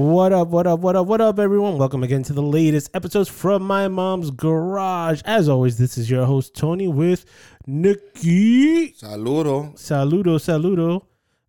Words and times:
What 0.00 0.32
up, 0.32 0.48
what 0.48 0.66
up, 0.66 0.80
what 0.80 0.96
up, 0.96 1.06
what 1.06 1.20
up, 1.20 1.38
everyone? 1.38 1.76
Welcome 1.76 2.02
again 2.02 2.22
to 2.22 2.32
the 2.32 2.40
latest 2.40 2.88
episodes 2.94 3.28
from 3.28 3.62
my 3.62 3.86
mom's 3.86 4.30
garage. 4.30 5.20
As 5.26 5.46
always, 5.46 5.76
this 5.76 5.98
is 5.98 6.10
your 6.10 6.24
host, 6.24 6.54
Tony, 6.54 6.88
with 6.88 7.26
Nikki. 7.66 8.94
Saludo. 8.94 9.74
Saludo, 9.74 10.38
saludo. 10.38 11.02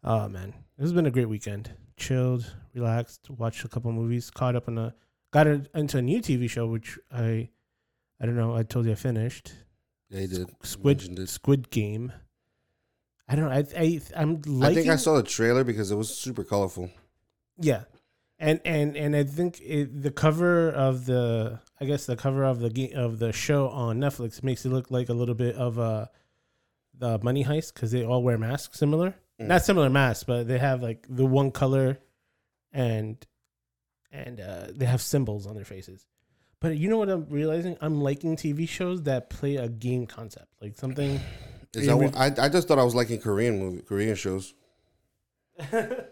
Oh, 0.03 0.27
man. 0.27 0.53
This 0.77 0.83
has 0.83 0.91
been 0.91 1.05
a 1.05 1.11
great 1.11 1.29
weekend. 1.29 1.71
Chilled, 1.95 2.53
relaxed, 2.73 3.29
watched 3.29 3.63
a 3.63 3.69
couple 3.69 3.93
movies, 3.93 4.29
caught 4.29 4.57
up 4.57 4.67
on 4.67 4.77
a, 4.77 4.93
got 5.31 5.47
into 5.47 5.99
a 5.99 6.01
new 6.01 6.19
TV 6.19 6.49
show, 6.49 6.67
which 6.67 6.99
I, 7.09 7.47
I 8.19 8.25
don't 8.25 8.35
know, 8.35 8.53
I 8.53 8.63
told 8.63 8.85
you 8.85 8.91
I 8.91 8.95
finished. 8.95 9.53
Yeah, 10.09 10.19
he 10.19 10.27
did. 10.27 10.49
Squid, 10.61 11.29
Squid 11.29 11.69
Game. 11.69 12.11
I 13.29 13.35
don't 13.37 13.45
know. 13.45 13.51
I, 13.51 13.63
I, 13.77 14.01
I'm 14.13 14.41
liking, 14.45 14.63
I 14.63 14.73
think 14.73 14.87
I 14.89 14.97
saw 14.97 15.15
the 15.15 15.23
trailer 15.23 15.63
because 15.63 15.89
it 15.89 15.95
was 15.95 16.13
super 16.13 16.43
colorful. 16.43 16.89
Yeah, 17.57 17.83
and 18.41 18.59
and 18.65 18.97
and 18.97 19.15
I 19.15 19.23
think 19.23 19.61
it, 19.61 20.01
the 20.01 20.09
cover 20.09 20.71
of 20.71 21.05
the 21.05 21.59
I 21.79 21.85
guess 21.85 22.07
the 22.07 22.15
cover 22.15 22.43
of 22.43 22.59
the 22.59 22.71
game 22.71 22.91
of 22.95 23.19
the 23.19 23.31
show 23.31 23.69
on 23.69 23.99
Netflix 23.99 24.43
makes 24.43 24.65
it 24.65 24.69
look 24.69 24.89
like 24.89 25.09
a 25.09 25.13
little 25.13 25.35
bit 25.35 25.55
of 25.55 25.77
a 25.77 26.09
the 26.97 27.19
Money 27.19 27.45
Heist 27.45 27.73
because 27.73 27.91
they 27.91 28.03
all 28.03 28.23
wear 28.23 28.37
masks 28.39 28.79
similar, 28.79 29.15
mm. 29.39 29.47
not 29.47 29.63
similar 29.63 29.89
masks, 29.89 30.23
but 30.23 30.47
they 30.47 30.57
have 30.57 30.81
like 30.81 31.05
the 31.07 31.25
one 31.25 31.51
color, 31.51 31.99
and 32.73 33.23
and 34.11 34.41
uh, 34.41 34.67
they 34.73 34.87
have 34.87 35.01
symbols 35.01 35.45
on 35.45 35.53
their 35.55 35.65
faces. 35.65 36.07
But 36.59 36.77
you 36.77 36.89
know 36.89 36.97
what 36.97 37.09
I'm 37.09 37.27
realizing? 37.29 37.77
I'm 37.79 38.01
liking 38.01 38.37
TV 38.37 38.67
shows 38.67 39.03
that 39.03 39.29
play 39.29 39.57
a 39.57 39.69
game 39.69 40.07
concept, 40.07 40.47
like 40.59 40.77
something. 40.77 41.19
Is 41.75 41.85
that 41.85 41.95
what, 41.95 42.17
I 42.17 42.33
I 42.37 42.49
just 42.49 42.67
thought 42.67 42.79
I 42.79 42.83
was 42.83 42.95
liking 42.95 43.19
Korean 43.21 43.59
movie 43.59 43.81
Korean 43.83 44.15
shows. 44.15 44.55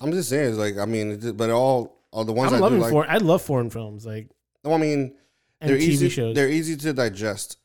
I'm 0.00 0.12
just 0.12 0.28
saying, 0.28 0.50
it's 0.50 0.58
like 0.58 0.78
I 0.78 0.84
mean, 0.84 1.36
but 1.36 1.50
all 1.50 2.00
all 2.10 2.24
the 2.24 2.32
ones 2.32 2.52
I'm 2.52 2.58
I 2.58 2.60
loving 2.60 2.78
do 2.78 2.82
like, 2.84 2.92
foreign. 2.92 3.10
I 3.10 3.18
love 3.18 3.42
foreign 3.42 3.70
films, 3.70 4.06
like 4.06 4.28
no, 4.64 4.72
I 4.72 4.78
mean, 4.78 5.14
they're 5.60 5.76
TV 5.76 5.80
easy. 5.80 6.08
shows. 6.08 6.34
They're 6.34 6.48
easy 6.48 6.76
to 6.76 6.92
digest. 6.92 7.58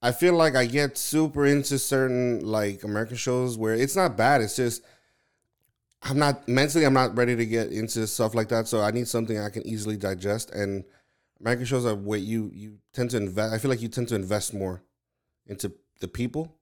I 0.00 0.10
feel 0.10 0.34
like 0.34 0.56
I 0.56 0.66
get 0.66 0.98
super 0.98 1.46
into 1.46 1.78
certain 1.78 2.44
like 2.44 2.82
American 2.82 3.16
shows 3.16 3.56
where 3.56 3.74
it's 3.74 3.94
not 3.94 4.16
bad. 4.16 4.40
It's 4.40 4.56
just 4.56 4.82
I'm 6.02 6.18
not 6.18 6.48
mentally. 6.48 6.84
I'm 6.84 6.94
not 6.94 7.16
ready 7.16 7.36
to 7.36 7.46
get 7.46 7.70
into 7.70 8.06
stuff 8.06 8.34
like 8.34 8.48
that. 8.48 8.66
So 8.66 8.80
I 8.80 8.90
need 8.90 9.06
something 9.06 9.38
I 9.38 9.50
can 9.50 9.64
easily 9.66 9.96
digest. 9.96 10.50
And 10.50 10.84
American 11.40 11.66
shows 11.66 11.86
are 11.86 11.94
where 11.94 12.18
you 12.18 12.50
you 12.52 12.78
tend 12.92 13.10
to 13.10 13.16
invest. 13.16 13.54
I 13.54 13.58
feel 13.58 13.70
like 13.70 13.80
you 13.82 13.88
tend 13.88 14.08
to 14.08 14.16
invest 14.16 14.52
more 14.52 14.82
into 15.46 15.72
the 16.00 16.08
people. 16.08 16.56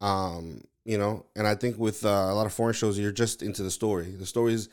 Um, 0.00 0.62
you 0.90 0.98
know 0.98 1.24
and 1.36 1.46
i 1.46 1.54
think 1.54 1.78
with 1.78 2.04
uh, 2.04 2.08
a 2.08 2.34
lot 2.38 2.46
of 2.46 2.52
foreign 2.52 2.74
shows 2.74 2.98
you're 2.98 3.12
just 3.24 3.42
into 3.42 3.62
the 3.62 3.70
story 3.70 4.08
the 4.22 4.26
stories 4.26 4.68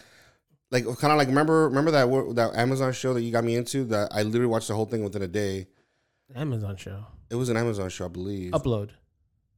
like 0.71 0.83
kind 0.85 1.11
of 1.13 1.17
like 1.17 1.27
remember 1.27 1.67
remember 1.69 1.91
that 1.91 2.05
that 2.35 2.55
amazon 2.55 2.91
show 2.91 3.13
that 3.13 3.21
you 3.21 3.31
got 3.31 3.43
me 3.43 3.55
into 3.55 3.83
that 3.85 4.09
i 4.11 4.23
literally 4.23 4.47
watched 4.47 4.67
the 4.69 4.75
whole 4.75 4.85
thing 4.85 5.03
within 5.03 5.21
a 5.21 5.27
day 5.27 5.67
Amazon 6.35 6.75
show. 6.75 7.05
it 7.29 7.35
was 7.35 7.49
an 7.49 7.57
amazon 7.57 7.89
show 7.89 8.05
i 8.05 8.07
believe 8.09 8.51
Upload. 8.51 8.89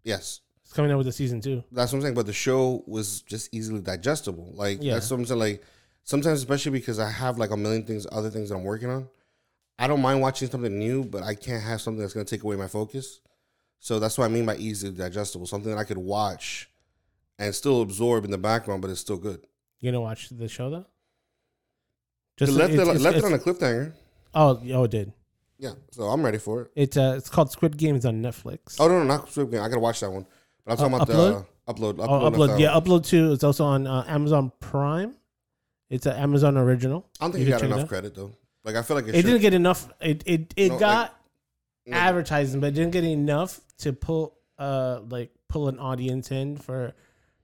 yes 0.03 0.41
It's 0.63 0.73
coming 0.73 0.91
out 0.91 0.97
with 0.97 1.07
a 1.07 1.11
season 1.11 1.39
two. 1.41 1.63
that's 1.71 1.91
what 1.91 1.97
i'm 1.97 2.01
saying 2.03 2.13
but 2.15 2.25
the 2.25 2.33
show 2.33 2.83
was 2.85 3.21
just 3.21 3.53
easily 3.53 3.79
digestible 3.81 4.51
like 4.53 4.77
Yeah. 4.81 4.93
that's 4.95 5.09
what 5.09 5.17
i'm 5.19 5.25
saying 5.25 5.39
like 5.39 5.63
sometimes 6.03 6.39
especially 6.39 6.71
because 6.73 6.99
i 6.99 7.09
have 7.09 7.37
like 7.37 7.51
a 7.51 7.57
million 7.57 7.83
things 7.85 8.05
other 8.11 8.29
things 8.29 8.49
that 8.49 8.55
i'm 8.55 8.63
working 8.63 8.89
on 8.89 9.07
i 9.79 9.87
don't 9.87 10.01
mind 10.01 10.21
watching 10.21 10.49
something 10.49 10.77
new 10.77 11.03
but 11.05 11.23
i 11.23 11.33
can't 11.33 11.63
have 11.63 11.79
something 11.81 12.01
that's 12.01 12.13
going 12.13 12.25
to 12.25 12.35
take 12.35 12.43
away 12.43 12.55
my 12.55 12.67
focus 12.67 13.21
so 13.79 13.99
that's 13.99 14.17
what 14.17 14.25
I 14.25 14.27
mean 14.27 14.45
by 14.45 14.55
easily 14.57 14.91
digestible. 14.93 15.45
Something 15.47 15.71
that 15.71 15.77
I 15.77 15.83
could 15.83 15.97
watch 15.97 16.69
and 17.37 17.53
still 17.55 17.81
absorb 17.81 18.25
in 18.25 18.31
the 18.31 18.37
background, 18.37 18.81
but 18.81 18.91
it's 18.91 18.99
still 19.01 19.17
good. 19.17 19.45
You 19.79 19.91
gonna 19.91 20.01
watch 20.01 20.29
the 20.29 20.47
show 20.47 20.69
though? 20.69 20.85
Just 22.37 22.53
left, 22.53 22.73
it's- 22.73 22.87
it, 22.87 22.91
it's- 22.95 23.03
left 23.03 23.17
it 23.17 23.23
on 23.25 23.33
a 23.33 23.37
cliffhanger. 23.39 23.93
Oh, 24.33 24.61
oh, 24.73 24.83
it 24.83 24.91
did. 24.91 25.13
Yeah, 25.57 25.73
so 25.91 26.03
I'm 26.03 26.23
ready 26.23 26.37
for 26.37 26.61
it. 26.63 26.71
It's 26.75 26.95
uh, 26.95 27.15
it's 27.17 27.29
called 27.29 27.51
Squid 27.51 27.75
Games 27.77 28.05
on 28.05 28.21
Netflix. 28.21 28.77
Oh 28.79 28.87
no, 28.87 28.99
no, 28.99 29.03
not 29.03 29.29
Squid 29.29 29.51
Game. 29.51 29.61
I 29.61 29.67
gotta 29.67 29.79
watch 29.81 29.99
that 29.99 30.09
one. 30.11 30.25
But 30.65 30.71
I'm 30.73 30.77
talking 30.77 30.93
Uh, 30.93 30.97
about 31.03 31.07
Upload? 31.09 31.15
the 31.15 31.71
uh, 31.71 31.73
upload. 31.73 31.93
Upload, 31.95 32.07
Oh, 32.07 32.31
upload. 32.31 32.59
Yeah, 32.59 32.69
upload 32.69 33.05
two. 33.05 33.33
It's 33.33 33.43
also 33.43 33.65
on 33.65 33.85
uh, 33.87 34.05
Amazon 34.07 34.51
Prime. 34.61 35.15
It's 35.89 36.05
an 36.05 36.15
Amazon 36.15 36.55
original. 36.57 37.05
I 37.19 37.25
don't 37.25 37.31
think 37.33 37.41
You 37.47 37.53
you 37.53 37.59
got 37.59 37.63
enough 37.63 37.89
credit 37.89 38.15
though. 38.15 38.31
Like 38.63 38.75
I 38.75 38.83
feel 38.83 38.95
like 38.95 39.07
it, 39.07 39.15
It 39.15 39.23
didn't 39.23 39.41
get 39.41 39.53
enough. 39.53 39.89
It 39.99 40.23
it 40.25 40.53
it 40.55 40.69
No, 40.69 40.77
like- 40.77 41.11
No, 41.89 41.97
advertising, 41.97 42.59
but 42.59 42.73
didn't 42.73 42.91
get 42.91 43.03
enough 43.03 43.59
to 43.79 43.93
pull 43.93 44.37
uh 44.57 45.01
like 45.09 45.31
pull 45.47 45.67
an 45.67 45.79
audience 45.79 46.31
in 46.31 46.57
for 46.57 46.93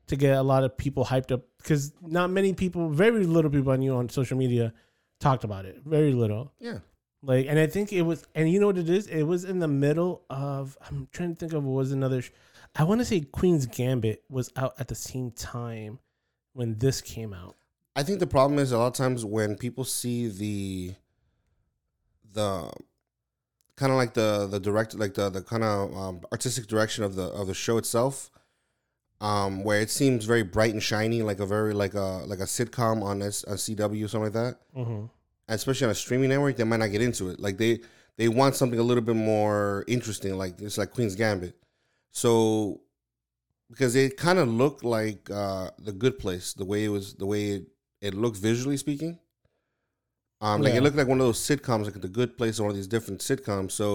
to 0.08 0.16
get 0.16 0.38
a 0.38 0.44
lot 0.44 0.64
of 0.64 0.78
people 0.78 1.06
hyped 1.06 1.32
up 1.32 1.42
because 1.58 1.92
not 2.02 2.30
many 2.30 2.54
people, 2.54 2.90
very 2.90 3.26
little 3.26 3.50
people 3.50 3.72
I 3.72 3.78
knew 3.78 3.96
on 3.96 4.08
social 4.10 4.38
media 4.38 4.74
talked 5.20 5.44
about 5.44 5.66
it. 5.66 5.82
Very 5.84 6.14
little. 6.14 6.52
Yeah, 6.60 6.80
Like, 7.24 7.48
and 7.48 7.58
I 7.58 7.66
think 7.66 7.92
it 7.92 8.04
was, 8.04 8.24
and 8.36 8.48
you 8.52 8.60
know 8.60 8.68
what 8.68 8.78
it 8.78 8.88
is? 8.90 9.08
It 9.08 9.24
was 9.24 9.46
in 9.46 9.58
the 9.60 9.68
middle 9.68 10.24
of. 10.30 10.78
I'm 10.86 11.08
trying 11.12 11.34
to 11.34 11.36
think 11.36 11.54
of 11.54 11.64
what 11.64 11.74
was 11.76 11.92
another. 11.92 12.22
Sh- 12.22 12.32
I 12.76 12.84
want 12.84 13.02
to 13.02 13.06
say 13.06 13.22
Queen's 13.22 13.66
Gambit 13.66 14.24
was 14.30 14.52
out 14.56 14.76
at 14.78 14.90
the 14.90 14.96
same 14.96 15.32
time 15.32 15.98
when 16.54 16.78
this 16.78 17.02
came 17.02 17.34
out. 17.34 17.56
I 17.96 18.04
think 18.04 18.20
the 18.20 18.28
problem 18.28 18.60
is 18.60 18.72
a 18.74 18.78
lot 18.78 18.88
of 18.88 18.94
times 18.94 19.26
when 19.26 19.56
people 19.56 19.86
see 19.86 20.28
the 20.28 20.94
the 22.34 22.70
kind 23.76 23.92
of 23.92 23.98
like 23.98 24.14
the 24.14 24.48
the 24.48 24.60
direct 24.60 24.96
like 24.96 25.14
the 25.16 25.30
the 25.30 25.42
kind 25.42 25.64
of 25.64 25.96
um, 25.98 26.22
artistic 26.32 26.68
direction 26.68 27.04
of 27.04 27.16
the 27.16 27.24
of 27.24 27.48
the 27.48 27.54
show 27.54 27.78
itself 27.78 28.32
um 29.22 29.64
where 29.64 29.80
it 29.80 29.90
seems 29.90 30.26
very 30.26 30.44
bright 30.44 30.74
and 30.74 30.84
shiny 30.84 31.22
like 31.22 31.40
a 31.40 31.46
very 31.46 31.74
like 31.74 31.94
a 31.94 32.24
like 32.26 32.40
a 32.40 32.44
sitcom 32.44 33.02
on 33.02 33.22
S, 33.22 33.44
a 33.48 33.54
CW 33.54 34.06
or 34.06 34.08
something 34.08 34.24
like 34.26 34.34
that. 34.34 34.60
Mm-hmm. 34.78 35.06
especially 35.48 35.86
on 35.86 35.92
a 35.92 35.96
streaming 35.96 36.30
network 36.30 36.58
they 36.58 36.64
might 36.66 36.78
not 36.78 36.92
get 36.92 37.02
into 37.02 37.30
it. 37.30 37.40
Like 37.40 37.58
they 37.58 37.80
they 38.18 38.28
want 38.30 38.56
something 38.56 38.80
a 38.80 38.84
little 38.84 39.04
bit 39.04 39.16
more 39.16 39.84
interesting 39.88 40.38
like 40.38 40.62
it's 40.62 40.78
like 40.78 40.92
Queen's 40.92 41.16
Gambit. 41.16 41.56
So 42.12 42.82
because 43.70 43.96
it 43.96 44.18
kind 44.18 44.38
of 44.40 44.48
looked 44.48 44.84
like 44.84 45.30
uh 45.32 45.70
the 45.80 45.94
good 45.94 46.20
place 46.20 46.54
the 46.54 46.66
way 46.66 46.84
it 46.86 46.90
was 46.90 47.14
the 47.16 47.26
way 47.26 47.52
it, 47.52 47.68
it 48.02 48.14
looked 48.14 48.38
visually 48.38 48.78
speaking 48.78 49.18
um 50.46 50.62
like 50.62 50.74
Yeah. 50.74 50.80
it 50.80 50.84
looked 50.84 50.98
like 50.98 51.08
one 51.08 51.20
of 51.22 51.26
those 51.30 51.40
sitcoms 51.50 51.86
like 51.86 52.00
the 52.02 52.16
good 52.20 52.38
place 52.40 52.60
or 52.60 52.64
one 52.64 52.72
of 52.72 52.76
these 52.76 52.88
different 52.96 53.20
sitcoms 53.30 53.72
so 53.72 53.88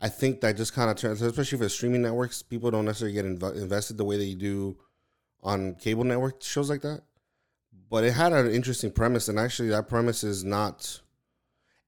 i 0.00 0.08
think 0.08 0.40
that 0.42 0.56
just 0.56 0.72
kind 0.78 0.90
of 0.90 0.96
turns 0.96 1.22
especially 1.22 1.58
for 1.58 1.68
streaming 1.68 2.02
networks 2.02 2.42
people 2.52 2.70
don't 2.70 2.84
necessarily 2.90 3.14
get 3.14 3.24
inv- 3.24 3.56
invested 3.66 3.96
the 3.96 4.04
way 4.04 4.16
you 4.32 4.36
do 4.36 4.76
on 5.42 5.74
cable 5.84 6.04
network 6.04 6.42
shows 6.42 6.68
like 6.70 6.82
that 6.88 7.00
but 7.90 8.04
it 8.04 8.12
had 8.12 8.32
an 8.32 8.50
interesting 8.58 8.90
premise 8.90 9.28
and 9.28 9.38
actually 9.38 9.68
that 9.68 9.88
premise 9.88 10.22
is 10.32 10.44
not 10.44 11.00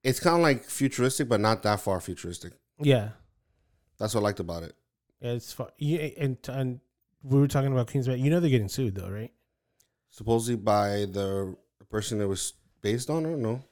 it's 0.03 0.21
kind 0.21 0.37
of 0.37 0.43
like 0.43 0.65
futuristic 0.65 1.29
but 1.29 1.41
not 1.41 1.63
that 1.63 1.81
far 1.81 2.01
futuristic 2.01 2.53
Yeah, 2.79 3.09
that's 3.99 4.15
what 4.15 4.21
i 4.23 4.25
liked 4.25 4.41
about 4.41 4.63
it 4.65 4.75
yeah, 5.21 5.31
it's 5.33 5.53
fun. 5.55 5.69
Yeah, 5.79 6.09
and 6.19 6.37
and 6.49 6.81
we 7.23 7.39
were 7.41 7.49
talking 7.49 7.73
about 7.73 7.87
Queen's. 7.91 8.07
You 8.09 8.29
know 8.31 8.41
they're 8.41 8.51
getting 8.51 8.69
sued 8.69 8.95
though, 8.97 9.09
right? 9.09 9.33
supposedly 10.11 10.57
by 10.57 11.07
the 11.19 11.57
person 11.89 12.21
it 12.21 12.27
was 12.29 12.53
based 12.83 13.09
on 13.09 13.25
or 13.25 13.37
no 13.37 13.63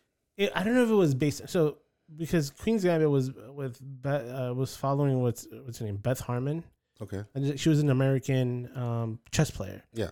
It, 0.43 0.53
I 0.55 0.63
don't 0.63 0.75
know 0.75 0.83
if 0.85 0.91
it 0.91 0.95
was 0.95 1.15
based. 1.15 1.41
On 1.43 1.49
so 1.49 1.79
because 2.17 2.51
Queen's 2.51 2.83
Gambit 2.85 3.09
was 3.11 3.31
with 3.55 3.79
Beth, 3.81 4.23
uh, 4.29 4.55
was 4.55 4.77
following 4.77 5.23
what's 5.23 5.47
what's 5.65 5.79
her 5.79 5.87
name 5.87 5.97
Beth 5.97 6.21
Harmon. 6.21 6.63
okay 7.01 7.23
And 7.35 7.59
she 7.59 7.69
was 7.69 7.81
an 7.81 7.91
American 7.91 8.69
um, 8.77 9.19
chess 9.31 9.51
player. 9.51 9.83
Yeah. 9.95 10.11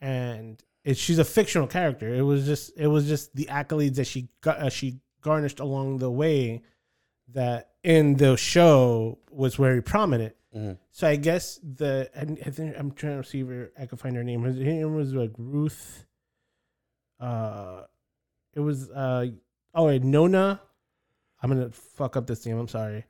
and 0.00 0.62
it, 0.84 0.96
she's 0.98 1.18
a 1.18 1.24
fictional 1.24 1.66
character. 1.66 2.14
It 2.14 2.22
was 2.22 2.44
just 2.46 2.72
it 2.76 2.86
was 2.88 3.06
just 3.06 3.34
the 3.34 3.46
accolades 3.46 3.96
that 3.96 4.06
she 4.06 4.28
got 4.40 4.58
uh, 4.58 4.70
she 4.70 5.00
garnished 5.22 5.60
along 5.60 5.98
the 5.98 6.10
way 6.10 6.62
that 7.32 7.70
in 7.82 8.16
the 8.16 8.36
show 8.36 9.18
was 9.30 9.54
very 9.56 9.82
prominent. 9.82 10.34
Mhm. 10.54 10.76
So 10.92 11.08
I 11.08 11.16
guess 11.16 11.58
the 11.62 12.10
I, 12.14 12.20
I 12.46 12.50
think 12.50 12.74
I'm 12.78 12.92
trying 12.92 13.20
to 13.22 13.26
see 13.28 13.40
if 13.40 13.68
I 13.80 13.86
can 13.86 13.98
find 13.98 14.14
her 14.16 14.22
name. 14.24 14.42
Her 14.42 14.52
name 14.52 14.94
was 14.94 15.12
like 15.14 15.32
Ruth. 15.38 16.04
Uh, 17.20 17.82
it 18.54 18.60
was 18.60 18.90
uh 18.90 19.26
oh 19.74 19.86
wait, 19.86 20.02
Nona. 20.02 20.60
I'm 21.42 21.50
gonna 21.50 21.70
fuck 21.70 22.16
up 22.16 22.26
this 22.26 22.46
name. 22.46 22.58
I'm 22.58 22.68
sorry. 22.68 23.04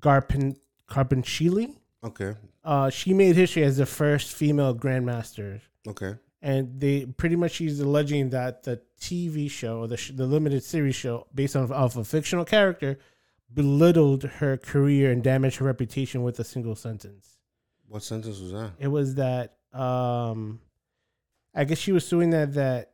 Garpin 0.00 0.56
Carpinchili 0.88 1.76
okay 2.02 2.34
uh, 2.64 2.88
she 2.88 3.12
made 3.12 3.36
history 3.36 3.62
as 3.62 3.76
the 3.76 3.84
first 3.86 4.32
female 4.32 4.74
grandmaster, 4.74 5.60
okay 5.86 6.14
and 6.40 6.80
they 6.80 7.04
pretty 7.04 7.36
much 7.36 7.52
she's 7.52 7.80
alleging 7.80 8.30
that 8.30 8.62
the 8.62 8.80
TV 9.00 9.50
show 9.50 9.86
the 9.86 9.96
sh- 9.96 10.12
the 10.14 10.26
limited 10.26 10.62
series 10.62 10.94
show 10.94 11.26
based 11.34 11.54
on 11.56 11.70
of 11.70 11.96
a 11.96 12.04
fictional 12.04 12.44
character 12.44 12.98
belittled 13.52 14.22
her 14.24 14.56
career 14.56 15.10
and 15.12 15.22
damaged 15.22 15.56
her 15.56 15.66
reputation 15.66 16.22
with 16.22 16.38
a 16.40 16.44
single 16.44 16.74
sentence. 16.74 17.38
what 17.88 18.02
sentence 18.02 18.40
was 18.40 18.52
that 18.52 18.72
It 18.78 18.88
was 18.88 19.14
that 19.16 19.56
um, 19.72 20.60
I 21.54 21.64
guess 21.64 21.78
she 21.78 21.92
was 21.92 22.06
suing 22.06 22.30
that 22.30 22.54
that 22.54 22.92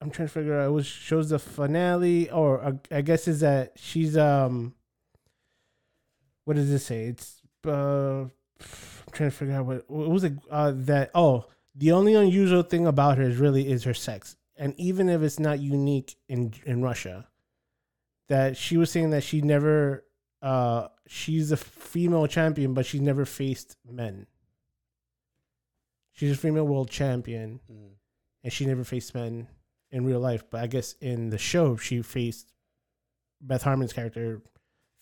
I'm 0.00 0.10
trying 0.10 0.28
to 0.28 0.34
figure 0.34 0.58
out. 0.58 0.66
It 0.68 0.72
was 0.72 0.86
shows 0.86 1.30
the 1.30 1.38
finale, 1.38 2.30
or 2.30 2.62
uh, 2.62 2.72
I 2.90 3.00
guess 3.00 3.28
is 3.28 3.40
that 3.40 3.72
she's 3.76 4.16
um. 4.16 4.74
What 6.44 6.54
does 6.56 6.70
it 6.70 6.78
say? 6.80 7.06
It's 7.06 7.40
uh, 7.66 8.22
I'm 8.22 8.30
trying 9.12 9.30
to 9.30 9.36
figure 9.36 9.54
out 9.54 9.66
what 9.66 9.90
what 9.90 10.10
was 10.10 10.24
it 10.24 10.34
uh, 10.50 10.72
that 10.74 11.10
oh 11.14 11.46
the 11.74 11.92
only 11.92 12.14
unusual 12.14 12.62
thing 12.62 12.86
about 12.86 13.18
her 13.18 13.24
is 13.24 13.36
really 13.36 13.68
is 13.68 13.84
her 13.84 13.94
sex 13.94 14.36
and 14.56 14.74
even 14.78 15.08
if 15.08 15.22
it's 15.22 15.38
not 15.38 15.60
unique 15.60 16.16
in 16.28 16.52
in 16.64 16.82
Russia, 16.82 17.28
that 18.28 18.56
she 18.56 18.76
was 18.76 18.90
saying 18.90 19.10
that 19.10 19.22
she 19.22 19.40
never, 19.42 20.04
uh, 20.42 20.88
she's 21.06 21.52
a 21.52 21.56
female 21.56 22.26
champion, 22.26 22.72
but 22.74 22.86
she 22.86 22.98
never 22.98 23.24
faced 23.24 23.76
men. 23.86 24.26
She's 26.12 26.32
a 26.32 26.36
female 26.36 26.66
world 26.66 26.88
champion, 26.90 27.60
Mm. 27.70 27.90
and 28.42 28.52
she 28.52 28.64
never 28.64 28.84
faced 28.84 29.14
men 29.14 29.48
in 29.96 30.04
real 30.04 30.20
life. 30.20 30.44
But 30.50 30.60
I 30.62 30.66
guess 30.66 30.94
in 31.00 31.30
the 31.30 31.38
show, 31.38 31.76
she 31.76 32.02
faced 32.02 32.52
Beth 33.40 33.62
Harmon's 33.62 33.92
character 33.92 34.42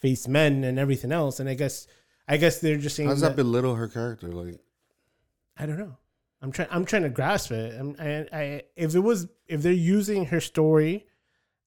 faced 0.00 0.28
men 0.28 0.64
and 0.64 0.78
everything 0.78 1.12
else. 1.12 1.40
And 1.40 1.48
I 1.48 1.54
guess, 1.54 1.86
I 2.28 2.36
guess 2.36 2.60
they're 2.60 2.78
just 2.78 2.96
saying 2.96 3.08
How 3.08 3.14
does 3.14 3.22
that, 3.22 3.30
that 3.30 3.36
belittle 3.36 3.74
her 3.74 3.88
character? 3.88 4.28
Like, 4.28 4.60
I 5.56 5.66
don't 5.66 5.78
know. 5.78 5.96
I'm 6.40 6.52
trying. 6.52 6.68
I'm 6.70 6.84
trying 6.84 7.02
to 7.04 7.08
grasp 7.08 7.50
it. 7.52 7.78
I'm, 7.78 7.96
I, 7.98 8.26
I, 8.32 8.62
if 8.76 8.94
it 8.94 9.00
was, 9.00 9.28
if 9.46 9.62
they're 9.62 9.72
using 9.72 10.26
her 10.26 10.40
story 10.40 11.06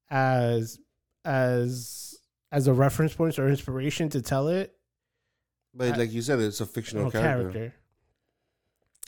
as, 0.10 0.80
as, 1.26 2.20
as 2.52 2.68
a 2.68 2.74
reference 2.74 3.14
point 3.14 3.38
or 3.40 3.48
inspiration 3.50 4.10
to 4.10 4.22
tell 4.22 4.48
it, 4.48 4.74
but 5.74 5.94
I- 5.94 5.98
like 5.98 6.12
you 6.14 6.22
said, 6.22 6.40
it's 6.40 6.62
a 6.62 6.66
fictional 6.66 7.10
character. 7.12 7.52
character. 7.52 7.74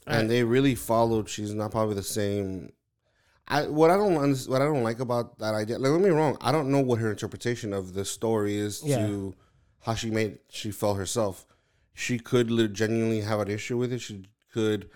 and 0.07 0.30
they 0.30 0.44
really 0.44 0.75
followed. 0.75 1.30
She's 1.30 1.54
not 1.54 1.71
probably 1.71 1.95
the 1.95 2.04
same. 2.04 2.71
I 3.50 3.68
what 3.68 3.90
I 3.90 3.98
don't 3.98 4.13
what 4.48 4.62
I 4.62 4.66
don't 4.66 4.84
like 4.84 5.00
about 5.00 5.40
that 5.40 5.56
idea. 5.56 5.80
Like, 5.80 5.92
don't 5.92 6.01
me 6.01 6.10
wrong. 6.10 6.38
I 6.42 6.51
don't 6.51 6.69
know 6.72 6.81
what 6.81 7.00
her 7.00 7.10
interpretation 7.10 7.74
of 7.74 7.94
the 7.94 8.06
story 8.06 8.57
is 8.57 8.84
Yeah. 8.84 9.07
to 9.07 9.36
how 9.81 9.96
she 9.96 10.10
made 10.12 10.40
she 10.50 10.72
felt 10.72 10.98
herself. 10.98 11.46
She 11.94 12.19
could 12.19 12.50
genuinely 12.74 13.22
have 13.22 13.40
an 13.40 13.50
issue 13.50 13.78
with 13.78 13.92
it. 13.92 14.00
She 14.01 14.25
could, 14.54 14.90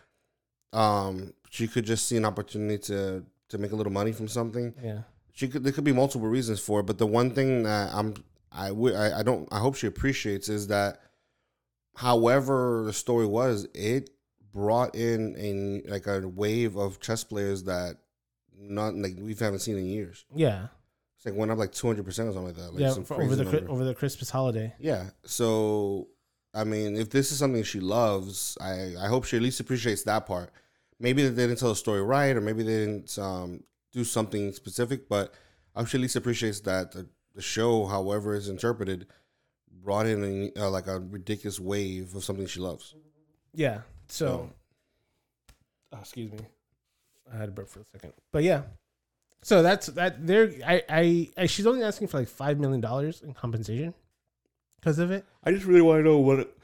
um, 0.72 1.34
she 1.50 1.68
could 1.68 1.86
just 1.86 2.08
see 2.08 2.16
an 2.18 2.26
opportunity 2.26 2.78
to 2.90 3.26
to 3.50 3.58
make 3.58 3.72
a 3.72 3.76
little 3.76 3.92
money 3.94 4.12
from 4.12 4.28
something. 4.28 4.74
yeah, 4.82 5.02
She 5.34 5.48
could. 5.48 5.64
There 5.64 5.74
could 5.74 5.84
be 5.84 5.92
multiple 5.92 6.28
reasons 6.28 6.60
for 6.60 6.80
it, 6.80 6.84
but 6.86 6.98
the 6.98 7.08
one 7.08 7.32
thing 7.32 7.64
that 7.64 7.92
I'm 7.94 8.14
I 8.52 8.72
would 8.72 8.94
I, 8.96 9.20
I 9.20 9.24
don't 9.24 9.48
I 9.52 9.60
hope 9.60 9.76
she 9.76 9.88
appreciates 9.88 10.48
is 10.50 10.68
that, 10.68 11.00
however 11.96 12.84
the 12.86 12.94
story 12.94 13.26
was, 13.26 13.68
it 13.74 14.10
brought 14.54 14.96
in 14.96 15.36
a 15.38 15.90
like 15.90 16.08
a 16.08 16.28
wave 16.28 16.76
of 16.76 17.00
chess 17.00 17.24
players 17.24 17.64
that 17.64 17.98
not 18.60 18.96
like 18.96 19.16
we 19.20 19.34
haven't 19.36 19.60
seen 19.60 19.78
in 19.78 19.86
years. 19.86 20.26
yeah, 20.36 20.68
It's 21.18 21.26
like 21.26 21.36
went 21.36 21.52
up 21.52 21.58
like 21.58 21.72
two 21.72 21.88
hundred 21.88 22.06
percent 22.06 22.30
or 22.30 22.34
something 22.34 22.48
like 22.56 22.58
that. 22.58 22.74
Like 22.74 22.82
yeah. 22.82 22.92
some 22.92 23.04
For 23.04 23.16
crazy 23.16 23.34
over 23.34 23.36
the 23.44 23.52
number. 23.52 23.72
over 23.72 23.84
the 23.84 23.96
Christmas 23.96 24.30
holiday. 24.30 24.74
yeah. 24.80 25.10
So 25.26 26.08
I 26.54 26.64
mean, 26.64 26.96
if 26.96 27.10
this 27.10 27.32
is 27.32 27.40
something 27.40 27.64
she 27.64 27.80
loves, 27.80 28.58
I 28.62 28.94
I 29.00 29.08
hope 29.08 29.26
she 29.26 29.38
at 29.38 29.44
least 29.44 29.60
appreciates 29.60 30.04
that 30.04 30.26
part. 30.26 30.52
Maybe 31.00 31.24
they 31.28 31.48
didn't 31.48 31.60
tell 31.60 31.70
the 31.70 31.76
story 31.76 32.02
right, 32.02 32.36
or 32.36 32.42
maybe 32.42 32.64
they 32.64 32.86
didn't 32.86 33.18
um, 33.20 33.64
do 33.92 34.04
something 34.04 34.54
specific, 34.54 35.10
but 35.10 35.34
I 35.76 35.80
hope 35.80 35.88
she 35.90 35.98
at 35.98 36.02
least 36.02 36.16
appreciates 36.16 36.60
that 36.62 36.92
the, 36.92 37.08
the 37.36 37.42
show, 37.42 37.86
however 37.88 38.36
it's 38.36 38.48
interpreted, 38.48 39.08
brought 39.84 40.06
in 40.06 40.24
a, 40.56 40.62
uh, 40.62 40.70
like 40.70 40.88
a 40.88 41.00
ridiculous 41.00 41.60
wave 41.60 42.16
of 42.16 42.24
something 42.24 42.46
she 42.46 42.60
loves. 42.62 42.96
Yeah. 43.54 43.82
So, 44.08 44.52
oh, 45.92 45.98
excuse 46.00 46.32
me, 46.32 46.40
I 47.32 47.38
had 47.38 47.50
a 47.50 47.52
burp 47.52 47.70
for 47.70 47.80
a 47.80 47.86
second, 47.92 48.14
but 48.32 48.44
yeah. 48.44 48.64
So 49.42 49.62
that's 49.62 49.88
that. 49.88 50.26
There, 50.26 50.52
I, 50.66 50.84
I, 50.88 51.30
I, 51.38 51.46
she's 51.48 51.68
only 51.68 51.84
asking 51.84 52.08
for 52.08 52.20
like 52.20 52.30
five 52.30 52.60
million 52.60 52.82
dollars 52.82 53.22
in 53.22 53.34
compensation 53.34 53.94
because 54.80 55.00
of 55.00 55.12
it. 55.12 55.26
I 55.44 55.52
just 55.52 55.66
really 55.66 55.82
want 55.82 56.00
to 56.00 56.04
know 56.04 56.20
what. 56.20 56.40
It, 56.40 56.58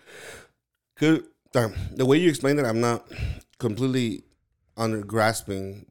Cause 0.97 1.19
um, 1.55 1.73
the 1.95 2.05
way 2.05 2.17
you 2.17 2.29
explained 2.29 2.59
it, 2.59 2.65
I'm 2.65 2.81
not 2.81 3.07
completely 3.57 4.23
under 4.77 5.01
grasping 5.01 5.85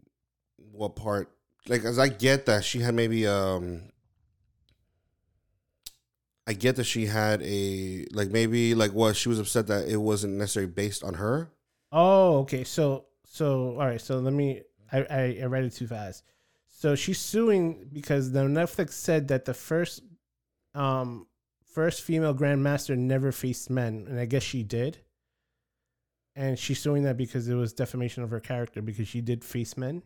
what 0.72 0.96
part. 0.96 1.30
Like, 1.66 1.84
as 1.84 1.98
I 1.98 2.08
get 2.08 2.46
that 2.46 2.64
she 2.64 2.80
had 2.80 2.94
maybe 2.94 3.26
um. 3.26 3.82
I 6.46 6.54
get 6.54 6.76
that 6.76 6.84
she 6.84 7.04
had 7.04 7.42
a 7.42 8.06
like 8.12 8.30
maybe 8.30 8.74
like 8.74 8.92
what 8.94 9.16
she 9.16 9.28
was 9.28 9.38
upset 9.38 9.66
that 9.66 9.86
it 9.86 9.98
wasn't 9.98 10.34
necessarily 10.34 10.72
based 10.72 11.04
on 11.04 11.12
her. 11.14 11.50
Oh, 11.92 12.38
okay. 12.38 12.64
So, 12.64 13.04
so 13.28 13.72
all 13.72 13.86
right. 13.86 14.00
So 14.00 14.18
let 14.18 14.32
me. 14.32 14.62
I, 14.90 14.98
I, 14.98 15.38
I 15.42 15.44
read 15.44 15.64
it 15.64 15.74
too 15.74 15.86
fast. 15.86 16.24
So 16.66 16.94
she's 16.94 17.18
suing 17.18 17.88
because 17.92 18.32
the 18.32 18.40
Netflix 18.40 18.92
said 18.92 19.28
that 19.28 19.44
the 19.44 19.52
first, 19.52 20.02
um, 20.74 21.26
first 21.74 22.02
female 22.02 22.34
grandmaster 22.34 22.96
never 22.96 23.32
faced 23.32 23.68
men, 23.68 24.06
and 24.08 24.18
I 24.18 24.24
guess 24.24 24.42
she 24.42 24.62
did. 24.62 24.98
And 26.34 26.58
she's 26.58 26.80
suing 26.80 27.02
that 27.02 27.16
because 27.16 27.48
it 27.48 27.54
was 27.54 27.72
defamation 27.72 28.22
of 28.22 28.30
her 28.30 28.40
character 28.40 28.80
because 28.80 29.08
she 29.08 29.20
did 29.20 29.44
face 29.44 29.76
men. 29.76 30.02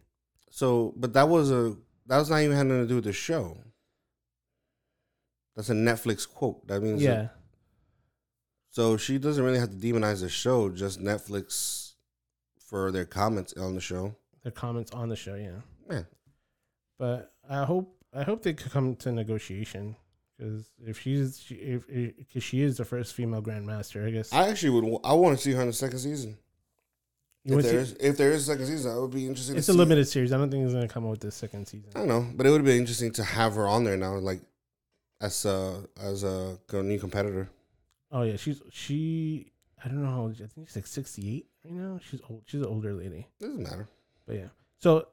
So, 0.51 0.95
but 0.97 1.13
that 1.13 1.29
was 1.29 1.51
a 1.51 1.77
that 2.07 2.19
was 2.19 2.31
not 2.31 2.41
even 2.41 2.57
having 2.57 2.83
to 2.83 2.87
do 2.87 2.97
with 2.97 3.05
the 3.05 3.13
show. 3.13 3.59
That's 5.55 5.69
a 5.69 5.75
Netflix 5.75 6.29
quote. 6.29 6.67
That 6.67 6.83
means 6.83 7.03
Yeah. 7.03 7.29
So 8.71 8.97
she 8.97 9.19
doesn't 9.19 9.45
really 9.45 9.59
have 9.59 9.71
to 9.71 9.77
demonize 9.77 10.23
the 10.23 10.31
show, 10.31 10.71
just 10.71 10.99
Netflix 10.99 11.92
for 12.73 12.91
their 12.91 13.05
comments 13.05 13.53
on 13.53 13.75
the 13.75 13.81
show. 13.83 14.15
Their 14.43 14.51
comments 14.53 14.91
on 14.93 15.11
the 15.11 15.17
show. 15.17 15.35
Yeah, 15.35 15.61
Yeah. 15.91 16.03
but 16.99 17.33
I 17.49 17.65
hope 17.65 17.95
I 18.15 18.23
hope 18.23 18.43
they 18.43 18.55
could 18.55 18.73
come 18.73 18.97
to 18.97 19.13
negotiation 19.13 19.95
because 20.39 20.71
if 20.85 20.99
she's 20.99 21.45
if 21.51 21.87
because 21.87 22.43
she 22.43 22.63
is 22.63 22.79
the 22.79 22.85
first 22.87 23.13
female 23.15 23.43
grandmaster, 23.43 24.07
I 24.07 24.11
guess. 24.11 24.33
I 24.33 24.49
actually 24.49 24.71
would. 24.81 25.01
I 25.05 25.13
want 25.13 25.37
to 25.37 25.43
see 25.45 25.53
her 25.53 25.61
in 25.61 25.67
the 25.69 25.73
second 25.75 25.99
season. 25.99 26.39
You 27.45 27.59
If 27.59 27.65
there 27.67 27.81
is, 27.81 27.93
if 28.01 28.17
there 28.17 28.31
is 28.31 28.43
a 28.49 28.53
second 28.53 28.67
season, 28.67 28.93
I 28.93 28.99
would 28.99 29.11
be 29.11 29.27
interested. 29.27 29.57
it's 29.59 29.67
to 29.67 29.73
a 29.73 29.75
see 29.75 29.79
it. 29.79 29.83
limited 29.85 30.09
series. 30.09 30.33
I 30.33 30.39
don't 30.39 30.51
think 30.51 30.65
it's 30.65 30.73
gonna 30.75 30.89
come 30.89 31.05
out 31.05 31.11
with 31.11 31.21
the 31.21 31.31
second 31.31 31.67
season. 31.67 31.91
I 31.95 31.99
don't 31.99 32.09
know, 32.09 32.27
but 32.35 32.47
it 32.47 32.51
would 32.51 32.61
have 32.61 32.65
been 32.67 32.79
interesting 32.79 33.13
to 33.13 33.25
have 33.25 33.55
her 33.57 33.67
on 33.69 33.85
there 33.85 33.97
now, 33.99 34.15
like 34.17 34.41
as 35.21 35.45
a 35.45 35.85
as 36.01 36.23
a 36.25 36.57
new 36.73 36.99
competitor. 36.99 37.51
Oh 38.11 38.23
yeah, 38.23 38.37
she's 38.37 38.63
she. 38.71 39.52
I 39.85 39.89
don't 39.89 40.03
know 40.03 40.11
how. 40.11 40.21
old- 40.23 40.41
I 40.43 40.47
think 40.47 40.69
she's 40.69 40.77
like 40.77 40.87
sixty 40.87 41.37
eight 41.37 41.47
right 41.65 41.75
now. 41.75 41.99
She's 42.09 42.21
old. 42.29 42.43
She's 42.47 42.61
an 42.61 42.67
older 42.67 42.93
lady. 42.95 43.27
Doesn't 43.41 43.63
matter. 43.63 43.89
But 44.27 44.37
yeah. 44.37 44.49
So 44.79 45.09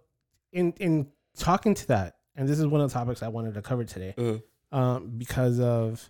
in 0.51 0.73
in 0.79 1.07
talking 1.37 1.73
to 1.75 1.87
that, 1.87 2.17
and 2.35 2.47
this 2.47 2.59
is 2.59 2.67
one 2.67 2.81
of 2.81 2.89
the 2.89 2.93
topics 2.93 3.23
I 3.23 3.27
wanted 3.29 3.53
to 3.55 3.61
cover 3.61 3.83
today. 3.83 4.13
Uh, 4.17 4.75
um, 4.75 5.11
because 5.17 5.59
of 5.59 6.09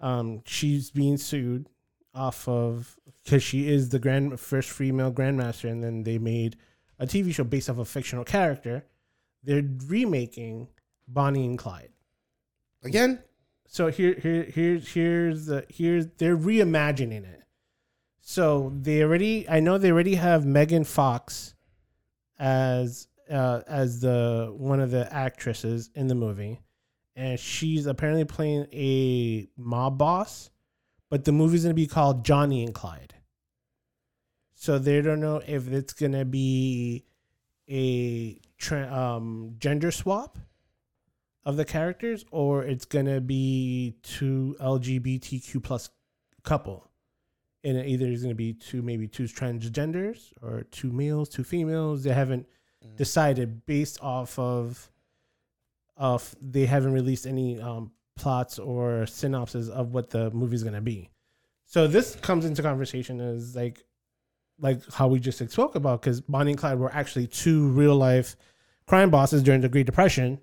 um, 0.00 0.42
she's 0.44 0.90
being 0.90 1.16
sued 1.16 1.68
off 2.14 2.48
of 2.48 2.96
because 3.24 3.42
she 3.42 3.68
is 3.68 3.88
the 3.90 3.98
grand 3.98 4.38
first 4.40 4.70
female 4.70 5.12
grandmaster, 5.12 5.70
and 5.70 5.82
then 5.82 6.02
they 6.02 6.18
made 6.18 6.56
a 6.98 7.06
TV 7.06 7.32
show 7.34 7.44
based 7.44 7.70
off 7.70 7.78
a 7.78 7.84
fictional 7.84 8.24
character. 8.24 8.84
They're 9.44 9.62
remaking 9.86 10.68
Bonnie 11.06 11.44
and 11.46 11.58
Clyde. 11.58 11.90
Again, 12.82 13.22
So 13.66 13.88
here, 13.90 14.14
here, 14.14 14.42
here's 14.44 14.88
here's 14.92 15.46
the 15.46 15.64
here's 15.68 16.06
they're 16.18 16.36
reimagining 16.36 17.24
it. 17.24 17.42
So 18.26 18.72
they 18.80 19.02
already, 19.02 19.46
I 19.50 19.60
know 19.60 19.76
they 19.76 19.92
already 19.92 20.14
have 20.14 20.46
Megan 20.46 20.84
Fox 20.84 21.54
as 22.38 23.06
uh, 23.30 23.60
as 23.66 24.00
the 24.00 24.50
one 24.56 24.80
of 24.80 24.90
the 24.90 25.12
actresses 25.12 25.90
in 25.94 26.06
the 26.06 26.14
movie, 26.14 26.58
and 27.14 27.38
she's 27.38 27.84
apparently 27.84 28.24
playing 28.24 28.66
a 28.72 29.46
mob 29.58 29.98
boss, 29.98 30.50
but 31.10 31.26
the 31.26 31.32
movie's 31.32 31.64
gonna 31.64 31.74
be 31.74 31.86
called 31.86 32.24
Johnny 32.24 32.64
and 32.64 32.74
Clyde. 32.74 33.14
So 34.54 34.78
they 34.78 35.02
don't 35.02 35.20
know 35.20 35.42
if 35.46 35.70
it's 35.70 35.92
gonna 35.92 36.24
be 36.24 37.04
a 37.68 38.40
tra- 38.56 38.90
um, 38.90 39.56
gender 39.58 39.90
swap 39.90 40.38
of 41.44 41.58
the 41.58 41.66
characters 41.66 42.24
or 42.30 42.64
it's 42.64 42.86
gonna 42.86 43.20
be 43.20 43.96
two 44.02 44.56
lgbtq 44.60 45.62
plus 45.62 45.90
couple 46.42 46.90
and 47.64 47.76
it 47.78 47.86
either 47.86 48.06
is 48.06 48.22
gonna 48.22 48.34
be 48.34 48.52
two 48.52 48.82
maybe 48.82 49.08
two 49.08 49.24
transgenders 49.24 50.32
or 50.42 50.62
two 50.70 50.92
males 50.92 51.28
two 51.28 51.44
females 51.44 52.02
they 52.04 52.12
haven't 52.12 52.46
Mm. 52.84 52.96
decided 52.96 53.64
based 53.64 53.98
off 54.02 54.38
of 54.38 54.90
of 55.96 56.34
they 56.40 56.66
haven't 56.66 56.92
released 56.92 57.26
any 57.26 57.60
um 57.60 57.90
plots 58.16 58.58
or 58.58 59.06
synopsis 59.06 59.68
of 59.68 59.92
what 59.94 60.10
the 60.10 60.30
movie's 60.32 60.62
gonna 60.62 60.80
be 60.80 61.08
so 61.66 61.86
this 61.86 62.14
comes 62.16 62.44
into 62.44 62.62
conversation 62.62 63.20
as 63.20 63.56
like 63.56 63.82
like 64.60 64.80
how 64.92 65.08
we 65.08 65.18
just 65.18 65.38
spoke 65.50 65.74
about 65.76 66.00
because 66.02 66.20
bonnie 66.20 66.50
and 66.52 66.58
clyde 66.60 66.78
were 66.78 66.92
actually 66.92 67.26
two 67.26 67.68
real 67.68 67.96
life 67.96 68.36
crime 68.86 69.08
bosses 69.10 69.42
during 69.42 69.60
the 69.60 69.68
great 69.68 69.86
depression 69.86 70.38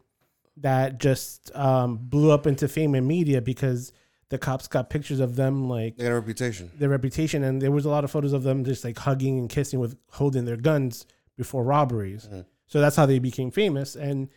that 0.57 0.99
just 0.99 1.55
um, 1.55 1.97
blew 1.97 2.29
up 2.31 2.45
into 2.45 2.67
fame 2.67 2.93
and 2.95 3.07
media 3.07 3.39
because 3.41 3.93
the 4.31 4.37
cops 4.37 4.67
got 4.67 4.89
pictures 4.89 5.19
of 5.19 5.35
them 5.35 5.69
like 5.69 5.95
they 5.97 6.03
got 6.05 6.11
a 6.11 6.15
reputation. 6.15 6.71
their 6.79 6.89
reputation 6.89 7.43
and 7.43 7.61
there 7.61 7.69
was 7.71 7.85
a 7.85 7.89
lot 7.89 8.03
of 8.03 8.09
photos 8.09 8.33
of 8.33 8.43
them 8.43 8.63
just 8.65 8.83
like 8.83 8.97
hugging 8.97 9.37
and 9.37 9.49
kissing 9.49 9.79
with 9.79 9.95
holding 10.11 10.45
their 10.45 10.57
guns 10.57 11.05
before 11.37 11.63
robberies 11.63 12.27
Mhm. 12.27 12.45
so 12.67 12.81
that's 12.81 12.95
how 12.95 13.05
they 13.05 13.19
became 13.19 13.51
famous 13.51 13.95
and 13.95 14.29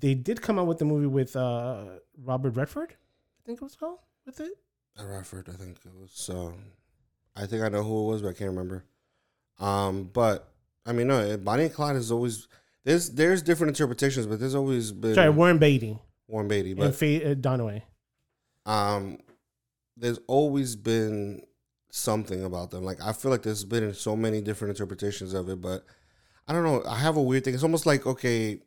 they 0.00 0.14
did 0.14 0.42
come 0.42 0.58
out 0.58 0.66
with 0.66 0.78
the 0.78 0.84
movie 0.84 1.06
with 1.06 1.36
uh, 1.36 1.84
robert 2.18 2.56
redford 2.56 2.90
i 2.92 3.40
think 3.46 3.58
it 3.60 3.64
was 3.64 3.76
called 3.76 3.98
with 4.26 4.40
it 4.40 4.52
Radford, 5.02 5.48
I 5.48 5.52
think 5.52 5.78
it 5.86 5.92
was. 5.98 6.28
Um, 6.30 6.54
I 7.34 7.46
think 7.46 7.62
I 7.62 7.68
know 7.70 7.82
who 7.82 8.04
it 8.04 8.12
was, 8.12 8.20
but 8.20 8.28
I 8.28 8.32
can't 8.34 8.50
remember. 8.50 8.84
Um, 9.58 10.10
but 10.12 10.52
I 10.84 10.92
mean, 10.92 11.06
no, 11.08 11.34
Bonnie 11.38 11.64
and 11.64 11.72
Clyde 11.72 11.96
is 11.96 12.12
always 12.12 12.46
there's 12.84 13.08
there's 13.10 13.40
different 13.42 13.70
interpretations, 13.70 14.26
but 14.26 14.38
there's 14.38 14.54
always 14.54 14.92
been 14.92 15.14
Sorry, 15.14 15.30
Warren 15.30 15.56
Beatty 15.56 15.98
Warren 16.28 16.46
Beatty, 16.46 16.72
and 16.72 16.80
but 16.80 16.94
Faye 16.94 17.24
uh, 17.24 17.34
Dunaway. 17.34 17.82
um, 18.66 19.18
there's 20.02 20.18
always 20.26 20.74
been 20.74 21.42
something 21.90 22.44
about 22.44 22.72
them. 22.72 22.84
Like 22.84 23.00
I 23.00 23.12
feel 23.12 23.30
like 23.30 23.42
there's 23.42 23.64
been 23.64 23.94
so 23.94 24.16
many 24.16 24.40
different 24.40 24.70
interpretations 24.70 25.32
of 25.32 25.48
it, 25.48 25.60
but 25.62 25.84
I 26.48 26.52
don't 26.52 26.64
know. 26.64 26.82
I 26.86 26.98
have 26.98 27.16
a 27.16 27.22
weird 27.22 27.44
thing. 27.44 27.54
It's 27.54 27.62
almost 27.62 27.86
like 27.86 28.04
okay, 28.04 28.60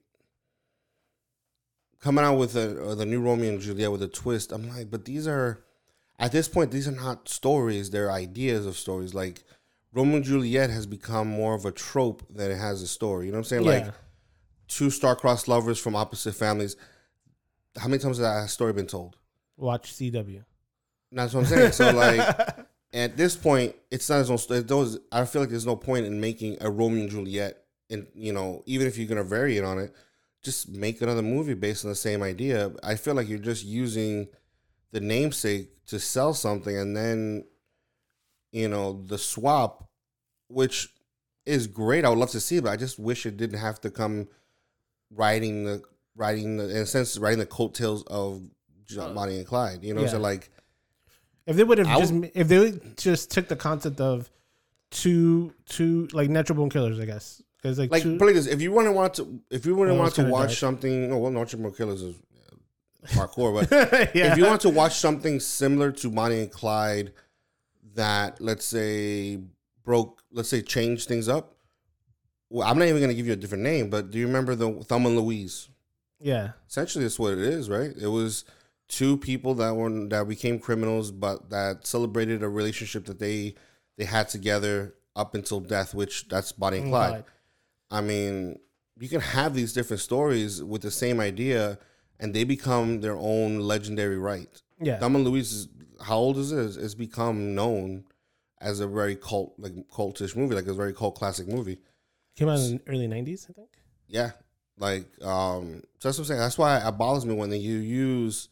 coming 1.99 2.23
out 2.23 2.37
with 2.37 2.55
a, 2.55 2.95
the 2.95 3.05
new 3.05 3.21
Romeo 3.21 3.49
and 3.49 3.59
Juliet 3.59 3.91
with 3.91 4.01
a 4.01 4.07
twist. 4.07 4.53
I'm 4.53 4.69
like, 4.69 4.89
but 4.89 5.03
these 5.03 5.27
are 5.27 5.61
at 6.17 6.31
this 6.31 6.47
point 6.47 6.71
these 6.71 6.87
are 6.87 6.93
not 6.93 7.27
stories. 7.27 7.89
They're 7.91 8.11
ideas 8.11 8.65
of 8.65 8.77
stories. 8.77 9.13
Like 9.13 9.43
Romeo 9.91 10.15
and 10.15 10.25
Juliet 10.25 10.69
has 10.69 10.85
become 10.85 11.27
more 11.27 11.53
of 11.53 11.65
a 11.65 11.71
trope 11.71 12.23
than 12.33 12.49
it 12.49 12.57
has 12.57 12.81
a 12.81 12.87
story. 12.87 13.25
You 13.25 13.33
know 13.33 13.39
what 13.39 13.51
I'm 13.51 13.63
saying? 13.63 13.65
Like 13.65 13.93
two 14.69 14.89
star-crossed 14.89 15.49
lovers 15.49 15.79
from 15.79 15.97
opposite 15.97 16.33
families. 16.33 16.77
How 17.75 17.89
many 17.89 18.01
times 18.01 18.19
has 18.19 18.25
that 18.25 18.49
story 18.49 18.71
been 18.71 18.87
told? 18.87 19.17
watch 19.57 19.93
CW. 19.93 20.43
That's 21.11 21.33
what 21.33 21.41
I'm 21.41 21.45
saying. 21.47 21.71
So 21.71 21.91
like 21.91 22.19
at 22.93 23.17
this 23.17 23.35
point, 23.35 23.75
it's 23.91 24.09
not 24.09 24.19
as 24.19 24.29
no. 24.49 24.61
Those 24.61 24.99
I 25.11 25.25
feel 25.25 25.41
like 25.41 25.49
there's 25.49 25.65
no 25.65 25.75
point 25.75 26.05
in 26.05 26.19
making 26.19 26.57
a 26.61 26.69
Romeo 26.69 27.01
and 27.01 27.09
Juliet, 27.09 27.63
and 27.89 28.07
you 28.13 28.33
know, 28.33 28.63
even 28.65 28.87
if 28.87 28.97
you're 28.97 29.07
gonna 29.07 29.23
vary 29.23 29.57
it 29.57 29.63
on 29.63 29.79
it, 29.79 29.93
just 30.43 30.69
make 30.69 31.01
another 31.01 31.21
movie 31.21 31.53
based 31.53 31.85
on 31.85 31.89
the 31.89 31.95
same 31.95 32.21
idea. 32.23 32.71
I 32.83 32.95
feel 32.95 33.13
like 33.15 33.27
you're 33.27 33.39
just 33.39 33.65
using 33.65 34.27
the 34.91 34.99
namesake 34.99 35.85
to 35.87 35.99
sell 35.99 36.33
something, 36.33 36.75
and 36.75 36.95
then 36.95 37.45
you 38.51 38.67
know 38.67 39.01
the 39.05 39.17
swap, 39.17 39.89
which 40.47 40.89
is 41.45 41.67
great. 41.67 42.05
I 42.05 42.09
would 42.09 42.17
love 42.17 42.31
to 42.31 42.39
see, 42.39 42.59
but 42.59 42.71
I 42.71 42.77
just 42.77 42.97
wish 42.97 43.25
it 43.25 43.37
didn't 43.37 43.59
have 43.59 43.79
to 43.81 43.91
come 43.91 44.27
writing 45.11 45.63
the 45.65 45.81
writing 46.15 46.57
the 46.57 46.69
in 46.69 46.77
a 46.77 46.85
sense 46.85 47.17
writing 47.17 47.39
the 47.39 47.45
coattails 47.45 48.03
of 48.03 48.41
John, 48.85 49.11
uh, 49.11 49.13
Bonnie 49.13 49.37
and 49.37 49.45
Clyde. 49.47 49.83
You 49.83 49.93
know, 49.93 50.01
Yeah. 50.01 50.07
so 50.07 50.19
like 50.19 50.49
If 51.47 51.55
they 51.55 51.63
would 51.63 51.77
have 51.77 51.99
just 51.99 52.13
if 52.33 52.47
they 52.47 52.73
just 52.97 53.31
took 53.31 53.47
the 53.47 53.55
concept 53.55 54.01
of 54.01 54.29
two 54.91 55.53
two 55.67 56.07
like 56.13 56.29
natural 56.29 56.57
born 56.57 56.69
killers, 56.69 56.99
I 56.99 57.05
guess, 57.05 57.41
because 57.57 57.77
like, 57.77 57.91
like 57.91 58.03
two, 58.03 58.17
play 58.17 58.33
this. 58.33 58.47
If 58.47 58.61
you 58.61 58.71
want 58.71 58.87
to 58.87 58.91
want 58.91 59.13
to, 59.15 59.39
if 59.51 59.65
you 59.65 59.75
want 59.75 59.89
to 59.89 59.95
Oh, 59.95 59.99
want 59.99 60.15
to 60.15 60.23
watch 60.23 60.47
dark. 60.49 60.57
something, 60.57 61.11
oh 61.11 61.17
well, 61.19 61.31
Natural 61.31 61.61
Born 61.61 61.73
Killers 61.75 62.01
is 62.01 62.15
hardcore, 63.09 63.67
but 63.69 64.15
yeah. 64.15 64.31
if 64.31 64.37
you 64.37 64.45
want 64.45 64.61
to 64.61 64.69
watch 64.69 64.95
something 64.95 65.39
similar 65.39 65.91
to 65.91 66.09
Bonnie 66.09 66.41
and 66.41 66.51
Clyde, 66.51 67.13
that 67.93 68.41
let's 68.41 68.65
say 68.65 69.39
broke, 69.83 70.23
let's 70.31 70.49
say 70.49 70.61
changed 70.61 71.07
things 71.07 71.29
up. 71.29 71.55
Well, 72.49 72.67
I'm 72.67 72.77
not 72.79 72.85
even 72.87 72.97
going 73.01 73.09
to 73.09 73.15
give 73.15 73.27
you 73.27 73.33
a 73.33 73.37
different 73.37 73.63
name, 73.63 73.89
but 73.89 74.11
do 74.11 74.17
you 74.19 74.27
remember 74.27 74.55
the 74.55 74.71
Thelma 74.83 75.09
and 75.09 75.17
Louise? 75.19 75.69
yeah, 76.21 76.51
Essentially, 76.67 77.03
that's 77.03 77.19
what 77.19 77.33
it 77.33 77.39
is, 77.39 77.69
right? 77.69 77.91
It 77.99 78.07
was 78.07 78.45
two 78.87 79.17
people 79.17 79.55
that 79.55 79.75
were 79.75 80.07
that 80.07 80.27
became 80.27 80.59
criminals, 80.59 81.11
but 81.11 81.49
that 81.49 81.85
celebrated 81.85 82.43
a 82.43 82.49
relationship 82.49 83.05
that 83.05 83.19
they 83.19 83.55
they 83.97 84.05
had 84.05 84.29
together 84.29 84.95
up 85.15 85.35
until 85.35 85.59
death, 85.59 85.93
which 85.93 86.27
that's 86.27 86.51
Bonnie 86.51 86.79
and 86.79 86.89
Clyde. 86.89 87.23
I 87.89 88.01
mean, 88.01 88.59
you 88.99 89.09
can 89.09 89.21
have 89.21 89.53
these 89.53 89.73
different 89.73 90.01
stories 90.01 90.63
with 90.63 90.81
the 90.81 90.91
same 90.91 91.19
idea, 91.19 91.77
and 92.19 92.33
they 92.33 92.43
become 92.43 93.01
their 93.01 93.15
own 93.15 93.59
legendary 93.59 94.17
right. 94.17 94.61
Yeah, 94.79 94.99
Thelma 94.99 95.19
and 95.19 95.27
Louise, 95.27 95.51
is, 95.53 95.67
how 96.01 96.17
old 96.17 96.37
is 96.37 96.51
it? 96.51 96.81
It's 96.81 96.95
become 96.95 97.55
known 97.55 98.03
as 98.59 98.79
a 98.79 98.87
very 98.87 99.15
cult, 99.15 99.53
like 99.57 99.73
cultish 99.89 100.35
movie, 100.35 100.55
like 100.55 100.67
a 100.67 100.73
very 100.73 100.93
cult 100.93 101.15
classic 101.15 101.47
movie. 101.47 101.79
came 102.35 102.49
out 102.49 102.59
in 102.59 102.77
the 102.77 102.81
early 102.87 103.07
'90s, 103.07 103.49
I 103.49 103.53
think. 103.53 103.69
Yeah, 104.07 104.31
like 104.77 105.05
um, 105.23 105.81
so 105.99 106.09
that's 106.09 106.17
what 106.17 106.23
I'm 106.23 106.25
saying. 106.25 106.39
That's 106.39 106.57
why 106.57 106.85
it 106.85 106.91
bothers 106.91 107.25
me 107.25 107.33
when 107.33 107.51
you 107.51 107.77
use 107.77 108.49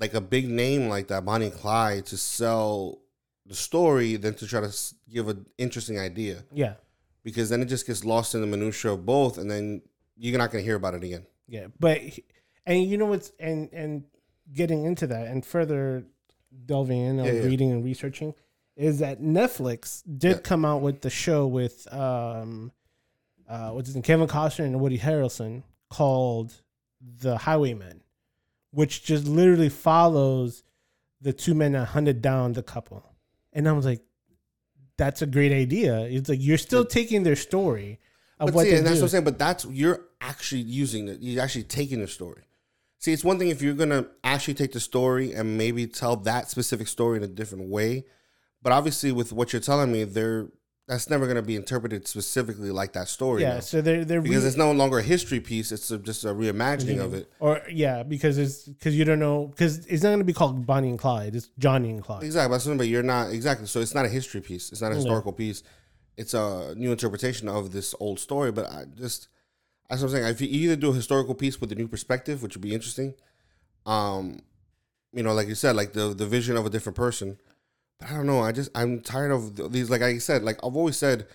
like 0.00 0.14
a 0.14 0.20
big 0.20 0.48
name 0.48 0.88
like 0.88 1.08
that, 1.08 1.24
Bonnie 1.24 1.46
and 1.46 1.54
Clyde, 1.54 2.06
to 2.06 2.16
sell 2.16 2.98
the 3.46 3.54
story 3.54 4.16
than 4.16 4.34
to 4.34 4.46
try 4.46 4.60
to 4.60 4.74
give 5.10 5.28
an 5.28 5.46
interesting 5.58 5.98
idea. 5.98 6.44
Yeah, 6.52 6.74
because 7.24 7.48
then 7.50 7.62
it 7.62 7.66
just 7.66 7.86
gets 7.86 8.04
lost 8.04 8.34
in 8.34 8.40
the 8.40 8.46
minutia 8.46 8.92
of 8.92 9.04
both, 9.06 9.38
and 9.38 9.50
then 9.50 9.82
you're 10.16 10.38
not 10.38 10.50
going 10.50 10.62
to 10.62 10.66
hear 10.66 10.76
about 10.76 10.94
it 10.94 11.04
again. 11.04 11.26
yeah, 11.48 11.66
but 11.80 12.00
and 12.66 12.84
you 12.84 12.96
know 12.98 13.06
what's 13.06 13.32
and 13.40 13.70
and 13.72 14.04
getting 14.52 14.84
into 14.84 15.06
that 15.06 15.26
and 15.28 15.44
further 15.44 16.04
delving 16.66 17.00
in 17.00 17.18
and 17.18 17.26
Yeah, 17.26 17.32
yeah. 17.34 17.46
reading 17.46 17.70
and 17.72 17.84
researching 17.84 18.34
is 18.76 18.98
that 19.00 19.20
Netflix 19.20 20.02
did 20.18 20.36
Yeah. 20.36 20.38
come 20.42 20.64
out 20.64 20.80
with 20.82 21.00
the 21.02 21.10
show 21.10 21.46
with 21.46 21.86
um 21.92 22.72
uh 23.48 23.70
what's 23.70 23.88
his 23.88 23.94
name 23.94 24.02
Kevin 24.02 24.26
Costner 24.28 24.64
and 24.64 24.80
Woody 24.80 24.98
Harrelson 24.98 25.62
called 25.90 26.52
The 27.00 27.36
Highwaymen, 27.38 28.02
which 28.70 29.04
just 29.04 29.26
literally 29.26 29.68
follows 29.68 30.62
the 31.20 31.32
two 31.32 31.54
men 31.54 31.72
that 31.72 31.86
hunted 31.86 32.22
down 32.22 32.52
the 32.52 32.62
couple. 32.62 33.04
And 33.52 33.68
I 33.68 33.72
was 33.72 33.86
like, 33.86 34.02
that's 34.96 35.22
a 35.22 35.26
great 35.26 35.52
idea. 35.52 36.00
It's 36.02 36.28
like 36.28 36.40
you're 36.40 36.58
still 36.58 36.84
taking 36.84 37.22
their 37.22 37.36
story 37.36 37.98
of 38.38 38.46
But 38.46 38.54
what 38.54 38.64
see, 38.64 38.70
they 38.70 38.78
and 38.78 38.86
that's 38.86 38.96
what 38.96 39.04
I'm 39.04 39.08
saying. 39.08 39.24
But 39.24 39.38
that's 39.38 39.64
you're 39.66 40.02
actually 40.20 40.62
using 40.62 41.08
it. 41.08 41.18
You're 41.20 41.42
actually 41.42 41.64
taking 41.64 42.00
the 42.00 42.08
story. 42.08 42.42
See, 42.98 43.12
it's 43.12 43.24
one 43.24 43.38
thing 43.38 43.48
if 43.48 43.62
you're 43.62 43.74
gonna 43.74 44.06
actually 44.24 44.54
take 44.54 44.72
the 44.72 44.80
story 44.80 45.32
and 45.32 45.56
maybe 45.56 45.86
tell 45.86 46.16
that 46.16 46.50
specific 46.50 46.88
story 46.88 47.16
in 47.16 47.22
a 47.22 47.28
different 47.28 47.68
way. 47.68 48.04
But 48.60 48.72
obviously, 48.72 49.12
with 49.12 49.32
what 49.32 49.52
you're 49.52 49.62
telling 49.62 49.92
me, 49.92 50.02
there 50.04 50.48
that's 50.88 51.10
never 51.10 51.26
gonna 51.26 51.42
be 51.42 51.54
interpreted 51.54 52.08
specifically 52.08 52.70
like 52.70 52.94
that 52.94 53.08
story. 53.08 53.42
yeah, 53.42 53.54
now. 53.54 53.60
so 53.60 53.80
they're 53.82 54.04
they're 54.04 54.22
because 54.22 54.42
re- 54.42 54.48
it's 54.48 54.56
no 54.56 54.72
longer 54.72 54.98
a 54.98 55.02
history 55.02 55.38
piece; 55.38 55.70
it's 55.70 55.90
a, 55.90 55.98
just 55.98 56.24
a 56.24 56.28
reimagining 56.28 56.98
of 56.98 57.12
it. 57.14 57.30
Or 57.38 57.60
yeah, 57.70 58.02
because 58.02 58.38
it's 58.38 58.62
because 58.62 58.96
you 58.96 59.04
don't 59.04 59.20
know 59.20 59.48
because 59.48 59.84
it's 59.86 60.02
not 60.02 60.08
going 60.08 60.18
to 60.20 60.24
be 60.24 60.32
called 60.32 60.66
Bonnie 60.66 60.88
and 60.88 60.98
Clyde. 60.98 61.36
It's 61.36 61.50
Johnny 61.58 61.90
and 61.90 62.02
Clyde. 62.02 62.24
Exactly, 62.24 62.52
that's 62.54 62.66
but 62.66 62.88
you're 62.88 63.02
not 63.02 63.30
exactly. 63.30 63.66
So 63.66 63.80
it's 63.80 63.94
not 63.94 64.06
a 64.06 64.08
history 64.08 64.40
piece. 64.40 64.72
It's 64.72 64.80
not 64.80 64.88
a 64.88 64.94
Yeah. 64.94 65.00
historical 65.02 65.32
piece. 65.32 65.62
It's 66.16 66.34
a 66.34 66.74
new 66.74 66.90
interpretation 66.90 67.48
of 67.48 67.70
this 67.70 67.94
old 68.00 68.18
story. 68.18 68.50
But 68.50 68.72
I 68.72 68.86
just 68.96 69.28
that's 69.90 70.00
what 70.00 70.08
I'm 70.08 70.14
saying. 70.14 70.26
If 70.28 70.40
you 70.40 70.48
either 70.48 70.76
do 70.76 70.90
a 70.90 70.94
historical 70.94 71.34
piece 71.34 71.60
with 71.60 71.70
a 71.70 71.74
new 71.74 71.86
perspective, 71.86 72.42
which 72.42 72.56
would 72.56 72.62
be 72.62 72.74
interesting, 72.74 73.14
um, 73.86 74.40
you 75.12 75.22
know, 75.22 75.32
like 75.34 75.48
you 75.48 75.54
said, 75.54 75.76
like 75.76 75.92
the 75.92 76.14
the 76.14 76.26
vision 76.26 76.56
of 76.56 76.64
a 76.64 76.70
different 76.70 76.96
person. 76.96 77.38
I 78.06 78.12
don't 78.12 78.26
know. 78.26 78.40
I 78.40 78.52
just 78.52 78.70
I'm 78.74 79.00
tired 79.00 79.30
of 79.32 79.72
these. 79.72 79.90
Like 79.90 80.02
I 80.02 80.18
said, 80.18 80.42
like 80.42 80.58
I've 80.64 80.76
always 80.76 80.96
said, 80.96 81.26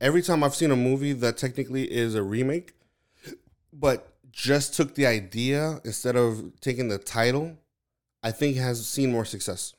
every 0.00 0.22
time 0.22 0.42
I've 0.42 0.54
seen 0.54 0.70
a 0.70 0.76
movie 0.76 1.12
that 1.12 1.36
technically 1.36 1.90
is 1.92 2.14
a 2.14 2.22
remake, 2.22 2.72
but 3.72 4.08
just 4.30 4.74
took 4.74 4.94
the 4.94 5.06
idea 5.06 5.80
instead 5.84 6.16
of 6.16 6.58
taking 6.60 6.88
the 6.88 6.98
title, 6.98 7.58
I 8.22 8.30
think 8.30 8.56
has 8.56 8.86
seen 8.86 9.12
more 9.12 9.26
success. 9.26 9.74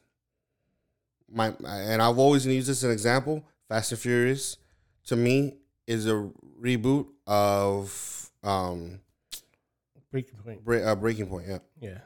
My 1.31 1.53
and 1.65 2.01
I've 2.01 2.19
always 2.19 2.45
used 2.45 2.67
this 2.67 2.79
as 2.79 2.83
an 2.83 2.91
example. 2.91 3.43
Fast 3.67 3.91
and 3.91 3.99
Furious, 3.99 4.57
to 5.05 5.15
me, 5.15 5.55
is 5.87 6.05
a 6.05 6.29
reboot 6.61 7.07
of 7.25 8.29
um 8.43 8.99
Breaking 10.11 10.37
point. 10.37 10.63
Bre- 10.63 10.83
uh, 10.83 10.95
Breaking 10.95 11.25
Point. 11.25 11.47
Yeah, 11.47 11.57
Yeah. 11.81 11.97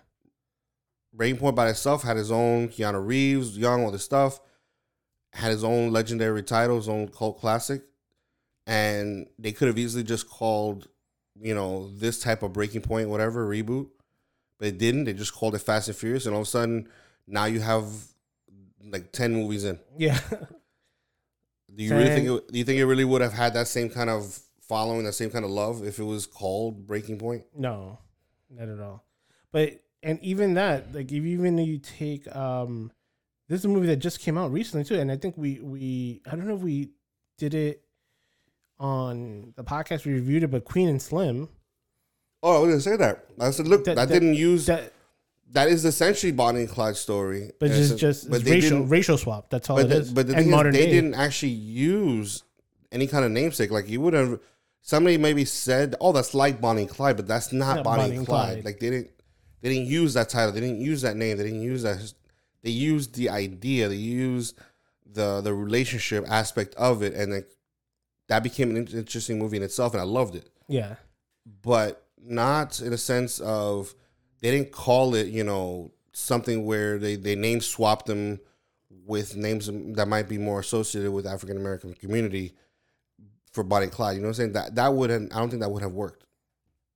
Breaking 1.18 1.40
Point 1.40 1.56
by 1.56 1.68
itself 1.68 2.04
had 2.04 2.16
his 2.16 2.32
own 2.32 2.70
Keanu 2.70 3.06
Reeves, 3.06 3.58
young, 3.58 3.84
all 3.84 3.92
this 3.92 4.04
stuff. 4.04 4.40
Had 5.34 5.52
his 5.52 5.64
own 5.64 5.92
legendary 5.92 6.44
title, 6.44 6.78
his 6.78 6.88
own 6.88 7.08
cult 7.10 7.40
classic, 7.40 7.82
and 8.66 9.28
they 9.38 9.52
could 9.52 9.68
have 9.68 9.78
easily 9.78 10.04
just 10.04 10.30
called, 10.30 10.88
you 11.40 11.54
know, 11.54 11.90
this 11.96 12.20
type 12.20 12.44
of 12.44 12.54
Breaking 12.54 12.82
Point, 12.82 13.10
whatever 13.10 13.48
reboot, 13.48 13.90
but 14.58 14.70
it 14.70 14.78
didn't. 14.78 15.04
They 15.04 15.14
just 15.14 15.34
called 15.34 15.54
it 15.54 15.60
Fast 15.60 15.90
and 15.90 15.98
Furious, 15.98 16.26
and 16.26 16.34
all 16.34 16.42
of 16.42 16.48
a 16.48 16.50
sudden, 16.50 16.88
now 17.28 17.46
you 17.46 17.60
have 17.60 17.86
like 18.90 19.12
ten 19.12 19.34
movies 19.34 19.66
in. 19.66 19.80
Yeah. 19.98 20.20
Do 21.76 21.84
you 21.84 21.94
really 21.94 22.10
think? 22.10 22.28
It, 22.28 22.52
do 22.52 22.58
you 22.58 22.64
think 22.64 22.80
it 22.80 22.86
really 22.86 23.06
would 23.06 23.22
have 23.22 23.34
had 23.34 23.54
that 23.54 23.68
same 23.68 23.90
kind 23.90 24.10
of 24.10 24.40
following, 24.62 25.04
that 25.04 25.14
same 25.14 25.30
kind 25.30 25.46
of 25.46 25.52
love, 25.52 25.86
if 25.86 26.00
it 26.00 26.04
was 26.04 26.26
called 26.26 26.88
Breaking 26.88 27.18
Point? 27.20 27.44
no, 27.56 28.00
not 28.50 28.70
at 28.70 28.80
all. 28.80 29.04
But 29.52 29.82
and 30.04 30.20
even 30.22 30.54
that, 30.56 30.94
like 30.94 31.12
if 31.12 31.24
even 31.24 31.58
you 31.58 31.78
take 31.80 32.34
um, 32.36 32.92
this 33.50 33.60
is 33.60 33.66
a 33.66 33.70
movie 33.70 33.88
that 33.88 33.98
just 33.98 34.20
came 34.20 34.38
out 34.38 34.52
recently 34.52 34.84
too, 34.86 35.00
and 35.00 35.12
I 35.12 35.18
think 35.18 35.36
we 35.38 35.60
we 35.60 36.22
I 36.26 36.36
don't 36.36 36.48
know 36.48 36.56
if 36.56 36.62
we 36.62 36.90
did 37.38 37.54
it 37.54 37.84
on 38.80 39.54
the 39.56 39.64
podcast 39.64 40.06
we 40.06 40.14
reviewed 40.14 40.44
it, 40.44 40.48
but 40.52 40.66
Queen 40.66 40.88
and 40.90 41.02
Slim 41.02 41.50
Oh, 42.44 42.58
I 42.58 42.60
was 42.60 42.70
gonna 42.70 42.82
say 42.82 42.98
that. 43.04 43.26
I 43.40 43.50
said, 43.50 43.68
look, 43.68 43.84
That- 43.86 43.96
that, 43.96 44.10
that- 44.10 44.14
didn't 44.14 44.36
use. 44.36 44.68
that, 44.68 44.94
that 45.54 45.70
is 45.70 45.86
essentially 45.86 46.32
Bonnie 46.32 46.62
and 46.62 46.70
Clyde's 46.70 47.00
story, 47.00 47.52
but 47.60 47.70
And 47.72 47.76
just 47.76 47.94
it's- 47.94 48.00
just 48.00 48.30
but 48.30 48.42
it's 48.42 48.50
racial 48.50 48.84
racial 48.86 49.18
swap. 49.18 49.50
That's 49.50 49.70
all 49.70 49.80
it 49.80 49.86
the, 49.86 49.98
is. 50.02 50.12
but 50.14 50.28
the 50.28 50.36
and 50.36 50.46
thing 50.46 50.54
is, 50.54 50.74
they 50.74 50.86
day. 50.86 50.92
didn't 50.92 51.16
actually 51.16 51.54
use 51.54 52.44
any 52.92 53.08
kind 53.08 53.26
of 53.26 53.32
namesake. 53.32 53.72
Like 53.72 53.90
you 53.90 54.02
would 54.02 54.14
have, 54.14 54.40
somebody 54.82 55.18
maybe 55.18 55.46
said, 55.46 55.96
"Oh, 56.00 56.12
that's 56.12 56.34
like 56.36 56.62
Bonnie 56.62 56.82
and 56.84 56.90
Clyde," 56.90 57.18
but 57.18 57.28
that's 57.28 57.52
not, 57.52 57.78
Not 57.78 57.86
Bonnie, 57.86 58.16
and 58.16 58.26
Clyde. 58.26 58.64
Like 58.66 58.80
they 58.80 58.90
didn't, 58.92 59.10
they 59.62 59.70
didn't 59.70 59.88
use 59.88 60.14
that 60.14 60.30
title. 60.30 60.52
They 60.52 60.62
didn't 60.62 60.82
use 60.82 61.02
that 61.02 61.16
name. 61.16 61.38
They 61.38 61.44
didn't 61.44 61.62
use 61.62 61.84
that. 61.84 62.14
They 62.64 62.72
used 62.72 63.16
the 63.16 63.30
idea. 63.30 63.88
They 63.88 63.96
used 63.96 64.58
the 65.06 65.42
the 65.42 65.54
relationship 65.54 66.26
aspect 66.28 66.76
of 66.76 67.02
it, 67.02 67.14
and 67.14 67.32
then 67.32 67.46
that 68.28 68.44
became 68.44 68.76
an 68.76 68.88
interesting 68.88 69.40
movie 69.40 69.58
in 69.58 69.64
itself, 69.64 69.94
and 69.94 70.02
I 70.02 70.06
loved 70.06 70.36
it. 70.36 70.50
Yeah. 70.68 70.96
But 71.62 72.06
not 72.22 72.82
in 72.82 72.94
a 72.94 72.98
sense 72.98 73.40
of 73.40 73.96
they 74.42 74.52
didn't 74.52 74.72
call 74.72 75.16
it, 75.16 75.28
you 75.28 75.44
know, 75.44 75.92
something 76.12 76.66
where 76.66 76.98
they 76.98 77.16
they 77.16 77.36
name 77.36 77.62
swapped 77.62 78.06
them 78.06 78.40
with 79.06 79.36
names 79.36 79.70
that 79.96 80.08
might 80.08 80.28
be 80.28 80.38
more 80.38 80.60
associated 80.60 81.12
with 81.12 81.26
African 81.26 81.58
American 81.58 81.94
community 81.94 82.54
for 83.52 83.64
Bonnie 83.64 83.86
and 83.86 83.92
Clyde. 83.92 84.16
You 84.16 84.22
know 84.22 84.28
what 84.28 84.32
I'm 84.32 84.34
saying? 84.36 84.54
That 84.54 84.76
that 84.76 84.94
would 84.94 85.10
I 85.10 85.18
don't 85.18 85.50
think 85.50 85.62
that 85.62 85.70
would 85.70 85.84
have 85.84 85.94
worked. 85.94 86.26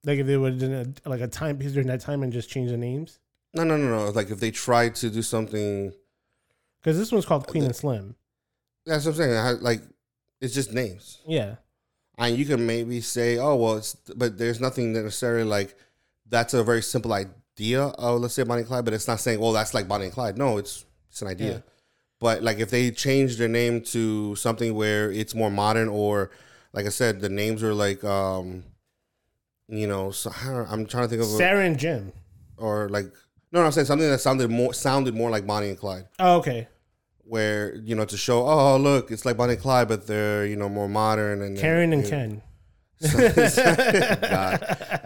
Like 0.03 0.19
if 0.19 0.27
they 0.27 0.37
would 0.37 0.53
have 0.53 0.61
done 0.61 0.95
a, 1.05 1.09
like 1.09 1.21
a 1.21 1.27
time 1.27 1.57
piece 1.57 1.73
during 1.73 1.87
that 1.87 2.01
time 2.01 2.23
and 2.23 2.33
just 2.33 2.49
change 2.49 2.71
the 2.71 2.77
names. 2.77 3.19
No, 3.53 3.63
no, 3.63 3.77
no, 3.77 3.87
no. 4.05 4.09
Like 4.11 4.29
if 4.31 4.39
they 4.39 4.51
tried 4.51 4.95
to 4.95 5.09
do 5.09 5.21
something, 5.21 5.93
Because 6.81 6.97
this 6.97 7.11
one's 7.11 7.25
called 7.25 7.47
Queen 7.47 7.63
and 7.63 7.75
Slim. 7.75 8.15
that's 8.85 9.05
what 9.05 9.11
I'm 9.11 9.17
saying. 9.17 9.37
I- 9.37 9.51
Like 9.51 9.81
it's 10.39 10.53
just 10.53 10.73
names. 10.73 11.19
Yeah. 11.27 11.55
and 12.17 12.35
you 12.37 12.45
can 12.45 12.65
maybe 12.65 13.01
say, 13.01 13.37
oh 13.37 13.55
well, 13.55 13.77
it's 13.77 13.93
but 14.15 14.37
there's 14.37 14.59
nothing 14.59 14.93
necessarily 14.93 15.43
like 15.43 15.75
that's 16.27 16.53
a 16.53 16.63
very 16.63 16.81
simple 16.81 17.13
idea 17.13 17.81
of 17.83 18.21
let's 18.21 18.33
say 18.33 18.43
Bonnie 18.43 18.59
and 18.61 18.67
Clyde, 18.67 18.85
but 18.85 18.93
it's 18.93 19.07
not 19.07 19.19
saying, 19.19 19.39
well, 19.39 19.51
that's 19.51 19.73
like 19.73 19.87
Bonnie 19.87 20.05
and 20.05 20.13
Clyde. 20.13 20.37
No, 20.37 20.57
it's 20.57 20.85
it's 21.09 21.21
an 21.21 21.27
idea. 21.27 21.51
Yeah. 21.51 21.59
But 22.19 22.41
like 22.41 22.57
if 22.59 22.69
they 22.71 22.89
change 22.91 23.37
their 23.37 23.47
name 23.49 23.81
to 23.93 24.35
something 24.35 24.73
where 24.75 25.11
it's 25.11 25.35
more 25.35 25.51
modern, 25.51 25.89
or 25.89 26.31
like 26.73 26.85
I 26.85 26.89
said, 26.89 27.19
the 27.21 27.29
names 27.29 27.61
are 27.63 27.73
like, 27.73 28.03
um, 28.03 28.63
you 29.71 29.87
know, 29.87 30.11
so, 30.11 30.31
I 30.41 30.45
don't- 30.53 30.67
I'm 30.71 30.85
trying 30.85 31.05
to 31.05 31.09
think 31.09 31.21
of, 31.21 31.27
a, 31.27 31.31
Sarah 31.37 31.65
and 31.65 31.79
Jim. 31.79 32.11
or 32.57 32.89
like, 32.89 33.05
no, 33.51 33.59
no, 33.61 33.65
I'm 33.65 33.71
saying 33.71 33.87
something 33.87 34.07
that 34.09 34.19
sounded 34.19 34.49
more 34.51 34.73
sounded 34.73 35.13
more 35.15 35.29
like 35.29 35.45
Bonnie 35.47 35.69
and 35.69 35.77
Clyde 35.77 36.05
Oh, 36.19 36.37
okay. 36.37 36.67
where 37.23 37.75
you 37.75 37.95
know 37.95 38.05
to 38.05 38.17
show 38.17 38.45
oh 38.47 38.77
look 38.77 39.11
it's 39.11 39.25
like 39.25 39.35
Bonnie 39.37 39.53
and 39.53 39.61
Clyde 39.61 39.87
but 39.87 40.05
they're 40.07 40.45
you 40.45 40.55
know 40.55 40.69
more 40.69 40.87
modern 40.89 41.41
and 41.41 41.57
Karen 41.57 41.91
and 41.93 42.05
Ken. 42.05 42.41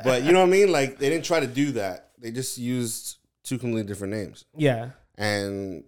But 0.03 0.23
you 0.23 0.31
know 0.31 0.39
what 0.41 0.47
I 0.47 0.51
mean? 0.51 0.71
Like 0.71 0.97
they 0.99 1.09
didn't 1.09 1.25
try 1.25 1.39
to 1.39 1.47
do 1.47 1.71
that. 1.73 2.11
They 2.19 2.31
just 2.31 2.57
used 2.57 3.17
two 3.43 3.57
completely 3.57 3.87
different 3.87 4.13
names 4.13 4.45
Yeah. 4.55 4.91
and 5.17 5.83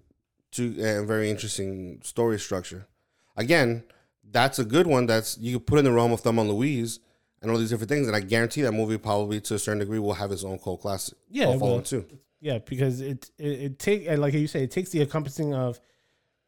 two 0.52 0.76
and 0.80 1.08
very 1.08 1.30
interesting 1.30 2.00
story 2.04 2.40
structure. 2.40 2.88
Again, 3.36 3.84
that's 4.30 4.58
a 4.60 4.66
good 4.66 4.88
one. 4.88 5.06
That's 5.06 5.38
you 5.38 5.58
could 5.58 5.68
put 5.68 5.80
in 5.80 5.86
the 5.86 5.92
realm 5.92 6.12
of 6.12 6.22
Thelma 6.22 6.42
and 6.42 6.52
Louise 6.52 7.00
and 7.42 7.52
all 7.52 7.58
these 7.58 7.70
different 7.70 7.90
things, 7.90 8.08
and 8.08 8.16
I 8.16 8.20
guarantee 8.22 8.62
that 8.62 8.72
movie 8.72 8.98
probably 8.98 9.40
to 9.42 9.56
a 9.56 9.60
certain 9.60 9.80
degree 9.80 10.00
will 10.00 10.14
have 10.14 10.32
its 10.32 10.44
own 10.44 10.60
cult 10.60 10.82
classic. 10.82 11.18
Yeah, 11.30 11.50
it 11.50 11.60
will. 11.60 11.82
too. 11.82 12.06
Yeah, 12.40 12.60
because 12.60 13.02
it 13.02 13.30
it, 13.38 13.48
it 13.48 13.80
take 13.80 14.10
like 14.18 14.34
you 14.34 14.48
say, 14.48 14.64
it 14.64 14.72
takes 14.72 14.90
the 14.90 15.02
encompassing 15.02 15.54
of 15.54 15.80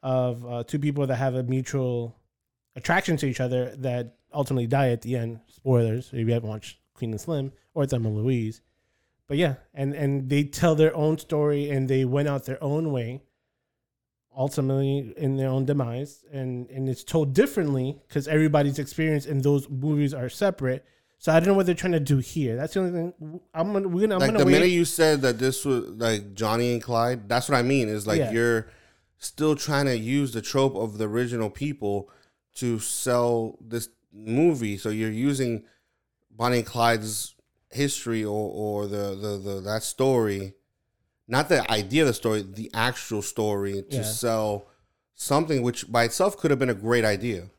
of 0.01 0.45
uh, 0.45 0.63
two 0.63 0.79
people 0.79 1.07
that 1.07 1.15
have 1.15 1.35
a 1.35 1.43
mutual 1.43 2.15
attraction 2.75 3.17
to 3.17 3.25
each 3.27 3.39
other 3.39 3.75
that 3.77 4.15
ultimately 4.33 4.67
die 4.67 4.89
at 4.89 5.01
the 5.01 5.15
end. 5.15 5.39
Spoilers 5.47 6.09
if 6.13 6.27
you 6.27 6.33
haven't 6.33 6.49
watched 6.49 6.77
Queen 6.93 7.11
and 7.11 7.21
Slim 7.21 7.51
or 7.73 7.83
it's 7.83 7.93
Emma 7.93 8.09
Louise. 8.09 8.61
But 9.27 9.37
yeah, 9.37 9.55
and 9.73 9.93
and 9.93 10.29
they 10.29 10.43
tell 10.43 10.75
their 10.75 10.95
own 10.95 11.17
story 11.17 11.69
and 11.69 11.87
they 11.87 12.05
went 12.05 12.27
out 12.27 12.45
their 12.45 12.63
own 12.63 12.91
way, 12.91 13.21
ultimately 14.39 15.13
in 15.17 15.35
their 15.37 15.49
own 15.49 15.65
demise, 15.65 16.23
and 16.31 16.67
and 16.71 16.89
it's 16.89 17.03
told 17.03 17.33
differently 17.33 17.99
because 18.07 18.27
everybody's 18.27 18.79
experience 18.79 19.25
in 19.27 19.41
those 19.41 19.69
movies 19.69 20.13
are 20.13 20.29
separate. 20.29 20.83
So 21.21 21.33
I 21.33 21.39
don't 21.39 21.49
know 21.49 21.53
what 21.55 21.65
they're 21.65 21.75
trying 21.75 21.91
to 21.93 21.99
do 21.99 22.19
here. 22.19 22.55
That's 22.55 22.73
the 22.73 22.79
only 22.79 22.91
thing. 22.93 23.41
I'm 23.53 23.73
gonna 23.73 23.87
we're 23.89 24.01
gonna 24.07 24.15
I'm 24.15 24.21
like 24.21 24.29
gonna 24.29 24.39
the 24.39 24.45
wait. 24.45 24.53
minute 24.53 24.69
you 24.69 24.85
said 24.85 25.21
that 25.21 25.37
this 25.37 25.65
was 25.65 25.89
like 25.89 26.33
Johnny 26.33 26.71
and 26.73 26.81
Clyde, 26.81 27.27
that's 27.27 27.49
what 27.49 27.57
I 27.57 27.61
mean. 27.61 27.89
Is 27.89 28.07
like 28.07 28.19
Yeah. 28.19 28.31
you're 28.31 28.71
still 29.17 29.55
trying 29.55 29.85
to 29.87 29.97
use 29.97 30.31
the 30.31 30.41
trope 30.41 30.75
of 30.77 30.97
the 30.97 31.05
original 31.09 31.49
people 31.49 32.09
to 32.55 32.79
sell 32.79 33.57
this 33.61 33.89
movie. 34.13 34.77
So 34.77 34.87
you're 34.89 35.11
using 35.11 35.65
Bonnie 36.31 36.59
and 36.59 36.65
Clyde's 36.65 37.35
history 37.69 38.23
or, 38.23 38.49
or 38.63 38.87
the, 38.87 39.13
the 39.15 39.37
the 39.37 39.61
that 39.61 39.83
story, 39.83 40.53
not 41.29 41.47
the 41.49 41.69
idea 41.71 42.01
of 42.01 42.07
the 42.07 42.13
story, 42.13 42.41
the 42.41 42.69
actual 42.73 43.21
story 43.21 43.83
to 43.91 43.97
Yeah. 43.97 44.03
sell 44.03 44.67
something 45.15 45.61
which 45.61 45.89
by 45.91 46.03
itself 46.05 46.35
could 46.37 46.49
have 46.51 46.59
been 46.59 46.69
a 46.69 46.73
great 46.87 47.03
idea 47.05 47.49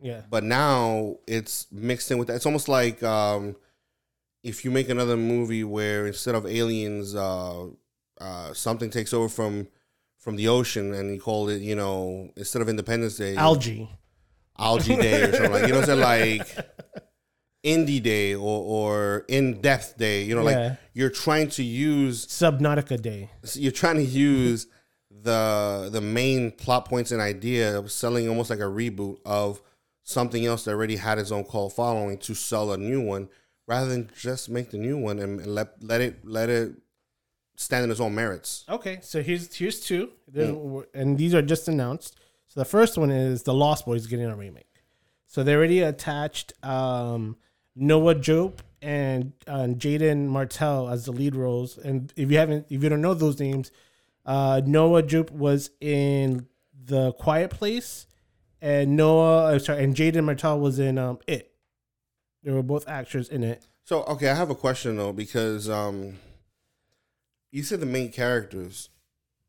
yeah. 0.00 0.20
but 0.28 0.42
now 0.44 1.16
it's 1.26 1.66
mixed 1.72 2.10
in 2.10 2.18
with 2.18 2.28
that. 2.28 2.34
It's 2.34 2.46
almost 2.46 2.68
like 2.68 3.02
um, 3.02 3.56
if 4.42 4.64
you 4.64 4.70
make 4.70 4.88
another 4.90 5.16
movie 5.16 5.64
where 5.64 6.06
instead 6.06 6.34
of 6.34 6.44
aliens, 6.46 7.14
uh, 7.14 7.66
uh, 8.20 8.52
something 8.52 8.90
takes 8.90 9.12
over 9.14 9.28
from 9.28 9.68
from 10.18 10.36
the 10.36 10.48
ocean, 10.48 10.92
and 10.94 11.14
you 11.14 11.20
call 11.20 11.48
it, 11.48 11.60
you 11.62 11.74
know, 11.74 12.30
instead 12.36 12.60
of 12.62 12.68
Independence 12.68 13.16
Day, 13.16 13.36
Algae. 13.36 13.88
Algae 14.58 14.96
Day 14.96 15.22
or 15.22 15.32
something 15.32 15.52
like 15.52 15.62
you 15.62 15.68
know, 15.68 15.80
what 15.80 15.88
I'm 15.90 16.00
saying 16.00 16.38
like 16.40 16.66
Indie 17.64 18.02
Day 18.02 18.34
or 18.34 18.40
or 18.62 19.24
In 19.28 19.60
Depth 19.60 19.96
Day. 19.96 20.22
You 20.24 20.36
know, 20.36 20.42
like 20.42 20.78
you're 20.92 21.10
trying 21.10 21.48
to 21.50 21.62
use 21.62 22.26
Subnautica 22.26 23.00
Day. 23.00 23.30
you're 23.54 23.72
trying 23.72 23.96
to 23.96 24.02
use 24.04 24.66
the 25.10 25.88
the 25.90 26.00
main 26.00 26.50
plot 26.52 26.84
points 26.86 27.10
and 27.10 27.20
idea 27.20 27.78
of 27.78 27.90
selling 27.90 28.28
almost 28.28 28.50
like 28.50 28.58
a 28.58 28.62
reboot 28.62 29.16
of 29.24 29.62
something 30.02 30.44
else 30.44 30.64
that 30.64 30.72
already 30.72 30.96
had 30.96 31.18
its 31.18 31.32
own 31.32 31.44
cult 31.44 31.72
following 31.72 32.18
to 32.18 32.34
sell 32.34 32.72
a 32.72 32.76
new 32.76 33.00
one 33.00 33.28
rather 33.66 33.88
than 33.88 34.10
just 34.18 34.50
make 34.50 34.70
the 34.70 34.76
new 34.76 34.98
one 34.98 35.18
and, 35.18 35.46
let 35.46 35.82
let 35.82 36.00
it 36.02 36.24
let 36.24 36.50
it 36.50 36.74
stand 37.56 37.84
in 37.84 37.90
its 37.90 38.00
own 38.00 38.14
merits. 38.14 38.64
Okay, 38.68 38.98
so 39.00 39.22
here's 39.22 39.54
here's 39.54 39.80
two, 39.80 40.10
There's- 40.28 40.84
and 40.92 41.16
these 41.16 41.34
are 41.34 41.42
just 41.42 41.68
announced. 41.68 42.16
So 42.48 42.60
the 42.60 42.64
first 42.66 42.98
one 42.98 43.10
is 43.10 43.44
the 43.44 43.54
Lost 43.54 43.86
Boys 43.86 44.06
getting 44.06 44.26
a 44.26 44.36
remake. 44.36 44.66
So 45.26 45.42
they 45.42 45.54
already 45.54 45.80
attached 45.80 46.52
um, 46.62 47.36
Noah 47.76 48.14
Jupe 48.14 48.62
and 48.82 49.32
uh, 49.46 49.66
Jaeden 49.68 50.26
Martell 50.26 50.88
as 50.88 51.06
the 51.06 51.12
lead 51.12 51.34
roles. 51.34 51.78
And 51.78 52.12
if 52.16 52.30
you 52.30 52.38
haven't, 52.38 52.66
if 52.70 52.82
you 52.82 52.88
don't 52.88 53.00
know 53.00 53.14
those 53.14 53.38
names, 53.40 53.70
uh, 54.26 54.60
Noah 54.64 55.02
Jupe 55.02 55.30
was 55.30 55.70
in 55.80 56.46
The 56.84 57.12
Quiet 57.12 57.50
Place, 57.50 58.06
and 58.60 58.96
Noah, 58.96 59.54
uh, 59.54 59.58
sorry, 59.58 59.84
and 59.84 59.94
Jaeden 59.94 60.24
Martell 60.24 60.58
was 60.58 60.78
in 60.78 60.98
um, 60.98 61.18
It. 61.26 61.54
They 62.42 62.52
were 62.52 62.62
both 62.62 62.88
actors 62.88 63.28
in 63.28 63.42
it. 63.42 63.66
So 63.84 64.02
okay, 64.04 64.28
I 64.28 64.34
have 64.34 64.50
a 64.50 64.54
question 64.54 64.96
though 64.96 65.12
because 65.12 65.68
um, 65.68 66.18
you 67.50 67.62
said 67.62 67.80
the 67.80 67.86
main 67.86 68.10
characters. 68.10 68.88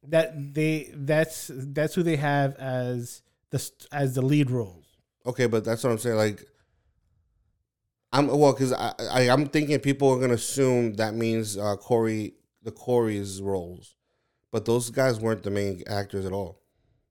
That 0.07 0.53
they 0.53 0.91
that's 0.93 1.49
that's 1.51 1.95
who 1.95 2.03
they 2.03 2.17
have 2.17 2.55
as 2.57 3.21
the 3.49 3.71
as 3.91 4.13
the 4.15 4.21
lead 4.21 4.51
roles. 4.51 4.85
Okay, 5.25 5.47
but 5.47 5.65
that's 5.65 5.83
what 5.83 5.91
I'm 5.91 5.97
saying. 5.97 6.17
Like, 6.17 6.43
I'm 8.11 8.27
well 8.27 8.53
because 8.53 8.73
I, 8.73 8.93
I 9.11 9.21
I'm 9.29 9.47
thinking 9.47 9.79
people 9.79 10.09
are 10.09 10.19
gonna 10.19 10.33
assume 10.35 10.93
that 10.95 11.13
means 11.13 11.57
uh, 11.57 11.75
Corey 11.75 12.35
the 12.63 12.71
Corey's 12.71 13.41
roles, 13.41 13.95
but 14.51 14.65
those 14.65 14.89
guys 14.89 15.19
weren't 15.19 15.43
the 15.43 15.51
main 15.51 15.83
actors 15.87 16.25
at 16.25 16.31
all. 16.31 16.61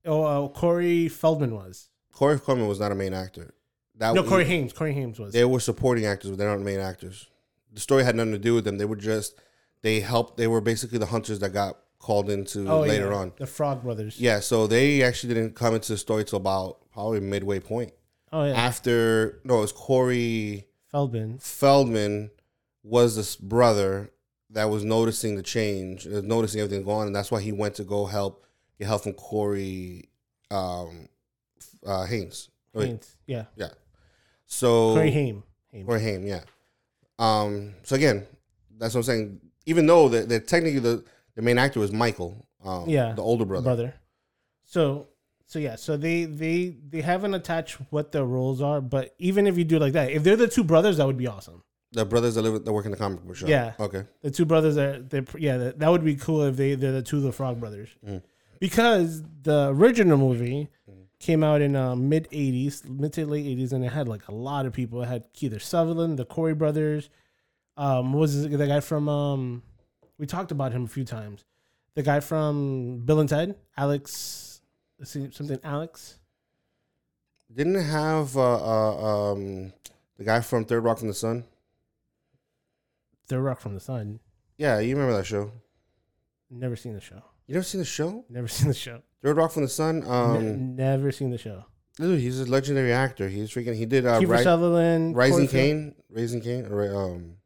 Oh, 0.07 0.23
uh, 0.25 0.49
Corey 0.49 1.09
Feldman 1.09 1.55
was. 1.55 1.89
Corey 2.13 2.39
Feldman 2.39 2.69
was 2.69 2.81
not 2.81 2.93
a 2.93 2.95
main 2.95 3.15
actor. 3.15 3.55
That 3.97 4.15
No, 4.15 4.23
was- 4.23 4.31
Corey 4.31 4.45
Hames. 4.45 4.73
Corey 4.73 4.93
Hames 4.93 5.19
was. 5.19 5.33
They 5.33 5.45
were 5.45 5.61
supporting 5.61 6.07
actors, 6.07 6.31
but 6.31 6.39
they're 6.39 6.51
not 6.51 6.61
main 6.61 6.81
actors. 6.81 7.29
The 7.73 7.81
story 7.81 8.05
had 8.05 8.15
nothing 8.17 8.33
to 8.33 8.39
do 8.39 8.55
with 8.55 8.65
them. 8.65 8.79
They 8.79 8.85
were 8.85 8.97
just 8.97 9.41
they 9.83 10.01
helped. 10.01 10.37
They 10.37 10.47
were 10.47 10.61
basically 10.61 10.99
the 10.99 11.07
hunters 11.07 11.41
that 11.41 11.51
got 11.51 11.79
called 11.99 12.31
into 12.31 12.69
oh, 12.69 12.81
later 12.81 13.11
yeah, 13.11 13.17
on. 13.17 13.33
the 13.39 13.47
Frog 13.47 13.83
Brothers. 13.83 14.21
Yeah, 14.21 14.41
so 14.41 14.67
they 14.67 15.03
actually 15.03 15.35
didn't 15.35 15.55
come 15.55 15.75
into 15.75 15.93
the 15.93 15.99
story 15.99 16.25
till 16.25 16.37
about 16.37 16.91
probably 16.93 17.21
midway 17.21 17.61
point. 17.61 17.93
Oh 18.33 18.45
yeah, 18.45 18.53
After 18.55 19.41
no, 19.45 19.59
it 19.59 19.61
was 19.63 19.73
Corey 19.73 20.67
Feldman. 20.95 21.39
Feldman 21.41 22.31
was 22.85 23.17
this 23.17 23.35
brother 23.35 24.13
that 24.51 24.71
was 24.71 24.85
noticing 24.85 25.35
the 25.35 25.43
change, 25.43 26.07
uh, 26.07 26.21
noticing 26.23 26.61
everything 26.61 26.85
going 26.85 27.01
on, 27.01 27.07
and 27.09 27.17
that's 27.17 27.33
why 27.33 27.41
he 27.41 27.51
went 27.51 27.75
to 27.75 27.83
go 27.83 28.07
help 28.07 28.45
get 28.79 28.87
help 28.87 29.03
from 29.03 29.15
Corey 29.15 30.09
um, 30.53 31.09
uh, 31.85 32.05
Haynes. 32.05 32.49
Wait, 32.73 32.87
Hames. 32.87 33.17
Yeah, 33.27 33.45
So 34.47 34.95
Corey 34.95 35.11
Haim. 35.11 35.43
Haim. 35.73 35.85
Corey 35.87 36.01
Haim, 36.01 36.27
yeah. 36.29 36.43
Um, 37.19 37.75
so 37.83 37.97
again, 37.97 38.25
that's 38.79 38.95
what 38.95 39.01
I'm 39.01 39.05
saying. 39.05 39.41
Even 39.67 39.87
though 39.87 40.09
that 40.11 40.29
that 40.29 40.47
technically 40.47 40.79
the, 40.79 41.05
the 41.35 41.43
main 41.43 41.59
actor 41.59 41.81
was 41.81 41.91
Michael, 41.91 42.47
um, 42.65 42.89
Yeah, 42.89 43.15
the 43.15 43.23
older 43.23 43.45
brother. 43.45 43.65
brother. 43.65 43.95
So, 44.65 45.09
so 45.47 45.59
yeah, 45.59 45.77
so 45.77 45.97
they 45.97 46.25
they 46.25 46.77
they 46.89 47.01
haven't 47.01 47.35
attached 47.35 47.77
what 47.91 48.13
their 48.13 48.25
roles 48.25 48.61
are, 48.63 48.81
but 48.81 49.15
even 49.19 49.47
if 49.47 49.57
you 49.59 49.65
do 49.65 49.79
like 49.79 49.93
that, 49.93 50.11
if 50.11 50.23
they're 50.23 50.37
the 50.37 50.49
two 50.49 50.65
brothers, 50.65 50.97
that 50.97 51.07
would 51.07 51.19
be 51.19 51.27
awesome. 51.27 51.63
The 51.93 52.05
brothers 52.05 52.35
that 52.35 52.43
live 52.43 52.65
that 52.65 52.73
work 52.73 52.87
in 52.87 52.91
the 52.91 52.97
comic 52.97 53.21
book 53.23 53.37
shop. 53.37 53.49
Yeah. 53.49 53.75
Okay. 53.79 54.05
The 54.23 54.31
two 54.31 54.45
brothers 54.45 54.77
are 54.77 54.99
they 55.01 55.23
yeah 55.39 55.57
that, 55.59 55.79
that 55.79 55.91
would 55.91 56.05
be 56.05 56.17
cool 56.17 56.43
if 56.45 56.57
they 56.57 56.75
they're 56.75 56.93
the 56.93 57.03
two 57.03 57.19
of 57.19 57.23
the 57.23 57.33
Frog 57.33 57.61
Brothers, 57.61 57.91
Mm. 58.05 58.23
because 58.59 59.23
the 59.43 59.69
original 59.69 60.19
movie 60.19 60.71
came 61.21 61.45
out 61.45 61.61
in 61.63 61.77
uh, 61.77 61.95
mid 61.95 62.29
'80s, 62.31 62.89
mid 62.89 63.13
to 63.13 63.27
late 63.27 63.45
'80s, 63.47 63.73
and 63.73 63.85
it 63.85 63.93
had 63.93 64.09
like 64.09 64.27
a 64.29 64.35
lot 64.35 64.67
of 64.67 64.73
people. 64.73 65.03
It 65.03 65.07
had 65.07 65.25
Keith 65.33 65.61
Sutherland, 65.63 66.19
the 66.19 66.25
Corey 66.25 66.55
brothers. 66.55 67.11
Um, 67.77 68.13
what 68.13 68.21
was 68.21 68.49
the 68.49 68.67
guy 68.67 68.81
from 68.81 69.09
um, 69.09 69.63
we 70.19 70.27
talked 70.27 70.51
about 70.53 70.73
him 70.73 70.85
a 70.85 70.89
few 70.89 71.05
times. 71.05 71.45
The 71.95 72.03
guy 72.03 72.21
from 72.21 73.03
Bill 73.05 73.21
and 73.21 73.29
Ted, 73.29 73.55
Alex, 73.77 74.54
something 75.03 75.59
Alex. 75.63 76.19
Didn't 77.53 77.75
have 77.83 78.37
uh, 78.37 78.41
uh, 78.41 79.33
um, 79.33 79.73
the 80.17 80.25
guy 80.25 80.41
from 80.41 80.65
Third 80.65 80.83
Rock 80.83 80.99
from 80.99 81.09
the 81.09 81.15
Sun? 81.15 81.45
Third 83.29 83.43
Rock 83.43 83.61
from 83.61 83.75
the 83.75 83.81
Sun. 83.81 84.21
Yeah, 84.59 84.79
you 84.81 84.95
remember 84.97 85.17
that 85.17 85.27
show? 85.27 85.53
Never 86.51 86.77
seen 86.77 86.95
the 86.95 87.01
show. 87.01 87.23
You 87.47 87.55
never 87.55 87.65
seen 87.65 87.81
the 87.81 87.85
show? 87.85 88.25
Never 88.29 88.49
seen 88.49 88.69
the 88.69 88.75
show. 88.75 89.03
Third 89.23 89.37
Rock 89.37 89.53
from 89.53 89.63
the 89.63 89.69
Sun. 89.69 90.01
Ne- 90.01 90.07
Um, 90.07 90.77
never 90.77 91.13
seen 91.13 91.31
the 91.31 91.39
show. 91.39 91.65
dude, 91.97 92.21
he's 92.21 92.41
a 92.41 92.45
legendary 92.47 92.93
actor. 92.93 93.29
He's 93.29 93.51
freaking. 93.51 93.77
He 93.77 93.87
did 93.87 94.07
uh, 94.07 94.21
Ri- 94.21 94.43
Sutherland, 94.43 95.17
Rising. 95.17 95.49
Kane, 95.49 95.95
Raising 96.11 96.41
Cain, 96.41 96.67
or 96.67 96.95
um, 96.95 97.37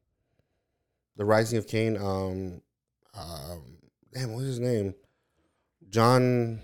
the 1.17 1.25
Rising 1.25 1.59
of 1.59 1.67
Kane. 1.67 1.97
Um, 1.97 2.63
um, 3.15 3.79
damn, 4.13 4.33
what's 4.33 4.47
his 4.47 4.61
name? 4.61 4.95
John. 5.91 6.61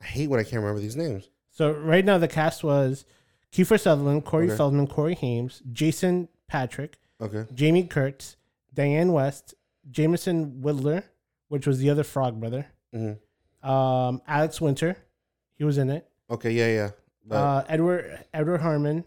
I 0.00 0.04
hate 0.06 0.28
when 0.30 0.40
I 0.40 0.44
can't 0.44 0.62
remember 0.62 0.80
these 0.80 0.96
names. 0.96 1.28
So 1.50 1.72
right 1.72 2.04
now 2.04 2.18
the 2.18 2.28
cast 2.28 2.62
was 2.62 3.04
Kiefer 3.52 3.80
Sutherland, 3.80 4.24
Corey 4.24 4.46
Okay. 4.46 4.56
Feldman, 4.56 4.86
Corey 4.86 5.14
Hames, 5.14 5.62
Jason 5.72 6.28
Patric, 6.46 6.98
Okay, 7.20 7.44
Jami 7.52 7.82
Gertz, 7.84 8.36
Dianne 8.74 9.10
Wiest, 9.10 9.54
Jameson 9.90 10.60
Whittler, 10.62 11.02
which 11.48 11.66
was 11.66 11.78
the 11.80 11.90
other 11.90 12.04
Frog 12.04 12.38
brother, 12.40 12.66
hmm 12.92 13.12
um, 13.68 14.22
Alex 14.28 14.60
Winter, 14.60 14.96
he 15.56 15.64
was 15.64 15.78
in 15.78 15.90
it. 15.90 16.08
okay, 16.30 16.52
yeah, 16.52 16.68
yeah. 16.68 16.90
But, 17.26 17.36
Uh, 17.36 17.64
Edward 17.68 18.24
Edward 18.32 18.60
Harmon, 18.60 19.04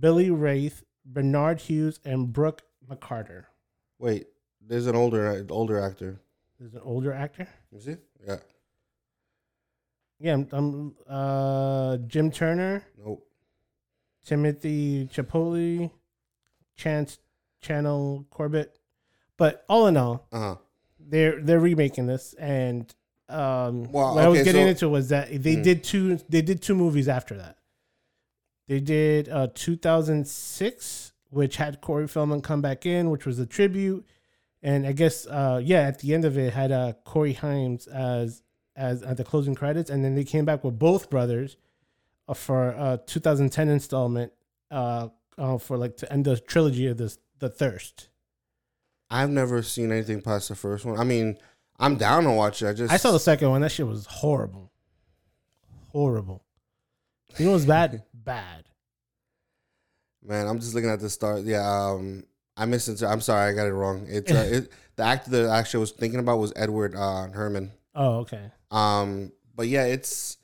Billy 0.00 0.30
Wraith, 0.30 0.84
Bernard 1.04 1.60
Hughes, 1.60 2.00
and 2.04 2.32
Brooke 2.32 2.62
McCarter. 2.88 3.44
wait, 3.98 4.26
there's 4.66 4.86
an 4.86 4.96
older 4.96 5.44
older 5.50 5.78
actor. 5.78 6.18
There's 6.58 6.72
an 6.72 6.80
older 6.82 7.12
actor. 7.12 7.46
You 7.70 7.80
see? 7.80 7.96
Yeah. 8.26 8.36
Yeah, 10.24 10.32
I'm, 10.34 10.48
I'm 10.52 10.94
uh, 11.06 11.96
Jim 12.06 12.30
Turner, 12.30 12.82
Nope. 13.04 13.26
Timothy 14.24 15.06
Chipotle, 15.12 15.90
Chance 16.76 17.18
Channel 17.60 18.24
Corbett. 18.30 18.78
But 19.36 19.66
all 19.68 19.86
in 19.86 19.98
all, 19.98 20.26
Uh 20.32 20.38
huh. 20.38 20.56
they're 20.98 21.42
they're 21.42 21.60
remaking 21.60 22.06
this, 22.06 22.32
and 22.38 22.92
um, 23.28 23.92
Well, 23.92 24.14
what 24.14 24.24
I 24.24 24.28
was 24.28 24.42
getting 24.44 24.62
so- 24.64 24.68
into 24.68 24.88
was 24.88 25.10
that 25.10 25.28
they 25.42 25.56
Mm. 25.56 25.62
did 25.62 25.84
two 25.84 26.16
they 26.30 26.40
did 26.40 26.62
two 26.62 26.74
movies 26.74 27.06
after 27.06 27.36
that. 27.36 27.58
They 28.66 28.80
did 28.80 29.28
uh, 29.28 29.48
2006, 29.52 31.12
which 31.28 31.56
had 31.56 31.82
Corey 31.82 32.08
Feldman 32.08 32.40
come 32.40 32.62
back 32.62 32.86
in, 32.86 33.10
which 33.10 33.26
was 33.26 33.38
a 33.38 33.44
tribute, 33.44 34.06
and 34.62 34.86
I 34.86 34.92
guess 34.92 35.26
uh, 35.26 35.60
yeah, 35.62 35.80
at 35.80 35.98
the 35.98 36.14
end 36.14 36.24
of 36.24 36.38
it 36.38 36.54
had 36.54 36.72
uh, 36.72 36.94
Corey 37.04 37.34
Himes 37.34 37.86
as 37.88 38.42
as 38.76 39.02
at 39.02 39.16
the 39.16 39.24
closing 39.24 39.54
credits, 39.54 39.90
and 39.90 40.04
then 40.04 40.14
they 40.14 40.24
came 40.24 40.44
back 40.44 40.64
with 40.64 40.78
both 40.78 41.10
brothers 41.10 41.56
uh, 42.28 42.34
for 42.34 42.68
a 42.68 43.00
2010 43.06 43.68
installment 43.68 44.32
uh, 44.70 45.08
uh, 45.38 45.58
for 45.58 45.76
like 45.76 45.96
to 45.98 46.12
end 46.12 46.24
the 46.24 46.38
trilogy 46.38 46.86
of 46.86 46.96
this 46.96 47.18
the 47.38 47.48
Thirst. 47.48 48.08
I've 49.10 49.30
never 49.30 49.62
seen 49.62 49.92
anything 49.92 50.22
past 50.22 50.48
the 50.48 50.54
first 50.54 50.84
one. 50.84 50.98
I 50.98 51.04
mean, 51.04 51.36
I'm 51.78 51.96
down 51.96 52.24
to 52.24 52.32
watch 52.32 52.62
it. 52.62 52.68
I 52.68 52.72
just 52.72 52.92
I 52.92 52.96
saw 52.96 53.12
the 53.12 53.20
second 53.20 53.50
one. 53.50 53.60
That 53.60 53.70
shit 53.70 53.86
was 53.86 54.06
horrible. 54.06 54.72
Horrible. 55.92 56.44
You 57.38 57.46
know 57.46 57.52
what's 57.52 57.64
bad? 57.64 58.02
bad. 58.14 58.64
man. 60.22 60.46
I'm 60.46 60.58
just 60.58 60.74
looking 60.74 60.90
at 60.90 61.00
the 61.00 61.10
start. 61.10 61.42
Yeah. 61.42 61.68
Um, 61.68 62.24
I 62.56 62.66
missed 62.66 62.88
it. 62.88 63.02
I'm 63.02 63.20
sorry, 63.20 63.50
I 63.50 63.54
got 63.54 63.66
it 63.66 63.72
wrong. 63.72 64.06
It's 64.08 64.30
uh, 64.30 64.48
it, 64.52 64.72
the 64.96 65.02
actor 65.02 65.30
that 65.30 65.46
I 65.50 65.58
actually 65.58 65.80
was 65.80 65.92
thinking 65.92 66.20
about 66.20 66.38
was 66.38 66.52
Edward 66.56 66.94
uh, 66.94 67.30
Herrmann. 67.32 67.72
Oh, 67.94 68.18
okay. 68.20 68.50
Um, 68.74 69.32
but 69.54 69.68
yeah, 69.68 69.84
it's 69.84 70.36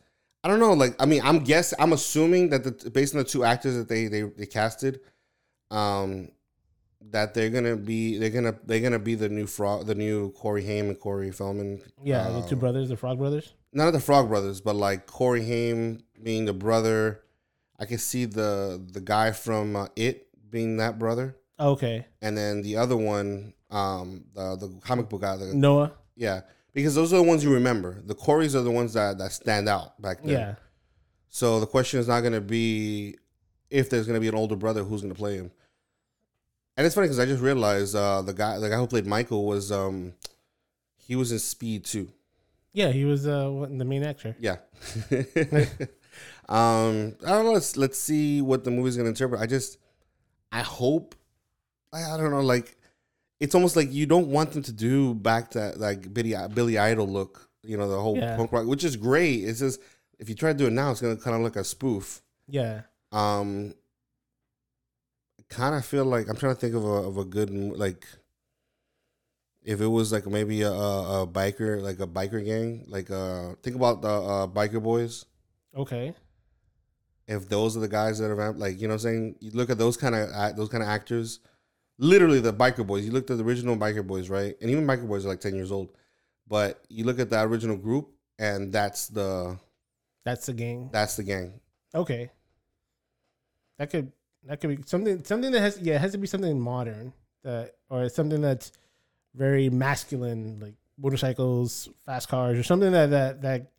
I 0.44 0.48
don't 0.48 0.60
know. 0.60 0.72
Like, 0.72 0.94
I 1.02 1.06
mean, 1.06 1.20
I'm 1.24 1.40
guess 1.40 1.74
I'm 1.78 1.92
assuming 1.92 2.50
that 2.50 2.64
the 2.64 2.90
based 2.90 3.14
on 3.14 3.18
the 3.18 3.24
two 3.24 3.44
actors 3.44 3.74
that 3.76 3.88
they 3.88 4.06
they 4.06 4.22
they 4.22 4.46
casted, 4.46 5.00
um, 5.70 6.28
that 7.10 7.34
they're 7.34 7.50
gonna 7.50 7.76
be 7.76 8.18
they're 8.18 8.30
gonna 8.30 8.54
they're 8.64 8.80
gonna 8.80 8.98
be 8.98 9.14
the 9.14 9.28
new 9.28 9.46
frog, 9.46 9.86
the 9.86 9.94
new 9.94 10.30
Corey 10.32 10.64
Haim 10.64 10.88
and 10.88 10.98
Corey 10.98 11.30
Feldman. 11.32 11.80
Yeah, 12.02 12.28
the 12.30 12.42
two 12.42 12.56
Uh, 12.56 12.58
brothers, 12.60 12.88
the 12.88 12.96
Frog 12.96 13.18
brothers. 13.18 13.54
None 13.72 13.86
of 13.86 13.92
the 13.92 14.00
Frog 14.00 14.28
Brothers, 14.28 14.60
but 14.60 14.74
like 14.76 15.06
Corey 15.06 15.44
Haim 15.44 16.02
being 16.22 16.44
the 16.44 16.52
brother. 16.52 17.20
I 17.78 17.84
can 17.86 17.98
see 17.98 18.24
the 18.26 18.84
the 18.92 19.00
guy 19.00 19.32
from 19.32 19.74
uh, 19.76 19.86
It 19.96 20.28
being 20.50 20.76
that 20.78 20.98
brother, 20.98 21.36
Okay. 21.58 22.06
and 22.20 22.36
then 22.36 22.62
the 22.62 22.76
other 22.76 22.96
one, 22.96 23.54
um, 23.70 24.24
the 24.34 24.56
the 24.56 24.68
comic 24.80 25.08
book 25.08 25.20
guy. 25.22 25.36
The, 25.36 25.54
Noah. 25.54 25.92
yeah, 26.16 26.42
because 26.72 26.94
those 26.94 27.12
are 27.12 27.16
the 27.16 27.22
ones 27.22 27.44
you 27.44 27.52
remember. 27.52 28.00
The 28.04 28.14
Corys 28.14 28.54
are 28.54 28.62
the 28.62 28.70
ones 28.70 28.94
that 28.94 29.18
that 29.18 29.32
stand 29.32 29.68
out 29.68 30.00
back 30.00 30.22
then. 30.22 30.30
Yeah. 30.30 30.54
So 31.28 31.60
the 31.60 31.66
question 31.66 32.00
is 32.00 32.08
not 32.08 32.20
going 32.20 32.32
to 32.32 32.40
be 32.40 33.16
if 33.70 33.88
there's 33.88 34.06
going 34.06 34.16
to 34.16 34.20
be 34.20 34.28
an 34.28 34.34
older 34.34 34.56
brother 34.56 34.82
who's 34.82 35.02
going 35.02 35.14
to 35.14 35.18
play 35.18 35.36
him. 35.36 35.50
And 36.76 36.86
it's 36.86 36.94
funny 36.94 37.06
because 37.06 37.18
I 37.18 37.26
just 37.26 37.42
realized 37.42 37.94
uh, 37.94 38.22
the 38.22 38.32
guy 38.32 38.58
the 38.58 38.68
guy 38.68 38.76
who 38.76 38.86
played 38.86 39.06
Michael 39.06 39.46
was 39.46 39.70
um 39.70 40.14
he 40.96 41.16
was 41.16 41.32
in 41.32 41.38
Speed 41.38 41.84
too. 41.84 42.08
Yeah, 42.72 42.90
he 42.90 43.04
was 43.04 43.26
uh 43.26 43.66
the 43.68 43.84
main 43.84 44.04
actor. 44.04 44.36
Yeah. 44.38 44.56
um, 46.48 47.16
I 47.26 47.30
don't 47.30 47.44
know. 47.44 47.52
Let's 47.52 47.76
let's 47.76 47.98
see 47.98 48.40
what 48.42 48.64
the 48.64 48.70
movie's 48.70 48.96
gonna 48.96 49.08
interpret. 49.08 49.40
I 49.40 49.46
just, 49.46 49.78
I 50.52 50.62
hope, 50.62 51.14
I, 51.92 52.14
I 52.14 52.16
don't 52.16 52.30
know. 52.30 52.40
Like, 52.40 52.76
it's 53.40 53.54
almost 53.54 53.74
like 53.74 53.90
you 53.92 54.06
don't 54.06 54.28
want 54.28 54.52
them 54.52 54.62
to 54.62 54.72
do 54.72 55.14
back 55.14 55.50
to 55.52 55.72
like 55.76 56.12
Billy 56.14 56.34
Billy 56.54 56.78
Idol 56.78 57.08
look. 57.08 57.48
You 57.62 57.76
know, 57.76 57.88
the 57.88 58.00
whole 58.00 58.16
Yeah. 58.16 58.36
punk 58.36 58.52
rock, 58.52 58.66
which 58.66 58.84
is 58.84 58.96
great. 58.96 59.44
It's 59.44 59.58
just 59.60 59.80
if 60.18 60.28
you 60.28 60.34
try 60.34 60.52
to 60.52 60.58
do 60.58 60.66
it 60.66 60.72
now, 60.72 60.90
it's 60.90 61.00
gonna 61.00 61.16
kind 61.16 61.36
of 61.36 61.42
look 61.42 61.56
a 61.56 61.64
spoof. 61.64 62.22
Yeah. 62.48 62.82
Um, 63.12 63.74
kind 65.48 65.74
of 65.74 65.84
feel 65.84 66.04
like 66.04 66.28
I'm 66.28 66.36
trying 66.36 66.54
to 66.54 66.60
think 66.60 66.74
of 66.74 66.84
a 66.84 66.88
of 67.08 67.16
a 67.16 67.24
good 67.24 67.50
like. 67.50 68.06
If 69.62 69.82
it 69.82 69.86
was 69.86 70.10
like 70.10 70.26
maybe 70.26 70.62
a, 70.62 70.70
a, 70.72 71.22
a 71.22 71.26
biker, 71.26 71.82
like 71.82 72.00
a 72.00 72.06
biker 72.06 72.42
gang, 72.42 72.84
like 72.88 73.10
uh, 73.10 73.54
think 73.62 73.76
about 73.76 74.00
the 74.00 74.08
uh, 74.08 74.46
biker 74.46 74.82
boys 74.82 75.26
Okay. 75.76 76.14
if 77.28 77.46
those 77.46 77.76
are 77.76 77.80
the 77.80 77.88
guys 77.88 78.18
that 78.20 78.30
are 78.30 78.52
like 78.54 78.80
you 78.80 78.88
know 78.88 78.94
what 78.94 79.04
I'm 79.04 79.10
saying 79.10 79.36
you 79.40 79.50
look 79.52 79.68
at 79.68 79.76
those 79.76 79.98
kind 79.98 80.14
of 80.14 80.56
those 80.56 80.70
kind 80.70 80.82
of 80.82 80.88
actors 80.88 81.40
literally 82.00 82.40
the 82.40 82.52
biker 82.52 82.84
boys. 82.84 83.04
You 83.04 83.12
looked 83.12 83.30
at 83.30 83.38
the 83.38 83.44
original 83.44 83.76
biker 83.76 84.04
boys 84.04 84.28
right? 84.28 84.56
And 84.60 84.70
even 84.70 84.86
biker 84.86 85.06
boys 85.06 85.24
are 85.24 85.28
like 85.28 85.40
10 85.40 85.54
years 85.54 85.70
old. 85.70 85.90
But 86.48 86.82
you 86.88 87.04
look 87.04 87.20
at 87.20 87.30
the 87.30 87.40
original 87.42 87.76
group 87.76 88.10
and 88.38 88.72
that's 88.72 89.06
the 89.08 89.58
That's 90.24 90.46
the 90.46 90.54
gang. 90.54 90.88
that's 90.92 91.16
the 91.16 91.22
gang. 91.22 91.60
Okay. 91.94 92.30
That 93.78 93.90
could 93.90 94.10
that 94.46 94.60
could 94.60 94.76
be 94.76 94.82
something 94.86 95.22
something 95.24 95.52
that 95.52 95.60
has 95.60 95.78
yeah, 95.78 95.94
it 95.94 96.00
has 96.00 96.12
to 96.12 96.18
be 96.18 96.26
something 96.26 96.58
modern 96.58 97.12
that 97.44 97.76
or 97.88 98.08
something 98.08 98.40
that's 98.40 98.72
very 99.34 99.70
masculine, 99.70 100.58
like 100.58 100.74
motorcycles, 100.98 101.88
fast 102.04 102.28
cars, 102.28 102.58
or 102.58 102.62
something 102.62 102.92
that 102.92 103.10
that 103.10 103.42
that 103.42 103.70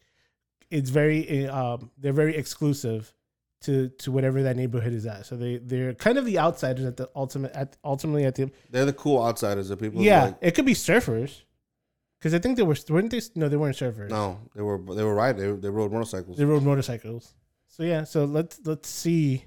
it's 0.70 0.90
very 0.90 1.48
um 1.48 1.92
they're 1.98 2.14
very 2.14 2.36
exclusive 2.36 3.14
to 3.62 3.90
to 3.90 4.12
whatever 4.12 4.44
that 4.44 4.56
neighborhood 4.56 4.94
is 4.94 5.06
at. 5.06 5.26
So 5.26 5.36
they 5.36 5.58
they're 5.58 5.94
kind 5.94 6.18
of 6.18 6.26
the 6.26 6.40
outsiders 6.40 6.86
at 6.86 6.98
the 6.98 7.10
ultimate 7.16 7.52
at 7.54 7.78
ultimately 7.84 8.26
at 8.26 8.36
the 8.36 8.52
they're 8.70 8.86
the 8.86 8.94
cool 8.94 9.24
outsiders 9.24 9.70
the 9.70 9.78
people 9.78 10.02
yeah. 10.02 10.26
like, 10.26 10.38
it 10.42 10.52
could 10.56 10.66
be 10.66 10.74
surfers 10.74 11.42
because 12.20 12.34
I 12.34 12.40
think 12.40 12.58
they 12.58 12.64
were 12.64 12.76
weren't 12.90 13.12
they 13.12 13.22
no 13.36 13.50
they 13.50 13.58
weren't 13.58 13.78
surfers. 13.78 14.10
no 14.10 14.40
they 14.56 14.62
were 14.62 14.80
they 14.96 15.04
were 15.04 15.16
right 15.16 15.36
they, 15.36 15.52
they 15.52 15.70
rode 15.70 15.92
motorcycles 15.92 16.38
They 16.38 16.46
rode 16.46 16.64
motorcycles. 16.64 17.34
So 17.68 17.84
yeah, 17.84 18.04
so 18.04 18.26
let's 18.26 18.60
let's 18.66 18.90
see 18.90 19.46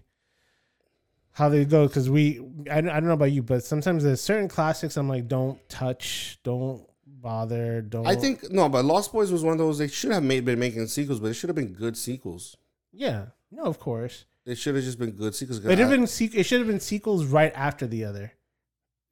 how 1.33 1.48
they 1.48 1.64
go 1.64 1.87
because 1.87 2.09
we 2.09 2.40
I, 2.70 2.81
don't- 2.81 2.90
I 2.90 2.94
don't 2.94 3.07
know 3.07 3.12
about 3.12 3.33
you, 3.33 3.42
but 3.42 3.64
sometimes 3.64 4.05
there's 4.05 4.20
certain 4.20 4.48
classics 4.48 4.96
I'm 4.96 5.09
like 5.09 5.27
don't 5.27 5.59
touch, 5.68 6.38
don't 6.44 6.87
bother, 7.05 7.83
don't. 7.83 8.07
I 8.07 8.14
think 8.14 8.50
no 8.53 8.68
but 8.68 8.85
Lost 8.85 9.12
Boys 9.12 9.33
was 9.33 9.42
one 9.42 9.53
of 9.53 9.59
those 9.59 9.79
they 9.79 9.88
should 9.88 10.12
have 10.12 10.22
made 10.22 10.44
been 10.44 10.61
making 10.61 10.87
sequels 10.87 11.18
but 11.18 11.27
it 11.29 11.35
should 11.35 11.48
have 11.48 11.57
been 11.57 11.72
good 11.72 11.96
sequels 11.96 12.57
yeah, 12.96 13.27
no, 13.54 13.64
of 13.64 13.78
course, 13.78 14.24
it 14.46 14.56
should 14.56 14.74
have 14.74 14.84
just 14.84 14.98
been 14.98 15.12
good 15.12 15.34
sequels 15.34 15.60
but 15.60 15.72
it 15.72 15.78
have 15.78 15.90
been 15.90 16.02
sequ- 16.04 16.34
it 16.34 16.44
should 16.44 16.58
have 16.60 16.66
been 16.68 16.80
sequels 16.80 17.24
right 17.26 17.52
after 17.54 17.86
the 17.86 18.04
other 18.04 18.32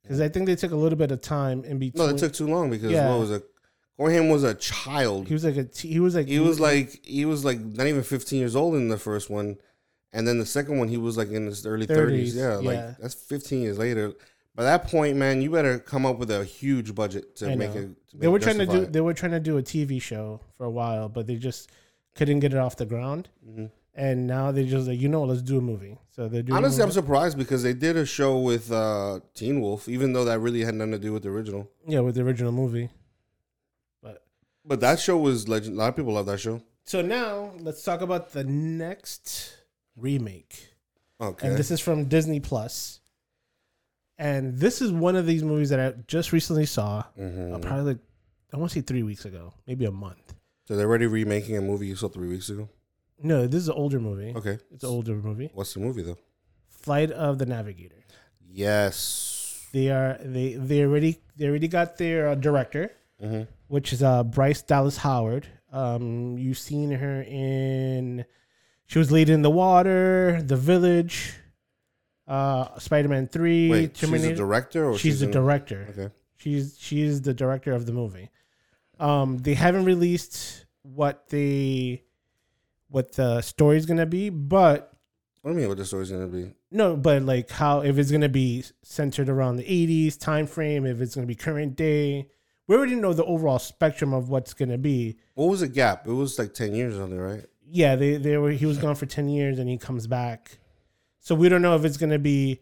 because 0.03 0.21
I 0.21 0.29
think 0.29 0.47
they 0.47 0.57
took 0.57 0.73
a 0.73 0.77
little 0.77 0.99
bit 0.99 1.11
of 1.11 1.21
time 1.23 1.65
in 1.65 1.79
between. 1.79 2.07
no 2.07 2.15
it 2.15 2.19
took 2.19 2.33
too 2.33 2.47
long 2.49 2.71
because 2.71 2.91
Yeah. 2.93 3.09
what 3.11 3.21
was 3.21 3.31
it 3.31 3.45
Gorham 3.99 4.29
was 4.31 4.43
a 4.43 4.55
child 4.55 5.29
he 5.29 5.35
was 5.35 5.45
like 5.45 5.57
a 5.57 5.65
t- 5.65 5.89
he 5.89 6.01
was 6.01 6.15
like 6.15 6.27
he 6.27 6.41
was 6.41 6.59
like 6.59 7.05
he 7.05 7.25
was 7.25 7.45
like 7.45 7.61
not 7.61 7.87
even 7.87 8.03
15 8.03 8.39
years 8.39 8.57
old 8.57 8.75
in 8.75 8.89
the 8.89 8.99
first 8.99 9.31
one 9.31 9.57
and 10.13 10.27
then 10.27 10.39
the 10.39 10.47
second 10.47 10.79
one 10.79 10.89
he 10.89 10.97
was 10.97 11.17
like 11.17 11.31
in 11.31 11.47
his 11.47 11.65
early 11.67 11.87
30s, 11.87 12.33
30s, 12.33 12.35
yeah 12.37 12.55
like 12.57 12.99
that's 12.99 13.15
15 13.15 13.63
years 13.63 13.79
later 13.79 14.13
by 14.57 14.65
that 14.65 14.89
point 14.89 15.17
man 15.17 15.41
you 15.41 15.51
better 15.51 15.79
come 15.79 16.05
up 16.05 16.19
with 16.19 16.31
a 16.31 16.45
huge 16.45 16.95
budget 16.95 17.37
to 17.37 17.51
I 17.51 17.55
make 17.55 17.75
know. 17.75 17.81
it 17.83 18.09
to 18.11 18.17
they 18.17 18.27
make 18.27 18.33
were 18.33 18.39
trying 18.41 18.59
to 18.59 18.67
do 18.67 18.73
justify 18.73 18.89
it. 18.89 18.93
they 18.93 19.01
were 19.01 19.15
trying 19.15 19.33
to 19.33 19.41
do 19.41 19.57
a 19.59 19.63
TV 19.63 20.03
show 20.03 20.41
for 20.59 20.65
a 20.67 20.71
while, 20.71 21.09
but 21.09 21.27
they 21.27 21.37
just 21.37 21.71
couldn't 22.17 22.41
get 22.41 22.53
it 22.53 22.59
off 22.59 22.77
the 22.77 22.85
ground. 22.87 23.29
Mhm. 23.49 23.71
And 23.95 24.27
now 24.27 24.53
they 24.53 24.65
just 24.65 24.89
like 24.89 24.99
you 25.01 25.09
know 25.09 25.25
let's 25.25 25.43
do 25.43 25.59
a 25.59 25.61
movie. 25.61 25.99
So 26.11 26.29
they're 26.29 26.43
doing. 26.43 26.57
honestly 26.57 26.83
i'm 26.83 26.91
surprised 26.93 27.37
because 27.39 27.63
they 27.63 27.75
did 27.75 27.97
a 27.97 28.05
show 28.07 28.39
with 28.39 28.71
uh 28.73 29.21
teen 29.35 29.61
wolf 29.61 29.89
even 29.89 30.13
though 30.13 30.25
that 30.27 30.39
really 30.41 30.63
had 30.63 30.75
nothing 30.75 30.93
to 30.93 30.99
do 30.99 31.13
with 31.13 31.23
the 31.23 31.29
original 31.31 31.71
Yeah, 31.87 32.01
with 32.01 32.15
the 32.15 32.23
original 32.23 32.53
movie. 32.53 32.89
But 34.03 34.25
but 34.65 34.81
that 34.81 34.99
show 35.01 35.17
was 35.19 35.49
legend 35.49 35.77
a 35.77 35.79
lot 35.79 35.89
of 35.91 35.97
people 35.97 36.13
love 36.15 36.27
that 36.27 36.41
show 36.41 36.63
So 36.85 37.03
now 37.03 37.53
let's 37.61 37.83
talk 37.83 38.01
about 38.01 38.33
the 38.33 38.45
next 38.45 39.57
remake. 39.97 40.75
Okay. 41.21 41.49
And 41.49 41.57
this 41.57 41.71
is 41.71 41.81
from 41.81 42.07
Disney 42.07 42.41
Plus. 42.41 43.01
And 44.19 44.59
this 44.59 44.81
is 44.83 44.93
one 44.93 45.17
of 45.17 45.27
these 45.27 45.43
movies 45.43 45.71
that 45.71 45.81
I 45.81 45.95
just 46.07 46.33
recently 46.33 46.67
saw, 46.67 47.05
Mhm. 47.19 47.55
uh, 47.55 47.59
probably 47.59 47.85
like, 47.95 47.99
I 48.53 48.57
want 48.57 48.71
to 48.73 48.79
say 48.79 48.83
three 48.83 49.03
weeks 49.03 49.25
ago, 49.25 49.53
maybe 49.67 49.85
a 49.85 49.91
month. 49.91 50.35
So 50.69 50.77
they're 50.77 50.87
already 50.89 51.07
remaking 51.07 51.57
a 51.57 51.61
movie 51.61 51.87
you 51.89 51.97
saw 51.97 52.09
three 52.09 52.29
weeks 52.29 52.49
ago. 52.51 52.69
No, 53.23 53.47
this 53.47 53.63
is 53.63 53.69
an 53.69 53.75
older 53.75 54.01
movie. 54.01 54.33
Okay. 54.37 54.59
It's 54.73 54.85
an 54.85 54.91
older 54.91 55.15
movie. 55.15 55.51
What's 55.55 55.75
the 55.75 55.81
movie 55.81 56.03
though? 56.03 56.19
Flight 56.69 57.11
of 57.13 57.39
the 57.39 57.47
Navigator. 57.47 57.97
Yes. 58.51 59.69
They 59.73 59.89
are 59.91 60.19
they 60.23 60.55
they 60.55 60.83
already 60.83 61.19
they 61.37 61.47
already 61.47 61.69
got 61.69 61.97
their 61.99 62.29
uh, 62.29 62.35
director, 62.35 62.91
Mhm. 63.23 63.49
which 63.69 63.93
is 63.93 64.03
uh 64.03 64.23
Bryce 64.25 64.63
Dallas 64.63 64.99
Howard. 64.99 65.47
Um, 65.73 66.37
you've 66.37 66.59
seen 66.59 66.91
her 66.91 67.23
in. 67.23 68.25
She 68.87 68.99
was 68.99 69.11
Lady 69.11 69.33
in 69.33 69.41
the 69.41 69.51
Water, 69.51 70.43
The 70.43 70.57
Village, 70.57 71.33
uh, 72.29 72.79
Spider 72.79 73.09
Man 73.09 73.27
Three, 73.27 73.71
Wait, 73.71 73.97
she's 73.97 74.09
Terminator. 74.11 74.35
the 74.35 74.37
director 74.37 74.85
or 74.91 74.99
she's 74.99 75.21
the 75.21 75.27
in- 75.27 75.33
director. 75.33 75.87
Okay. 75.91 76.15
She's 76.37 76.77
she's 76.79 77.23
the 77.23 77.33
director 77.33 77.73
of 77.73 77.87
the 77.87 77.93
movie. 77.93 78.31
Um, 79.01 79.39
they 79.39 79.55
haven't 79.55 79.87
released 79.87 80.67
what 80.83 81.29
they 81.29 82.03
what 82.93 83.13
the 83.13 83.41
story's 83.41 83.87
gonna 83.87 84.07
be, 84.07 84.29
but 84.31 84.93
What 85.41 85.51
do 85.51 85.55
you 85.55 85.61
mean? 85.61 85.69
What 85.69 85.79
the 85.79 85.85
story's 85.85 86.11
gonna 86.11 86.27
be? 86.29 86.53
no, 86.71 86.97
but 86.97 87.23
like 87.23 87.51
how 87.51 87.81
if 87.81 87.99
it's 87.99 88.11
gonna 88.11 88.29
be 88.29 88.65
centered 88.83 89.29
around 89.29 89.57
the 89.57 89.65
'80s 89.65 90.17
time 90.19 90.47
frame, 90.47 90.87
if 90.87 91.01
it's 91.01 91.15
gonna 91.15 91.27
be 91.27 91.35
current 91.35 91.75
day. 91.77 92.29
We 92.69 92.77
already 92.77 92.95
know 92.95 93.13
the 93.13 93.25
overall 93.25 93.59
spectrum 93.59 94.15
of 94.15 94.29
what's 94.29 94.55
gonna 94.55 94.79
be. 94.79 95.17
What 95.35 95.47
was 95.47 95.61
the 95.61 95.69
gap? 95.69 96.07
It 96.07 96.13
was 96.13 96.39
like 96.39 96.55
ten 96.55 96.75
years 96.75 96.95
something, 96.97 97.19
right? 97.19 97.45
Yeah, 97.69 97.97
they 97.97 98.17
they 98.19 98.37
were 98.37 98.53
he 98.53 98.67
was 98.67 98.79
gone 98.79 98.95
for 98.95 99.07
ten 99.07 99.29
years 99.29 99.59
and 99.59 99.69
he 99.69 99.79
comes 99.79 100.07
back, 100.07 100.59
so 101.19 101.35
we 101.35 101.49
don't 101.49 101.63
know 101.63 101.75
if 101.75 101.85
it's 101.85 101.97
gonna 101.97 102.19
be. 102.21 102.61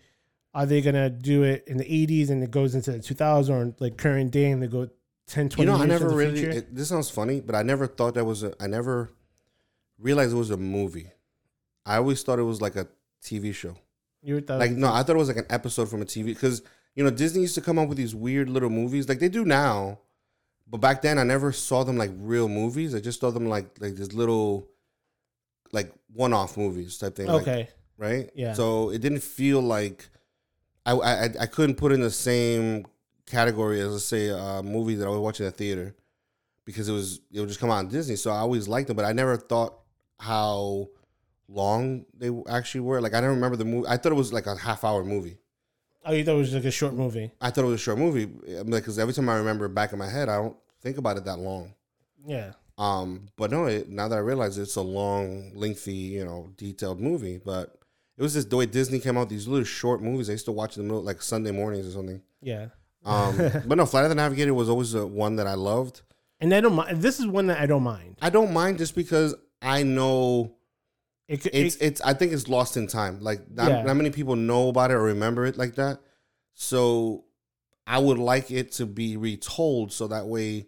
Are 0.52 0.66
they 0.66 0.80
gonna 0.80 1.10
do 1.10 1.44
it 1.44 1.64
in 1.68 1.76
the 1.76 1.84
'80s 1.84 2.30
and 2.30 2.42
it 2.42 2.50
goes 2.50 2.74
into 2.74 2.90
the 2.90 2.98
2000s 2.98 3.48
or 3.50 3.72
like 3.78 3.96
current 3.98 4.32
day 4.32 4.50
and 4.50 4.60
they 4.60 4.66
go 4.66 4.88
10, 5.28 5.48
20 5.50 5.62
You 5.62 5.76
know, 5.76 5.80
I 5.80 5.86
never 5.86 6.08
really. 6.08 6.40
It, 6.42 6.74
this 6.74 6.88
sounds 6.88 7.08
funny, 7.08 7.40
but 7.40 7.54
I 7.54 7.62
never 7.62 7.86
thought 7.86 8.14
that 8.14 8.24
was 8.24 8.42
a. 8.42 8.52
I 8.58 8.66
never 8.66 9.10
realized 10.00 10.32
it 10.32 10.36
was 10.36 10.50
a 10.50 10.56
movie. 10.56 11.10
I 11.86 11.96
always 11.96 12.22
thought 12.22 12.38
it 12.38 12.44
was 12.44 12.60
like 12.60 12.76
a 12.76 12.88
TV 13.22 13.54
show. 13.54 13.76
You 14.22 14.40
thought 14.40 14.58
Like 14.58 14.72
no, 14.72 14.92
I 14.92 15.02
thought 15.02 15.16
it 15.16 15.18
was 15.18 15.28
like 15.28 15.38
an 15.38 15.46
episode 15.50 15.88
from 15.88 16.02
a 16.02 16.04
TV 16.04 16.26
because 16.26 16.62
you 16.94 17.04
know 17.04 17.10
Disney 17.10 17.42
used 17.42 17.54
to 17.54 17.60
come 17.60 17.78
up 17.78 17.88
with 17.88 17.98
these 17.98 18.14
weird 18.14 18.48
little 18.48 18.70
movies 18.70 19.08
like 19.08 19.18
they 19.18 19.28
do 19.28 19.44
now, 19.44 19.98
but 20.68 20.78
back 20.78 21.02
then 21.02 21.18
I 21.18 21.22
never 21.22 21.52
saw 21.52 21.84
them 21.84 21.96
like 21.96 22.10
real 22.16 22.48
movies. 22.48 22.94
I 22.94 23.00
just 23.00 23.20
saw 23.20 23.30
them 23.30 23.46
like 23.46 23.80
like 23.80 23.96
this 23.96 24.12
little 24.12 24.68
like 25.72 25.92
one 26.12 26.32
off 26.32 26.56
movies 26.56 26.98
type 26.98 27.16
thing. 27.16 27.26
like, 27.28 27.42
okay. 27.42 27.68
right? 27.96 28.30
Yeah. 28.34 28.52
So 28.54 28.90
it 28.90 29.00
didn't 29.00 29.22
feel 29.22 29.60
like 29.60 30.08
I 30.84 30.92
I 30.92 31.24
I- 31.40 31.46
couldn't 31.46 31.76
put 31.76 31.92
in 31.92 32.00
the 32.00 32.10
same 32.10 32.86
category 33.26 33.80
as 33.80 33.92
let's 33.92 34.04
say 34.04 34.28
a 34.28 34.62
movie 34.62 34.96
that 34.96 35.06
I 35.06 35.10
would 35.10 35.20
watch 35.20 35.40
in 35.40 35.46
a 35.46 35.50
theater 35.50 35.94
because 36.64 36.88
it 36.88 36.92
was 36.92 37.20
it 37.32 37.40
would 37.40 37.48
just 37.48 37.60
come 37.60 37.70
out 37.70 37.78
on 37.78 37.88
Disney. 37.88 38.16
So 38.16 38.30
I 38.30 38.38
always 38.38 38.68
liked 38.68 38.88
them, 38.88 38.96
but 38.96 39.06
I 39.06 39.12
never 39.12 39.36
thought 39.36 39.79
how 40.20 40.88
long 41.48 42.04
they 42.16 42.30
actually 42.48 42.82
were. 42.82 43.00
Like 43.00 43.14
I 43.14 43.20
don't 43.20 43.30
remember 43.30 43.56
the 43.56 43.64
movie. 43.64 43.88
I 43.88 43.96
thought 43.96 44.12
it 44.12 44.16
was 44.16 44.32
like 44.32 44.46
a 44.46 44.56
half 44.56 44.84
hour 44.84 45.02
movie. 45.02 45.38
Oh, 46.04 46.12
you 46.12 46.24
thought 46.24 46.34
it 46.34 46.38
was 46.38 46.54
like 46.54 46.64
a 46.64 46.70
short 46.70 46.94
movie? 46.94 47.32
I 47.40 47.50
thought 47.50 47.64
it 47.64 47.68
was 47.68 47.80
a 47.80 47.84
short 47.84 47.98
movie 47.98 48.26
because 48.26 48.98
every 48.98 49.12
time 49.12 49.28
I 49.28 49.36
remember 49.36 49.66
it 49.66 49.74
back 49.74 49.92
in 49.92 49.98
my 49.98 50.08
head, 50.08 50.28
I 50.28 50.36
don't 50.36 50.56
think 50.80 50.98
about 50.98 51.16
it 51.16 51.24
that 51.24 51.38
long. 51.38 51.74
Yeah. 52.26 52.52
Um, 52.78 53.28
but 53.36 53.50
no, 53.50 53.66
it, 53.66 53.90
now 53.90 54.08
that 54.08 54.16
I 54.16 54.20
realize 54.20 54.56
it's 54.56 54.76
a 54.76 54.82
long, 54.82 55.52
lengthy, 55.54 55.92
you 55.92 56.24
know, 56.24 56.52
detailed 56.56 57.00
movie. 57.00 57.38
But 57.38 57.78
it 58.16 58.22
was 58.22 58.34
just 58.34 58.48
the 58.48 58.56
way 58.56 58.66
Disney 58.66 59.00
came 59.00 59.18
out 59.18 59.28
these 59.28 59.46
little 59.46 59.64
short 59.64 60.02
movies. 60.02 60.30
I 60.30 60.32
used 60.32 60.46
to 60.46 60.52
watch 60.52 60.76
them 60.76 60.88
like 60.88 61.20
Sunday 61.20 61.50
mornings 61.50 61.86
or 61.86 61.90
something. 61.90 62.22
Yeah. 62.40 62.68
Um, 63.04 63.36
but 63.66 63.76
no, 63.76 63.84
Flight 63.84 64.04
of 64.04 64.10
the 64.10 64.14
Navigator 64.14 64.54
was 64.54 64.70
always 64.70 64.92
the 64.92 65.06
one 65.06 65.36
that 65.36 65.46
I 65.46 65.54
loved. 65.54 66.02
And 66.40 66.54
I 66.54 66.62
don't 66.62 66.74
mind. 66.74 67.02
This 67.02 67.20
is 67.20 67.26
one 67.26 67.48
that 67.48 67.60
I 67.60 67.66
don't 67.66 67.82
mind. 67.82 68.16
I 68.22 68.30
don't 68.30 68.52
mind 68.52 68.78
just 68.78 68.94
because 68.94 69.34
I 69.62 69.82
know 69.82 70.54
It, 71.28 71.42
could- 71.42 71.54
it's 71.54 71.76
it's. 71.76 72.00
I 72.00 72.14
think 72.14 72.32
it's 72.32 72.48
lost 72.48 72.76
in 72.76 72.86
time. 72.86 73.20
Like 73.20 73.50
not, 73.50 73.68
Yeah. 73.70 73.82
not 73.82 73.94
many 73.96 74.10
people 74.10 74.36
know 74.36 74.68
about 74.68 74.90
it 74.90 74.94
or 74.94 75.02
remember 75.02 75.46
it 75.46 75.56
like 75.56 75.74
that. 75.76 76.00
So 76.54 77.24
I 77.86 77.98
would 77.98 78.18
like 78.18 78.50
it 78.50 78.72
to 78.72 78.86
be 78.86 79.16
retold 79.16 79.92
so 79.92 80.08
that 80.08 80.26
way, 80.26 80.66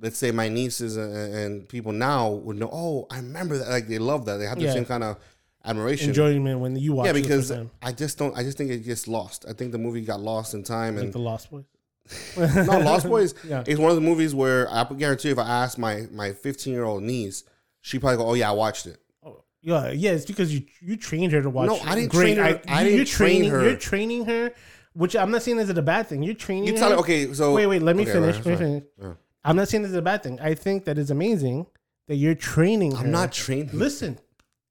let's 0.00 0.18
say 0.18 0.30
my 0.30 0.48
nieces 0.48 0.96
and, 0.96 1.14
and 1.34 1.68
people 1.68 1.92
now 1.92 2.30
would 2.30 2.56
know. 2.56 2.70
Oh, 2.72 3.06
I 3.10 3.16
remember 3.16 3.58
that. 3.58 3.68
Like 3.68 3.88
they 3.88 3.98
love 3.98 4.24
that. 4.26 4.36
They 4.38 4.46
have 4.46 4.58
the 4.58 4.64
Yeah. 4.66 4.72
same 4.74 4.84
kind 4.84 5.02
of 5.04 5.18
admiration. 5.64 6.10
enjoyment 6.10 6.60
when 6.60 6.76
you 6.76 6.92
watch. 6.94 7.06
yeah, 7.06 7.12
because. 7.12 7.50
I 7.82 7.92
just 7.92 8.18
don't. 8.18 8.36
I 8.36 8.42
just 8.44 8.56
think 8.58 8.70
it 8.70 8.84
gets 8.84 9.08
lost. 9.08 9.44
I 9.48 9.52
think 9.52 9.72
the 9.72 9.78
movie 9.78 10.02
got 10.02 10.20
lost 10.20 10.54
in 10.54 10.62
time 10.62 10.94
like 10.96 11.04
and. 11.04 11.12
the 11.12 11.18
Lost 11.18 11.50
Boys. 11.50 11.64
no, 12.38 12.78
Lost 12.78 13.06
Boys 13.06 13.34
Yeah. 13.44 13.64
is 13.66 13.78
one 13.78 13.90
of 13.90 13.96
the 13.96 14.00
movies 14.02 14.34
where 14.34 14.70
I 14.72 14.84
guarantee 14.96 15.30
if 15.30 15.38
I 15.38 15.46
ask 15.48 15.76
my 15.76 16.06
my 16.12 16.32
15 16.32 16.72
year 16.72 16.84
old 16.84 17.02
niece, 17.02 17.44
she 17.80 17.98
probably 17.98 18.16
go, 18.18 18.28
"Oh 18.30 18.34
yeah, 18.34 18.48
I 18.50 18.52
watched 18.52 18.86
it." 18.86 18.98
Oh, 19.24 19.42
yeah, 19.62 19.90
yeah. 19.90 20.10
It's 20.12 20.24
because 20.24 20.52
you 20.54 20.64
you 20.80 20.96
trained 20.96 21.32
her 21.32 21.42
to 21.42 21.50
watch. 21.50 21.68
No. 21.68 21.78
I 21.80 21.94
didn't 21.94 22.12
train 22.12 22.36
her- 22.36 22.42
I 22.44 22.48
you- 22.50 22.84
didn't 22.84 22.96
you're 22.96 23.04
train 23.04 23.30
training, 23.40 23.50
her. 23.50 23.62
You're 23.64 23.76
training 23.76 24.24
her, 24.26 24.52
which 24.94 25.14
I'm 25.16 25.30
not 25.30 25.42
saying 25.42 25.58
is 25.58 25.70
it 25.70 25.78
a 25.78 25.82
bad 25.82 26.06
thing. 26.08 26.22
You're 26.22 26.34
training. 26.34 26.64
You 26.66 26.72
her. 26.74 26.78
tell 26.78 26.90
her, 26.90 26.96
okay, 26.98 27.32
so 27.34 27.54
Wait, 27.54 27.66
wait. 27.66 27.82
Let 27.82 27.96
me 27.96 28.02
okay, 28.02 28.12
finish. 28.12 28.36
right, 28.36 28.46
let 28.46 28.60
me 28.60 28.82
finish. 28.98 29.16
I'm 29.44 29.56
not 29.56 29.68
saying 29.68 29.82
this 29.82 29.90
is 29.92 29.96
a 29.96 30.02
bad 30.02 30.22
thing. 30.22 30.38
I 30.40 30.54
think 30.54 30.84
that 30.86 30.98
is 30.98 31.10
amazing 31.10 31.66
that 32.08 32.16
you're 32.16 32.34
training 32.34 32.92
her. 32.96 33.04
I'm 33.04 33.10
not 33.10 33.32
training. 33.32 33.70
Listen, 33.72 34.18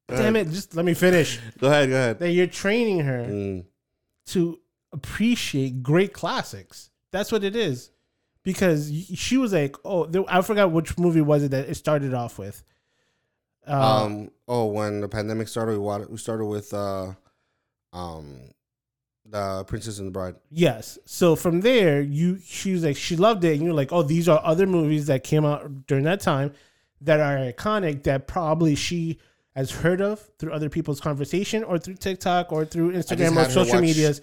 damn 0.07 0.35
it. 0.35 0.49
Just 0.49 0.75
let 0.75 0.85
me 0.85 0.93
finish. 0.93 1.39
Go 1.59 1.67
ahead, 1.67 1.89
go 1.89 1.95
ahead. 1.95 2.19
that 2.19 2.31
you're 2.31 2.47
training 2.47 2.99
her 3.01 3.25
Mm. 3.25 3.65
to 4.27 4.59
appreciate 4.91 5.81
great 5.83 6.13
classics. 6.13 6.89
That's 7.11 7.31
what 7.31 7.43
it 7.43 7.55
is. 7.55 7.91
Because 8.43 8.91
she 9.15 9.37
was 9.37 9.51
like, 9.53 9.75
oh, 9.83 10.25
I 10.29 10.41
forgot 10.41 10.71
which 10.71 10.97
movie 10.97 11.21
was 11.21 11.43
it 11.43 11.51
that 11.51 11.69
it 11.69 11.75
started 11.75 12.13
off 12.13 12.37
with. 12.39 12.63
Uh, 13.67 14.03
Um. 14.05 14.31
Oh, 14.47 14.67
when 14.67 15.01
the 15.01 15.09
pandemic 15.09 15.47
started, 15.47 15.79
we 15.79 16.05
we 16.05 16.17
started 16.17 16.45
with 16.45 16.73
uh, 16.73 17.11
um, 17.93 18.39
the 19.25 19.63
Princess 19.65 19.99
and 19.99 20.07
the 20.07 20.11
Bride. 20.11 20.35
yes. 20.49 20.97
So 21.05 21.35
from 21.35 21.61
there, 21.61 22.01
you 22.01 22.39
she 22.43 22.71
was 22.73 22.83
like, 22.83 22.95
she 22.97 23.15
loved 23.17 23.43
it, 23.43 23.53
and 23.55 23.63
you're 23.63 23.73
like, 23.73 23.91
oh, 23.91 24.03
these 24.03 24.29
are 24.29 24.39
other 24.43 24.65
movies 24.65 25.07
that 25.07 25.23
came 25.23 25.43
out 25.45 25.85
during 25.87 26.05
that 26.05 26.21
time 26.21 26.53
that 27.01 27.19
are 27.19 27.37
iconic 27.51 28.03
that 28.03 28.27
probably 28.27 28.73
she 28.75 29.19
has 29.55 29.69
heard 29.71 30.01
of 30.01 30.19
through 30.39 30.51
other 30.51 30.69
people's 30.69 30.99
conversation 31.01 31.63
or 31.63 31.77
through 31.77 31.95
TikTok 31.95 32.51
or 32.51 32.63
through 32.65 32.91
Instagram 32.93 33.35
or 33.35 33.49
social 33.49 33.73
watch- 33.75 33.81
medias. 33.81 34.21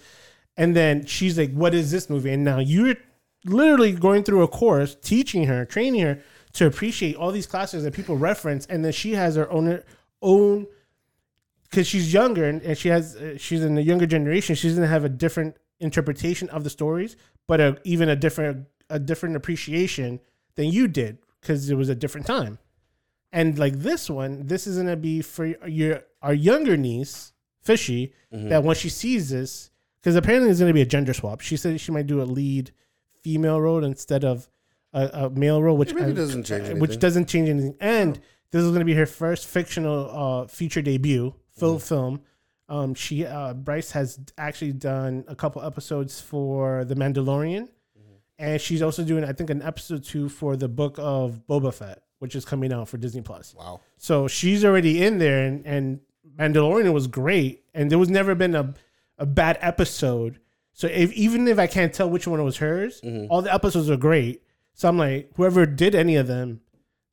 And 0.57 0.75
then 0.75 1.05
she's 1.05 1.37
like, 1.37 1.51
what 1.51 1.73
is 1.73 1.91
this 1.91 2.09
movie? 2.09 2.31
And 2.31 2.43
now 2.45 2.59
you're 2.59 2.95
literally 3.43 3.91
going 3.91 4.23
through 4.23 4.43
a 4.43 4.47
course 4.47 4.95
teaching 5.01 5.43
her, 5.45 5.65
training 5.65 6.01
her 6.01 6.21
to 6.55 6.65
appreciate 6.65 7.15
all 7.15 7.31
these 7.31 7.45
classics 7.47 7.83
that 7.83 7.93
people 7.93 8.17
reference. 8.17 8.65
And 8.65 8.83
then 8.83 8.91
she 8.91 9.13
has 9.13 9.35
her 9.35 9.49
own 9.51 9.81
own 10.21 10.67
because 11.63 11.87
she's 11.87 12.13
younger 12.13 12.45
and, 12.45 12.61
and 12.61 12.77
she 12.77 12.89
has 12.89 13.15
uh, 13.15 13.37
she's 13.37 13.63
in 13.63 13.75
the 13.75 13.81
younger 13.83 14.05
generation. 14.05 14.55
She's 14.55 14.75
gonna 14.75 14.87
have 14.87 15.05
a 15.05 15.09
different 15.09 15.57
interpretation 15.79 16.49
of 16.49 16.63
the 16.63 16.69
stories, 16.69 17.15
but 17.47 17.59
a, 17.59 17.77
even 17.83 18.09
a 18.09 18.15
different 18.15 18.67
a 18.89 18.99
different 18.99 19.35
appreciation 19.35 20.19
than 20.55 20.67
you 20.67 20.87
did 20.87 21.17
because 21.41 21.69
it 21.69 21.75
was 21.75 21.89
a 21.89 21.95
different 21.95 22.25
time. 22.27 22.59
And 23.33 23.57
like 23.59 23.73
this 23.79 24.09
one, 24.09 24.47
this 24.47 24.65
is 24.67 24.77
gonna 24.77 24.95
be 24.95 25.21
for 25.21 25.45
your 25.67 26.03
our 26.21 26.33
younger 26.33 26.77
niece, 26.77 27.33
Fishy, 27.61 28.13
Mm-hmm. 28.33 28.49
that 28.49 28.63
when 28.65 28.75
she 28.75 28.89
sees 28.89 29.29
this, 29.29 29.69
because 30.01 30.15
apparently 30.17 30.49
it's 30.49 30.59
gonna 30.59 30.73
be 30.73 30.81
a 30.81 30.85
gender 30.85 31.13
swap. 31.13 31.39
She 31.41 31.55
said 31.55 31.79
she 31.79 31.91
might 31.93 32.07
do 32.07 32.21
a 32.21 32.23
lead 32.23 32.71
female 33.21 33.61
role 33.61 33.83
instead 33.83 34.25
of 34.25 34.49
a, 34.95 35.25
a 35.25 35.29
male 35.29 35.61
role, 35.61 35.77
which 35.77 35.91
really 35.93 36.13
doesn't 36.13 36.43
change 36.45 36.61
uh, 36.61 36.65
anything. 36.65 36.79
Which 36.79 36.97
doesn't 36.99 37.27
change 37.27 37.49
anything. 37.49 37.75
And 37.79 38.19
this 38.51 38.63
is 38.63 38.71
gonna 38.71 38.85
be 38.85 38.93
her 38.95 39.05
first 39.05 39.45
fictional 39.47 40.09
uh, 40.09 40.47
feature 40.47 40.81
debut, 40.81 41.33
full 41.59 41.75
Mm-hmm. 41.77 41.87
film. 41.87 42.21
Um, 42.67 42.93
she 42.95 43.25
uh, 43.25 43.53
Bryce 43.53 43.91
has 43.91 44.19
actually 44.39 44.73
done 44.73 45.23
a 45.27 45.35
couple 45.35 45.61
episodes 45.61 46.19
for 46.21 46.83
The 46.85 46.95
Mandalorian, 46.95 47.67
Mm-hmm. 47.69 48.13
and 48.39 48.59
she's 48.61 48.81
also 48.81 49.03
doing 49.03 49.23
I 49.23 49.33
think 49.33 49.49
an 49.51 49.61
episode 49.61 50.03
two 50.03 50.29
for 50.29 50.55
the 50.55 50.67
book 50.67 50.95
of 50.97 51.41
Boba 51.47 51.73
Fett, 51.73 52.01
which 52.19 52.35
is 52.35 52.43
coming 52.45 52.73
out 52.73 52.87
for 52.89 52.97
Disney 52.97 53.21
Plus. 53.21 53.53
Wow. 53.53 53.81
So 53.97 54.27
she's 54.27 54.65
already 54.65 55.03
in 55.03 55.19
there, 55.19 55.45
and, 55.45 55.65
and 55.65 55.99
Mandalorian 56.39 56.91
was 56.93 57.05
great, 57.07 57.63
and 57.73 57.91
there 57.91 57.99
was 57.99 58.09
never 58.09 58.33
been 58.35 58.55
a 58.55 58.73
a 59.17 59.25
bad 59.25 59.57
episode. 59.61 60.39
So 60.73 60.87
if 60.87 61.13
even 61.13 61.47
if 61.47 61.57
I 61.59 61.67
can't 61.67 61.93
tell 61.93 62.09
which 62.09 62.27
one 62.27 62.43
was 62.43 62.57
hers, 62.57 62.99
Mm-hmm. 63.01 63.27
all 63.31 63.41
the 63.43 63.53
episodes 63.53 63.89
are 63.89 63.95
great. 63.97 64.41
So 64.75 64.87
I'm 64.89 64.97
like, 64.97 65.31
whoever 65.35 65.65
did 65.65 65.95
any 65.95 66.17
of 66.17 66.27
them, 66.27 66.61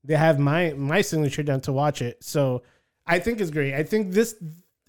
they 0.04 0.16
have 0.16 0.38
my 0.38 0.72
my 0.74 1.00
signature 1.00 1.42
down 1.42 1.60
to 1.62 1.72
watch 1.72 2.02
it. 2.02 2.22
So 2.22 2.62
I 3.06 3.18
think 3.20 3.40
it's 3.40 3.50
great. 3.50 3.72
I 3.74 3.82
think 3.84 4.12
this, 4.12 4.34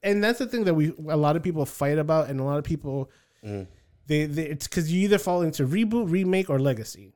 and 0.01 0.23
that's 0.23 0.39
the 0.39 0.47
thing 0.47 0.63
that 0.65 0.73
we 0.73 0.91
a 1.07 1.15
lot 1.17 1.36
of 1.36 1.43
people 1.43 1.65
fight 1.65 1.97
about, 1.99 2.29
and 2.29 2.39
a 2.39 2.43
lot 2.43 2.57
of 2.57 2.63
people 2.65 3.09
Mm-hmm. 3.45 3.63
they, 4.07 4.25
they 4.25 4.43
it's 4.45 4.67
because 4.69 4.91
you 4.91 5.01
either 5.01 5.17
fall 5.17 5.41
into 5.41 5.67
reboot, 5.67 6.09
remake, 6.09 6.49
or 6.49 6.59
legacy. 6.59 7.13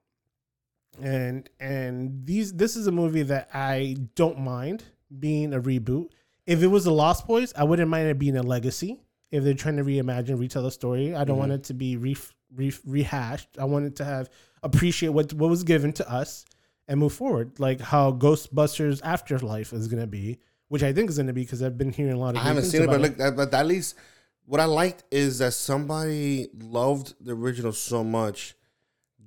and 1.02 1.50
and 1.60 2.26
these 2.26 2.54
this 2.54 2.76
is 2.76 2.88
a 2.88 2.92
movie 2.92 3.24
that 3.24 3.50
I 3.54 3.96
don't 4.16 4.40
mind 4.40 4.84
being 5.20 5.54
a 5.54 5.62
reboot. 5.62 6.10
If 6.46 6.64
it 6.64 6.68
was 6.68 6.84
the 6.86 6.92
Lost 6.92 7.28
Boys, 7.28 7.54
I 7.56 7.64
wouldn't 7.64 7.90
mind 7.90 8.08
it 8.10 8.20
being 8.20 8.38
a 8.38 8.44
legacy. 8.44 9.00
If 9.32 9.44
they're 9.44 9.54
trying 9.54 9.78
to 9.78 9.84
reimagine, 9.84 10.40
retell 10.40 10.64
the 10.64 10.72
story, 10.72 11.14
I 11.16 11.24
don't 11.26 11.38
want 11.38 11.52
it 11.52 11.64
to 11.66 11.74
be 11.74 11.98
re, 11.98 12.16
re, 12.56 12.74
rehashed. 12.86 13.50
I 13.60 13.66
want 13.66 13.86
it 13.86 13.96
to 13.98 14.06
have 14.06 14.30
appreciate 14.64 15.10
what 15.10 15.34
what 15.34 15.50
was 15.50 15.64
given 15.64 15.94
to 15.94 16.12
us 16.12 16.46
and 16.88 17.00
move 17.00 17.14
forward, 17.14 17.60
like 17.60 17.82
how 17.82 18.12
Ghostbusters 18.12 19.02
Afterlife 19.04 19.74
is 19.74 19.88
gonna 19.88 20.08
be, 20.08 20.40
which 20.70 20.84
I 20.84 20.94
think 20.94 21.10
is 21.10 21.18
gonna 21.18 21.34
be 21.34 21.44
because 21.44 21.62
I've 21.62 21.78
been 21.78 21.92
hearing 21.92 22.14
a 22.14 22.18
lot 22.20 22.36
of. 22.36 22.42
I 22.42 22.46
haven't 22.46 22.64
seen 22.66 22.84
it, 22.84 22.88
but 22.88 23.02
look, 23.02 23.18
that- 23.18 23.36
but 23.36 23.54
at 23.54 23.68
least 23.68 23.96
what 24.46 24.60
I 24.62 24.66
liked 24.66 25.04
is 25.12 25.40
that 25.40 25.54
somebody 25.54 26.48
loved 26.58 27.14
the 27.20 27.34
original 27.36 27.74
so 27.74 28.04
much, 28.04 28.56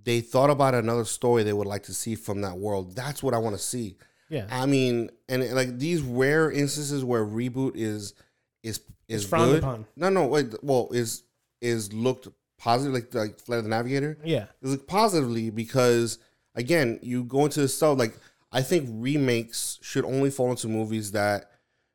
they 0.04 0.20
thought 0.22 0.48
about 0.48 0.74
another 0.74 1.04
story 1.04 1.42
they 1.42 1.52
would 1.52 1.66
like 1.66 1.82
to 1.84 1.94
see 1.94 2.14
from 2.14 2.40
that 2.40 2.56
world. 2.56 2.96
That's 2.96 3.22
what 3.22 3.34
I 3.34 3.38
want 3.38 3.54
to 3.56 3.62
see. 3.62 3.96
yeah, 4.30 4.46
I 4.50 4.64
mean, 4.66 5.10
and 5.28 5.48
like 5.54 5.78
these 5.78 6.00
rare 6.00 6.50
instances 6.50 7.04
where 7.04 7.24
reboot 7.24 7.72
is 7.74 8.14
is 8.62 8.80
is 9.08 9.24
It's 9.24 9.30
good. 9.30 9.58
upon. 9.58 9.86
No, 9.96 10.08
no, 10.08 10.26
wait. 10.26 10.54
Well, 10.62 10.88
is 10.92 11.24
is 11.60 11.92
looked 11.92 12.28
positive, 12.60 12.92
like 12.94 13.12
like 13.14 13.40
Flight 13.40 13.58
of 13.58 13.64
the 13.64 13.70
Navigator. 13.70 14.16
yeah, 14.24 14.46
Is 14.62 14.70
looked 14.72 14.86
positively 14.86 15.50
because 15.50 16.18
again, 16.54 16.98
you 17.02 17.24
go 17.24 17.44
into 17.46 17.60
the 17.60 17.68
stuff 17.68 17.98
like 17.98 18.16
I 18.52 18.62
think 18.62 18.88
remakes 18.92 19.78
should 19.82 20.04
only 20.04 20.30
fall 20.30 20.50
into 20.50 20.68
movies 20.68 21.12
that 21.12 21.50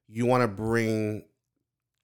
you 0.07 0.25
want 0.25 0.41
to 0.43 0.47
bring, 0.47 1.23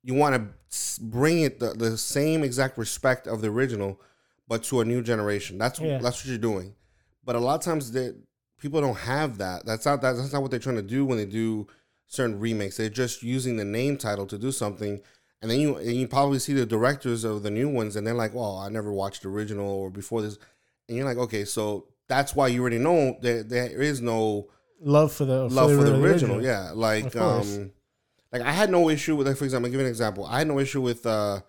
you 0.03 0.13
want 0.13 0.35
to 0.35 1.01
bring 1.03 1.41
it 1.41 1.59
the, 1.59 1.73
the 1.73 1.97
same 1.97 2.43
exact 2.43 2.77
respect 2.77 3.27
of 3.27 3.41
the 3.41 3.47
original, 3.49 3.99
but 4.47 4.63
to 4.65 4.81
a 4.81 4.85
new 4.85 5.01
generation. 5.01 5.57
That's 5.57 5.79
Yeah. 5.79 5.99
that's 5.99 6.17
what 6.23 6.27
you're 6.27 6.37
doing. 6.37 6.75
But 7.23 7.35
a 7.35 7.39
lot 7.39 7.55
of 7.55 7.61
times 7.61 7.91
that 7.93 8.15
people 8.59 8.81
don't 8.81 8.97
have 8.97 9.37
that. 9.39 9.65
That's 9.65 9.85
not 9.85 10.01
that, 10.01 10.13
that's 10.17 10.33
not 10.33 10.41
what 10.41 10.51
they're 10.51 10.59
trying 10.59 10.75
to 10.75 10.81
do 10.81 11.05
when 11.05 11.17
they 11.17 11.25
do 11.25 11.67
certain 12.07 12.39
remakes. 12.39 12.77
They're 12.77 12.89
just 12.89 13.23
using 13.23 13.55
the 13.57 13.65
name 13.65 13.97
title 13.97 14.25
to 14.27 14.37
do 14.37 14.51
something. 14.51 15.01
And 15.41 15.49
then 15.49 15.59
you 15.59 15.77
and 15.77 15.93
you 15.93 16.07
probably 16.07 16.39
see 16.39 16.53
the 16.53 16.65
directors 16.65 17.23
of 17.23 17.41
the 17.43 17.49
new 17.49 17.67
ones, 17.69 17.95
and 17.95 18.05
they're 18.05 18.13
like, 18.13 18.33
"Well, 18.33 18.57
I 18.57 18.69
never 18.69 18.91
watched 18.93 19.23
the 19.23 19.29
original 19.29 19.67
or 19.67 19.89
before 19.89 20.21
this," 20.21 20.37
and 20.87 20.97
you're 20.97 21.05
like, 21.05 21.17
"Okay, 21.17 21.45
so 21.45 21.87
that's 22.07 22.35
why 22.35 22.47
you 22.47 22.61
already 22.61 22.77
know 22.77 23.17
that 23.21 23.49
there 23.49 23.81
is 23.81 24.01
no 24.01 24.49
love 24.79 25.11
for 25.11 25.25
the 25.25 25.47
love 25.49 25.71
for 25.75 25.83
the 25.83 25.95
original. 25.99 26.43
Yeah, 26.43 26.71
like 26.75 27.15
um, 27.15 27.71
like 28.31 28.41
I 28.43 28.51
had 28.51 28.69
no 28.69 28.89
issue 28.89 29.15
with 29.15 29.27
like 29.27 29.37
for 29.37 29.45
example, 29.45 29.65
I'll 29.67 29.71
give 29.71 29.79
you 29.79 29.85
an 29.85 29.89
example. 29.91 30.25
I 30.25 30.39
had 30.39 30.47
no 30.47 30.59
issue 30.59 30.81
with 30.81 31.05
uh, 31.05 31.41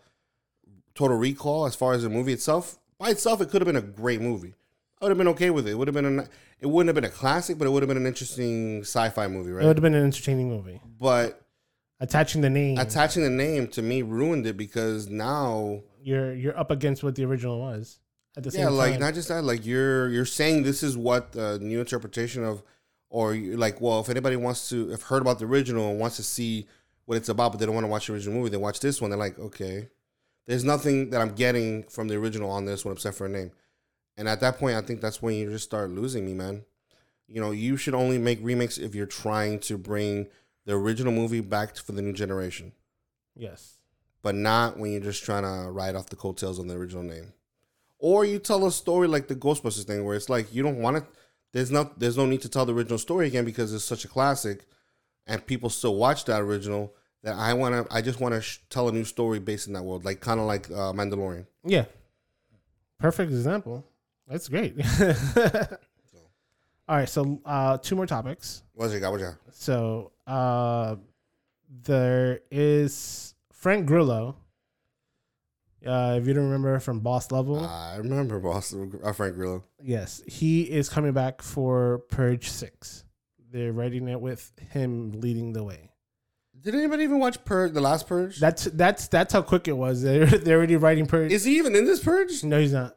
Total 0.95 1.17
Recall 1.17 1.67
as 1.67 1.75
far 1.75 1.93
as 1.95 2.03
the 2.03 2.09
movie 2.09 2.33
itself. 2.33 2.79
By 2.99 3.11
itself, 3.11 3.41
it 3.41 3.51
could 3.51 3.61
have 3.61 3.67
been 3.67 3.77
a 3.77 3.83
great 3.83 4.21
movie. 4.21 4.55
I 5.01 5.05
would 5.05 5.11
have 5.11 5.19
been 5.19 5.29
okay 5.29 5.51
with 5.51 5.67
it. 5.67 5.73
It 5.73 5.75
would 5.75 5.89
have 5.89 5.95
been 5.95 6.21
a, 6.21 6.29
it 6.61 6.67
wouldn't 6.67 6.89
have 6.89 6.95
been 6.95 7.05
a 7.11 7.13
classic, 7.13 7.59
but 7.59 7.67
it 7.67 7.71
would 7.71 7.83
have 7.83 7.89
been 7.89 7.97
an 7.97 8.07
interesting 8.07 8.83
sci-fi 8.83 9.27
movie, 9.27 9.51
right? 9.51 9.65
It 9.65 9.67
would 9.67 9.77
have 9.77 9.83
been 9.83 9.95
an 9.95 10.05
entertaining 10.05 10.49
movie. 10.49 10.81
but 10.99 11.42
Attaching 12.03 12.41
the 12.41 12.51
name, 12.51 12.79
attaching 12.79 13.23
the 13.23 13.31
name 13.31 13.69
to 13.69 13.81
me 13.81 14.03
ruined 14.03 14.45
it 14.45 14.57
because 14.57 15.09
now 15.09 15.83
you're 16.03 16.35
you're 16.35 16.59
up 16.59 16.73
against 16.73 17.05
what 17.05 17.15
the 17.15 17.25
original 17.25 17.61
was. 17.61 18.01
At 18.37 18.43
the 18.43 18.51
same 18.51 18.63
yeah, 18.63 18.71
like 18.71 18.95
time. 18.95 19.01
not 19.03 19.15
just 19.15 19.29
that, 19.29 19.45
like 19.45 19.65
you're 19.65 20.09
you're 20.09 20.25
saying 20.25 20.65
this 20.65 20.83
is 20.83 20.97
what 20.97 21.31
the 21.31 21.61
new 21.61 21.79
interpretation 21.79 22.43
of, 22.43 22.65
or 23.09 23.37
you're 23.37 23.57
like, 23.57 23.81
well, 23.81 24.01
if 24.01 24.09
anybody 24.09 24.35
wants 24.35 24.69
to, 24.71 24.89
have 24.89 25.03
heard 25.03 25.23
about 25.23 25.39
the 25.39 25.45
original 25.45 25.91
and 25.91 26.01
wants 26.01 26.17
to 26.17 26.25
see 26.25 26.67
what 27.05 27.19
it's 27.19 27.29
about, 27.29 27.53
but 27.53 27.59
they 27.61 27.67
don't 27.67 27.75
want 27.77 27.85
to 27.85 27.91
watch 27.91 28.09
the 28.09 28.15
original 28.15 28.37
movie, 28.37 28.51
they 28.51 28.57
watch 28.57 28.81
this 28.81 29.01
one. 29.01 29.11
They're 29.11 29.19
like, 29.19 29.39
okay, 29.39 29.89
there's 30.49 30.65
nothing 30.65 31.11
that 31.11 31.21
I'm 31.21 31.37
getting 31.37 31.85
from 31.85 32.09
the 32.09 32.17
original 32.17 32.51
on 32.51 32.65
this 32.65 32.85
one 32.85 32.95
except 32.95 33.17
for 33.17 33.27
a 33.27 33.31
name, 33.31 33.53
and 34.17 34.29
at 34.29 34.41
that 34.41 34.59
point, 34.59 34.75
I 34.75 34.81
think 34.81 35.01
that's 35.01 35.23
when 35.23 35.37
you 35.37 35.51
just 35.51 35.67
start 35.67 35.91
losing 35.91 36.27
me, 36.27 36.35
man. 36.35 36.65
You 37.29 37.41
know, 37.41 37.53
you 37.53 37.77
should 37.77 37.95
only 37.95 38.19
make 38.19 38.41
remakes 38.43 38.77
if 38.77 38.93
you're 38.93 39.07
trying 39.07 39.61
to 39.61 39.79
bring 39.79 40.27
the 40.65 40.75
original 40.75 41.13
movie 41.13 41.41
back 41.41 41.77
for 41.77 41.93
the 41.93 42.03
new 42.03 42.13
generation, 42.13 42.73
yes, 43.35 43.79
but 44.23 44.35
not 44.35 44.79
when 44.79 44.93
you're 44.93 45.01
just 45.01 45.25
trying 45.25 45.43
to 45.43 45.71
ride 45.71 45.95
off 45.97 46.09
the 46.09 46.17
coattails 46.17 46.59
on 46.59 46.69
the 46.69 46.75
original 46.75 47.03
name 47.03 47.33
or 48.03 48.25
you 48.25 48.41
tell 48.41 48.67
a 48.67 48.73
story 48.73 49.07
like 49.07 49.29
the 49.29 49.37
Ghostbusters 49.37 49.85
thing, 49.85 50.05
where 50.05 50.17
it's 50.17 50.29
like 50.29 50.53
you 50.53 50.63
don't 50.63 50.83
want 50.83 50.99
to. 50.99 51.07
There's 51.53 51.71
no 51.71 51.91
there's 51.97 52.19
no 52.19 52.27
need 52.27 52.43
to 52.43 52.49
tell 52.49 52.67
the 52.67 52.75
original 52.75 52.99
story 52.99 53.29
again 53.29 53.45
because 53.45 53.73
it's 53.73 53.85
such 53.85 54.05
a 54.05 54.09
classic, 54.09 54.67
and 55.27 55.47
people 55.47 55.71
still 55.71 55.95
watch 55.95 56.27
that 56.27 56.43
original. 56.43 56.95
That 57.23 57.37
I 57.37 57.55
want 57.55 57.89
to. 57.89 57.95
I 57.95 58.03
just 58.03 58.21
want 58.21 58.35
to 58.35 58.43
sh- 58.43 58.59
tell 58.69 58.89
a 58.89 58.93
new 58.93 59.05
story 59.05 59.39
based 59.39 59.69
in 59.69 59.73
that 59.75 59.85
world, 59.85 60.05
like 60.05 60.21
kind 60.21 60.41
of 60.41 60.47
like 60.47 60.69
uh, 60.71 60.93
Mandalorian. 60.93 61.47
yeah. 61.65 61.85
Perfect 62.99 63.33
example. 63.33 63.85
That's 64.29 64.49
great. 64.49 64.77
All 66.89 66.97
right, 66.97 67.09
so 67.09 67.41
uh, 67.45 67.79
two 67.79 67.95
more 67.97 68.07
topics. 68.07 68.63
What's 68.75 68.93
it 68.93 69.01
got? 69.01 69.13
What's 69.13 69.23
it 69.23 69.27
got? 69.27 69.37
So 69.53 70.13
uh, 70.27 70.97
there 71.85 72.41
is 72.51 73.35
Frank 73.53 73.87
Grillo. 73.87 74.37
Uh, 75.87 76.17
if 76.21 76.27
you 76.29 76.33
don't 76.35 76.45
remember 76.45 76.79
from 76.79 77.01
Boss 77.01 77.33
Level, 77.33 77.65
I 77.65 77.97
remember 77.97 78.39
Boss 78.39 78.73
uh, 78.75 79.13
Frank 79.13 79.35
Grillo. 79.35 79.65
yes, 79.83 80.23
he 80.29 80.63
is 80.63 80.89
coming 80.89 81.13
back 81.13 81.43
for 81.43 81.99
Purge 82.09 82.49
Six. 82.51 83.05
They're 83.51 83.73
writing 83.73 84.09
it 84.09 84.21
with 84.21 84.53
him 84.71 85.11
leading 85.21 85.53
the 85.53 85.65
way. 85.65 85.91
Did 86.61 86.77
anybody 86.77 87.03
even 87.05 87.19
watch 87.19 87.45
Purge? 87.45 87.73
The 87.73 87.81
last 87.81 88.07
Purge? 88.07 88.39
That's 88.39 88.65
that's 88.65 89.09
that's 89.09 89.33
how 89.33 89.43
quick 89.43 89.67
it 89.67 89.77
was. 89.77 90.03
They're 90.03 90.27
they're 90.27 90.59
already 90.59 90.77
writing 90.77 91.07
Purge. 91.07 91.33
Is 91.33 91.45
he 91.45 91.59
even 91.59 91.75
in 91.75 91.85
this 91.85 92.03
Purge? 92.03 92.45
no, 92.45 92.61
he's 92.61 92.73
not. 92.73 92.97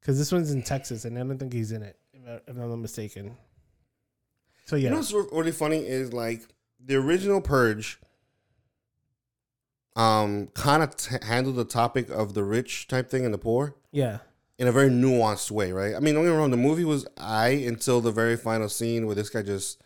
Because 0.00 0.18
this 0.18 0.30
one's 0.30 0.52
in 0.52 0.62
Texas, 0.62 1.04
and 1.04 1.18
I 1.18 1.22
don't 1.22 1.36
think 1.36 1.52
he's 1.52 1.72
in 1.72 1.82
it. 1.82 1.98
If, 2.26 2.42
I'm 2.48 2.68
not 2.68 2.76
mistaken. 2.76 3.36
So 4.66 4.76
yeah, 4.76 4.84
You 4.84 4.90
know 4.90 4.96
what's 4.96 5.12
really 5.32 5.52
funny 5.52 5.78
is 5.78 6.12
like 6.12 6.42
the 6.84 6.96
original 6.96 7.40
Purge. 7.40 7.98
Um, 9.94 10.48
kind 10.48 10.82
of 10.82 10.94
t- 10.96 11.16
handled 11.22 11.56
the 11.56 11.64
topic 11.64 12.10
of 12.10 12.34
the 12.34 12.44
rich 12.44 12.86
type 12.86 13.08
thing 13.08 13.24
and 13.24 13.32
the 13.32 13.38
poor. 13.38 13.74
yeah, 13.92 14.18
in 14.58 14.66
a 14.68 14.72
very 14.72 14.90
nuanced 14.90 15.50
way, 15.50 15.72
right? 15.72 15.94
I 15.94 16.00
mean, 16.00 16.14
don't 16.14 16.24
get 16.24 16.30
me 16.32 16.36
wrong. 16.36 16.50
The 16.50 16.56
movie 16.58 16.84
was 16.84 17.06
I 17.16 17.48
until 17.48 18.00
the 18.02 18.10
very 18.12 18.36
final 18.36 18.68
scene 18.68 19.06
where 19.06 19.14
this 19.14 19.30
guy 19.30 19.40
just 19.42 19.80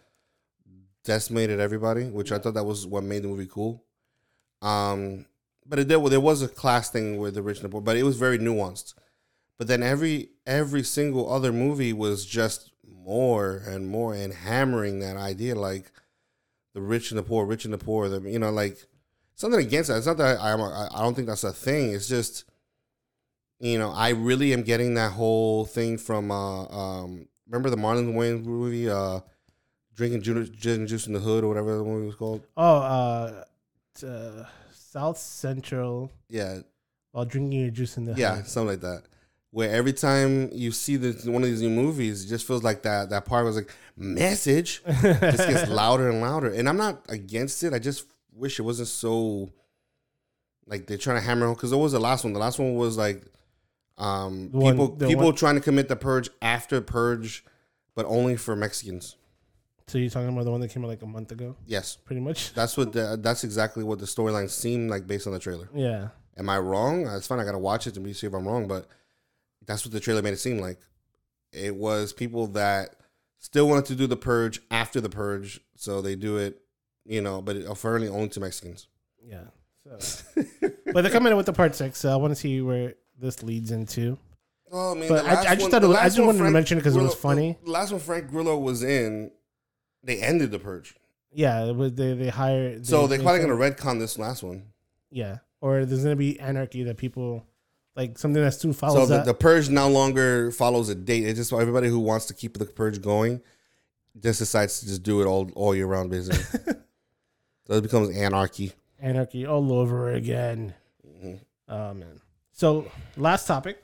decimated 1.04 1.60
everybody, 1.60 2.04
which 2.06 2.32
I 2.32 2.38
thought 2.38 2.54
that 2.54 2.64
was 2.64 2.86
what 2.86 3.04
made 3.04 3.22
the 3.22 3.28
movie 3.28 3.46
cool. 3.46 3.84
Um, 4.62 5.26
but 5.66 5.78
it 5.78 5.86
did. 5.88 5.96
Well, 5.98 6.08
there 6.10 6.20
was 6.20 6.42
a 6.42 6.48
class 6.48 6.90
thing 6.90 7.18
with 7.18 7.34
the 7.34 7.42
rich 7.42 7.58
and 7.58 7.64
the 7.66 7.68
poor, 7.68 7.80
but 7.80 7.96
it 7.96 8.02
was 8.02 8.16
very 8.16 8.38
nuanced. 8.38 8.94
But 9.60 9.66
then 9.68 9.82
every 9.82 10.30
every 10.46 10.82
single 10.82 11.30
other 11.30 11.52
movie 11.52 11.92
was 11.92 12.24
just 12.24 12.72
more 12.90 13.58
and 13.66 13.86
more 13.86 14.14
and 14.14 14.32
hammering 14.32 15.00
that 15.00 15.18
idea, 15.18 15.54
like 15.54 15.92
the 16.72 16.80
rich 16.80 17.10
and 17.10 17.18
the 17.18 17.22
poor, 17.22 17.44
rich 17.44 17.66
and 17.66 17.74
the 17.74 17.76
poor. 17.76 18.08
The 18.08 18.22
you 18.22 18.38
know, 18.38 18.50
like 18.50 18.78
something 19.34 19.60
against 19.60 19.88
that. 19.90 19.98
It's 19.98 20.06
not 20.06 20.16
that 20.16 20.40
I, 20.40 20.52
I'm. 20.54 20.60
a- 20.60 20.88
I 20.94 21.02
don't 21.02 21.12
think 21.14 21.28
that's 21.28 21.44
a 21.44 21.52
thing. 21.52 21.92
It's 21.92 22.08
just 22.08 22.44
you 23.58 23.78
know, 23.78 23.90
I 23.90 24.08
really 24.10 24.54
am 24.54 24.62
getting 24.62 24.94
that 24.94 25.12
whole 25.12 25.66
thing 25.66 25.98
from 25.98 26.30
uh 26.30 26.64
um 26.64 27.28
remember 27.46 27.68
the 27.68 27.76
Marlon 27.76 28.14
Wayans 28.14 28.42
movie, 28.42 28.88
uh 28.88 29.20
drinking 29.94 30.22
juice, 30.22 30.48
gin 30.48 30.86
juice 30.86 31.06
in 31.06 31.12
the 31.12 31.20
hood 31.20 31.44
or 31.44 31.48
whatever 31.48 31.76
the 31.76 31.84
movie 31.84 32.06
was 32.06 32.14
called. 32.14 32.46
Oh, 32.56 32.76
uh, 32.78 33.44
uh, 34.06 34.44
South 34.72 35.18
Central 35.18 36.10
Yeah, 36.30 36.60
while 37.12 37.26
drinking 37.26 37.60
your 37.60 37.70
juice 37.70 37.98
in 37.98 38.06
the 38.06 38.14
yeah, 38.14 38.36
hood. 38.36 38.46
something 38.46 38.68
like 38.68 38.80
that. 38.80 39.02
Where 39.52 39.68
every 39.70 39.92
time 39.92 40.48
you 40.52 40.70
see 40.70 40.94
this 40.96 41.24
one 41.24 41.42
of 41.42 41.48
these 41.48 41.60
new 41.62 41.70
movies, 41.70 42.24
it 42.24 42.28
just 42.28 42.46
feels 42.46 42.62
like 42.62 42.82
that 42.82 43.10
that 43.10 43.24
part 43.24 43.44
was 43.44 43.56
like 43.56 43.74
message 43.96 44.80
just 44.84 45.38
gets 45.48 45.68
louder 45.82 46.08
and 46.08 46.20
louder. 46.20 46.50
And 46.52 46.68
I'm 46.68 46.76
not 46.76 47.04
against 47.08 47.64
it. 47.64 47.74
I 47.74 47.80
just 47.80 48.04
wish 48.32 48.58
it 48.60 48.62
wasn't 48.62 48.86
so 48.88 49.50
like 50.66 50.86
they're 50.86 50.96
trying 50.98 51.16
to 51.16 51.22
hammer 51.22 51.46
home 51.46 51.54
because 51.56 51.72
it 51.72 51.76
was 51.76 51.90
the 51.92 51.98
last 52.00 52.22
one. 52.24 52.32
The 52.32 52.38
last 52.38 52.58
one 52.60 52.76
was 52.76 52.96
like 52.96 53.24
um 53.98 54.50
one- 54.52 54.72
people 54.72 54.88
people 54.90 55.24
one- 55.26 55.34
trying 55.34 55.56
to 55.56 55.60
commit 55.60 55.88
the 55.88 55.96
purge 55.96 56.30
after 56.40 56.80
purge, 56.80 57.44
but 57.96 58.06
only 58.06 58.36
for 58.36 58.54
Mexicans. 58.54 59.16
so 59.88 59.98
you're 59.98 60.10
talking 60.10 60.28
about 60.28 60.44
the 60.44 60.50
one 60.52 60.60
that 60.60 60.68
came 60.70 60.84
out 60.84 60.88
like 60.88 61.02
a 61.02 61.06
month 61.06 61.32
ago, 61.32 61.56
Yes, 61.66 61.96
pretty 61.96 62.20
much. 62.20 62.54
that's 62.54 62.76
what 62.76 62.92
the, 62.92 63.18
that's 63.20 63.42
exactly 63.42 63.82
what 63.82 63.98
the 63.98 64.06
storyline 64.06 64.48
seemed 64.48 64.90
like 64.90 65.08
based 65.08 65.26
on 65.26 65.32
the 65.32 65.40
trailer. 65.40 65.68
Yeah, 65.74 66.08
Am 66.38 66.48
I 66.48 66.58
wrong? 66.58 67.06
It's 67.08 67.26
fine. 67.26 67.40
I 67.40 67.44
gotta 67.44 67.58
watch 67.58 67.88
it 67.88 67.94
to 67.94 68.14
see 68.14 68.28
if 68.28 68.32
I'm 68.32 68.46
wrong, 68.46 68.68
but 68.68 68.86
that's 69.70 69.84
what 69.84 69.92
the 69.92 70.00
trailer 70.00 70.22
made 70.22 70.32
it 70.32 70.38
seem 70.40 70.58
like. 70.58 70.78
It 71.52 71.74
was 71.76 72.12
people 72.12 72.48
that 72.48 72.96
still 73.38 73.68
wanted 73.68 73.86
to 73.86 73.94
do 73.94 74.06
the 74.06 74.16
purge 74.16 74.60
after 74.70 75.00
the 75.00 75.08
purge, 75.08 75.60
so 75.76 76.00
they 76.02 76.14
do 76.16 76.36
it, 76.36 76.60
you 77.04 77.20
know, 77.20 77.40
but 77.40 77.56
apparently 77.68 78.08
only 78.08 78.28
to 78.30 78.40
Mexicans. 78.40 78.88
yeah. 79.24 79.44
So, 79.98 80.24
but 80.92 81.02
they're 81.02 81.10
coming 81.10 81.30
in 81.32 81.36
with 81.36 81.46
the 81.46 81.52
part 81.52 81.74
six, 81.74 81.98
so 81.98 82.12
I 82.12 82.16
want 82.16 82.30
to 82.32 82.36
see 82.36 82.60
where 82.60 82.94
this 83.18 83.42
leads 83.42 83.70
into. 83.70 84.18
Oh, 84.70 84.92
I 84.92 84.94
mean, 84.94 85.08
But 85.08 85.24
I- 85.24 85.30
I 85.30 85.54
just 85.54 85.62
one- 85.62 85.70
thought 85.72 85.82
was- 85.88 85.96
I 85.96 86.04
just 86.04 86.18
wanted 86.20 86.32
to 86.34 86.38
Frank 86.40 86.52
mention 86.52 86.78
it 86.78 86.84
'cause 86.84 86.94
it 86.94 87.02
was 87.02 87.14
funny. 87.14 87.58
The 87.64 87.70
last 87.70 87.90
one 87.90 88.00
Frank 88.00 88.28
Grillo 88.30 88.56
was 88.58 88.82
in, 88.84 89.30
they 90.04 90.20
ended 90.20 90.50
the 90.52 90.58
purge, 90.60 90.94
Yeah, 91.32 91.64
it 91.64 91.74
was, 91.74 91.92
they 91.94 92.14
they 92.14 92.28
hire. 92.28 92.78
so 92.84 93.06
they're 93.06 93.18
they 93.18 93.24
probably 93.24 93.40
gonna 93.40 93.54
retcon 93.54 93.98
this 93.98 94.18
last 94.18 94.42
one. 94.44 94.64
Yeah, 95.10 95.38
or 95.60 95.84
there's 95.84 96.02
gonna 96.04 96.14
be 96.14 96.38
anarchy 96.38 96.82
that 96.84 96.96
people 96.98 97.44
like 98.00 98.18
something 98.18 98.42
that 98.42 98.52
soon 98.52 98.72
So 98.72 98.78
follows 98.78 99.08
the, 99.08 99.16
that. 99.18 99.26
the 99.26 99.34
purge 99.34 99.68
no 99.68 99.88
longer 99.88 100.50
follows 100.52 100.88
a 100.88 100.94
date. 100.94 101.26
It's 101.26 101.38
just 101.38 101.52
everybody 101.52 101.88
who 101.88 101.98
wants 101.98 102.26
to 102.26 102.34
keep 102.34 102.56
the 102.56 102.64
purge 102.64 103.02
going 103.02 103.42
just 104.18 104.38
decides 104.38 104.80
to 104.80 104.86
just 104.86 105.02
do 105.02 105.20
it 105.20 105.26
all 105.26 105.50
all 105.54 105.74
year 105.74 105.86
round, 105.86 106.10
basically. 106.10 106.60
so 107.66 107.74
it 107.74 107.82
becomes 107.82 108.16
anarchy. 108.16 108.72
Anarchy 108.98 109.46
all 109.46 109.72
over 109.72 110.12
again. 110.12 110.74
Mm-hmm. 111.06 111.34
Oh 111.68 111.94
man. 111.94 112.20
So 112.52 112.90
last 113.16 113.46
topic, 113.46 113.82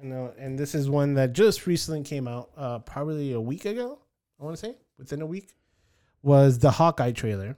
you 0.00 0.08
know, 0.08 0.32
and 0.38 0.58
this 0.58 0.74
is 0.74 0.88
one 0.88 1.14
that 1.14 1.32
just 1.32 1.66
recently 1.66 2.02
came 2.02 2.26
out, 2.28 2.50
uh, 2.56 2.78
probably 2.80 3.32
a 3.32 3.40
week 3.40 3.64
ago. 3.64 3.98
I 4.40 4.44
want 4.44 4.56
to 4.56 4.66
say 4.66 4.74
within 4.98 5.22
a 5.22 5.26
week, 5.26 5.54
was 6.22 6.58
the 6.58 6.70
Hawkeye 6.70 7.12
trailer, 7.12 7.56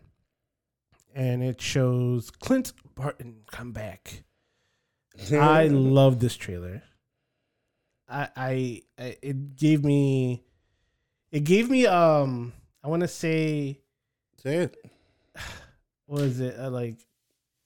and 1.15 1.43
it 1.43 1.61
shows 1.61 2.31
Clint 2.31 2.73
Barton 2.95 3.41
come 3.51 3.73
back. 3.73 4.25
I 5.33 5.67
love 5.71 6.19
this 6.21 6.37
trailer. 6.37 6.83
I, 8.09 8.29
I, 8.37 8.83
I 8.99 9.17
it 9.23 9.57
gave 9.57 9.85
me, 9.85 10.43
it 11.31 11.45
gave 11.45 11.69
me 11.71 11.87
um 11.87 12.53
I 12.83 12.89
want 12.89 13.03
to 13.03 13.09
say 13.09 13.81
Say 14.43 14.57
it. 14.57 14.77
what 16.07 16.23
is 16.23 16.41
it 16.41 16.59
uh, 16.59 16.71
like 16.71 16.97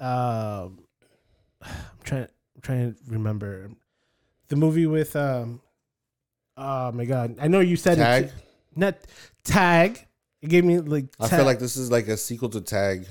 um 0.00 0.78
I'm 1.62 1.70
trying 2.02 2.22
I'm 2.56 2.60
trying 2.62 2.92
to 2.94 2.98
remember 3.06 3.70
the 4.48 4.56
movie 4.56 4.86
with 4.86 5.14
um 5.14 5.60
oh 6.56 6.90
my 6.92 7.04
god 7.04 7.36
I 7.40 7.46
know 7.48 7.60
you 7.60 7.76
said 7.76 7.98
Tag. 7.98 8.24
it 8.24 8.32
not 8.74 8.96
tag 9.44 10.06
it 10.40 10.48
gave 10.48 10.64
me 10.64 10.80
like 10.80 11.06
I 11.20 11.28
Tag, 11.28 11.38
feel 11.38 11.46
like 11.46 11.60
this 11.60 11.76
is 11.76 11.90
like 11.90 12.08
a 12.08 12.16
sequel 12.16 12.48
to 12.50 12.60
Tag, 12.60 13.06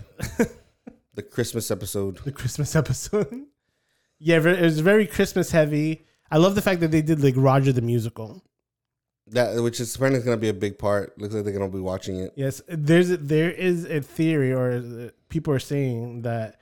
the 1.14 1.24
Christmas 1.24 1.72
episode. 1.72 2.18
the 2.26 2.32
Christmas 2.34 2.76
episode 2.76 3.46
yeah 4.24 4.38
it 4.38 4.62
was 4.62 4.80
very 4.80 5.08
Christmas 5.08 5.52
heavy 5.52 6.06
I 6.30 6.38
love 6.38 6.54
the 6.56 6.62
fact 6.62 6.80
that 6.82 6.92
they 6.92 7.02
did 7.02 7.22
like 7.24 7.34
Roger 7.36 7.72
the 7.74 7.82
musical 7.82 8.44
That 9.28 9.62
which 9.64 9.80
is 9.80 9.96
apparently 9.96 10.22
going 10.24 10.38
to 10.38 10.42
be 10.42 10.48
a 10.50 10.54
big 10.54 10.78
part. 10.80 11.18
Looks 11.20 11.34
like 11.34 11.44
they're 11.44 11.58
going 11.58 11.70
to 11.70 11.78
be 11.78 11.82
watching 11.82 12.18
it. 12.20 12.32
yes 12.36 12.62
there's 12.68 13.10
there 13.10 13.52
is 13.52 13.86
a 13.86 14.00
theory 14.02 14.54
or 14.54 14.68
uh, 14.74 15.10
people 15.30 15.54
are 15.54 15.60
saying 15.74 16.22
that 16.22 16.60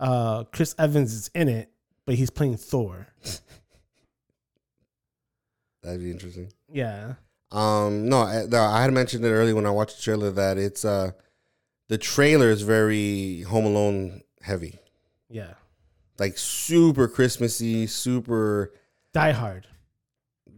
uh 0.00 0.44
Chris 0.54 0.74
Evans 0.78 1.12
is 1.12 1.30
in 1.34 1.48
it 1.48 1.70
but 2.06 2.14
he's 2.16 2.30
playing 2.30 2.56
Thor 2.56 3.08
That'd 5.82 6.00
be 6.00 6.10
interesting. 6.10 6.52
yeah 6.68 7.14
Um, 7.50 8.08
no, 8.08 8.22
I, 8.22 8.46
no, 8.48 8.60
I 8.62 8.82
had 8.82 8.92
mentioned 8.92 9.24
it 9.24 9.30
earlier 9.30 9.54
when 9.54 9.66
I 9.66 9.70
watched 9.70 9.96
the 9.96 10.02
trailer 10.02 10.30
that 10.30 10.56
it's 10.56 10.84
uh, 10.84 11.10
the 11.88 11.98
trailer 11.98 12.48
is 12.50 12.62
very 12.62 13.42
Home 13.42 13.66
Alone 13.66 14.22
heavy, 14.42 14.78
yeah 15.28 15.54
like 16.22 16.38
super 16.38 17.08
Christmassy, 17.08 17.86
super 17.88 18.72
Die 19.12 19.32
Hard 19.32 19.66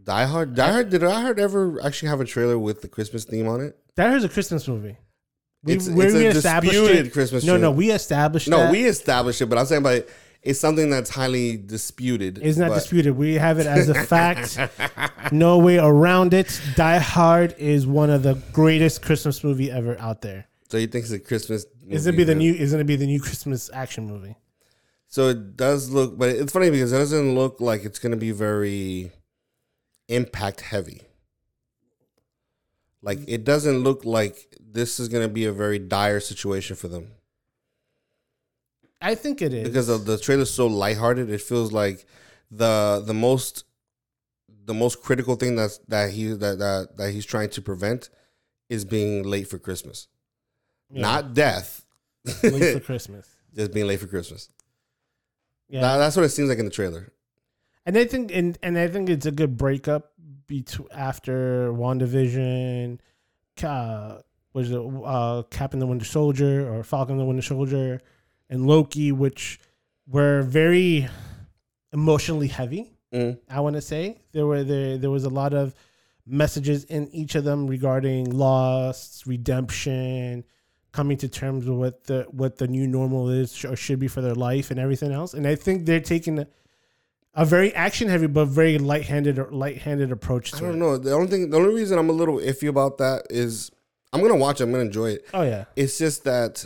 Die 0.05 0.25
Hard. 0.27 0.55
Die 0.55 0.73
Hard. 0.73 0.91
Did 0.91 1.01
Die 1.01 1.21
Hard 1.23 1.39
ever 1.41 1.81
actually 1.83 2.11
have 2.11 2.21
a 2.21 2.27
trailer 2.27 2.59
with 2.59 2.83
the 2.83 2.89
Christmas 2.89 3.25
theme 3.25 3.49
on 3.49 3.61
it? 3.63 3.75
That 3.97 4.15
is 4.15 4.23
a 4.25 4.29
Christmas 4.29 4.69
movie. 4.69 4.99
We, 5.63 5.73
It's, 5.75 5.89
we- 5.89 6.05
it's 6.05 6.15
we 6.15 6.27
a 6.27 6.31
established 6.31 6.75
disputed 6.79 7.07
it. 7.07 7.13
Christmas. 7.15 7.45
No, 7.45 7.57
no, 7.57 7.71
we 7.71 7.91
established 7.91 8.49
no, 8.49 8.59
that. 8.59 8.71
we 8.73 8.85
established 8.85 9.41
it, 9.41 9.47
but 9.47 9.57
I'm 9.57 9.65
saying, 9.65 9.83
but 9.83 10.07
it's 10.43 10.61
something 10.61 10.91
that's 10.91 11.09
highly 11.09 11.57
disputed. 11.57 12.39
It's 12.43 12.59
not 12.59 12.69
but- 12.69 12.75
disputed. 12.75 13.17
We 13.17 13.35
have 13.37 13.59
it 13.59 13.67
as 13.67 13.89
a 13.89 13.95
fact. 14.15 14.59
no 15.33 15.57
way 15.57 15.79
around 15.79 16.35
it. 16.35 16.61
Die 16.77 16.99
Hard 16.99 17.55
is 17.57 17.87
one 17.87 18.11
of 18.11 18.23
the 18.23 18.35
greatest 18.53 19.01
Christmas 19.01 19.43
movie 19.43 19.71
ever 19.71 19.99
out 19.99 20.21
there. 20.21 20.45
So 20.69 20.77
you 20.77 20.87
think 20.87 21.05
it's 21.05 21.13
a 21.13 21.19
Christmas? 21.19 21.65
Is 21.89 22.07
it 22.07 22.13
movie 22.13 22.19
be 22.19 22.25
the 22.25 22.35
new? 22.35 22.53
Is 22.53 22.75
it 22.75 22.87
be 22.87 22.97
the 22.97 23.07
new 23.07 23.21
Christmas 23.21 23.71
action 23.73 24.07
movie? 24.07 24.37
So 25.15 25.29
it 25.29 25.57
does 25.57 25.91
look, 25.91 26.19
but 26.19 26.31
it's 26.31 26.53
funny 26.53 26.71
because 26.71 26.93
it 26.93 26.99
doesn't 26.99 27.37
look 27.37 27.61
like 27.61 27.85
it's 27.85 28.01
going 28.01 28.11
to 28.11 28.19
be 28.19 28.33
very 28.33 29.13
impact 30.09 30.61
heavy. 30.61 31.03
Like 33.01 33.21
it 33.29 33.45
doesn't 33.45 33.85
look 33.85 34.05
like 34.05 34.57
this 34.61 34.99
is 34.99 35.09
going 35.09 35.23
to 35.23 35.33
be 35.33 35.45
a 35.45 35.53
very 35.53 35.79
dire 35.79 36.19
situation 36.19 36.75
for 36.75 36.89
them 36.89 37.13
I 39.01 39.15
think 39.15 39.41
it 39.41 39.55
is 39.55 39.69
because 39.69 39.89
of 39.89 40.05
the 40.05 40.19
trailer's 40.19 40.51
so 40.51 40.67
lighthearted. 40.67 41.31
It 41.31 41.43
feels 41.43 41.71
like 41.71 42.07
the 42.51 43.01
the 43.07 43.15
most 43.15 43.65
the 44.65 44.75
most 44.75 45.01
critical 45.01 45.37
thing 45.37 45.55
that's 45.55 45.79
that 45.87 46.11
he 46.11 46.29
that 46.29 46.59
that, 46.59 46.97
that 46.97 47.11
he's 47.13 47.27
trying 47.27 47.51
to 47.51 47.63
prevent 47.63 48.09
is 48.69 48.85
being 48.85 49.23
late 49.23 49.47
for 49.47 49.61
Christmas, 49.61 50.09
Yeah. 50.91 51.03
not 51.03 51.35
death. 51.35 51.85
late 52.43 52.73
for 52.73 52.81
Christmas. 52.91 53.29
Just 53.55 53.73
being 53.73 53.87
late 53.87 54.01
for 54.01 54.09
Christmas. 54.09 54.49
Yeah, 55.75 55.81
That- 55.81 55.97
that's 55.99 56.15
what 56.17 56.25
it 56.25 56.29
seems 56.29 56.49
like 56.49 56.59
in 56.61 56.67
the 56.67 56.71
trailer. 56.71 57.13
and 57.85 57.99
I 57.99 58.05
think 58.05 58.31
and 58.33 58.57
and 58.63 58.79
I 58.79 58.87
think 58.87 59.11
it's 59.11 59.27
a 59.27 59.33
good 59.33 59.57
breakup 59.59 60.13
between 60.47 60.87
after 60.93 61.73
WandaVision, 61.73 62.99
uh, 63.63 64.19
was 64.53 64.71
it 64.71 64.81
uh, 65.05 65.43
Captain 65.51 65.81
the 65.81 65.87
Winter 65.87 66.05
Soldier 66.05 66.73
or 66.73 66.85
Falcon 66.85 67.19
the 67.19 67.25
Winter 67.25 67.43
Soldier, 67.43 68.01
and 68.49 68.67
Loki, 68.69 69.11
which 69.11 69.59
were 70.07 70.43
very 70.43 71.09
emotionally 71.93 72.49
heavy. 72.49 72.93
Mm. 73.13 73.39
I 73.49 73.61
want 73.61 73.75
to 73.75 73.83
say 73.83 74.21
there 74.33 74.47
were 74.47 74.63
there 74.63 74.97
there 74.97 75.11
was 75.11 75.25
a 75.25 75.29
lot 75.31 75.55
of 75.55 75.75
messages 76.27 76.85
in 76.85 77.09
each 77.09 77.35
of 77.35 77.43
them 77.45 77.67
regarding 77.67 78.31
loss, 78.31 79.25
redemption, 79.27 80.45
coming 80.95 81.17
to 81.19 81.29
terms 81.29 81.67
with 81.67 81.77
what 81.79 82.05
the 82.05 82.25
what 82.31 82.57
the 82.59 82.69
new 82.69 82.87
normal 82.87 83.29
is 83.29 83.65
or 83.65 83.75
should 83.77 83.99
be 83.99 84.07
for 84.09 84.21
their 84.23 84.35
life 84.49 84.71
and 84.71 84.79
everything 84.79 85.11
else. 85.13 85.35
And 85.35 85.45
I 85.47 85.57
think 85.57 85.87
they're 85.87 85.99
taking 86.15 86.39
a, 86.39 86.47
a 87.35 87.45
very 87.45 87.75
action 87.75 88.09
heavy 88.09 88.29
but 88.29 88.45
very 88.47 88.79
light 88.79 89.03
handed 89.05 89.39
or 89.41 89.51
light 89.51 89.79
handed 89.79 90.13
approach 90.13 90.53
to 90.53 90.57
I 90.59 90.61
don't 90.61 90.75
it. 90.75 90.77
know. 90.77 90.97
The 90.97 91.13
only 91.13 91.27
thing, 91.27 91.51
the 91.51 91.57
only 91.57 91.75
reason 91.75 91.99
I'm 91.99 92.11
a 92.11 92.13
little 92.23 92.37
iffy 92.39 92.69
about 92.69 92.99
that 92.99 93.27
is 93.29 93.71
I'm 94.13 94.21
gonna 94.23 94.37
watch. 94.37 94.61
it. 94.61 94.65
I'm 94.65 94.71
gonna 94.71 94.85
enjoy 94.85 95.11
it. 95.17 95.27
Oh 95.35 95.43
yeah, 95.43 95.65
It's 95.75 95.99
just 95.99 96.23
that 96.25 96.65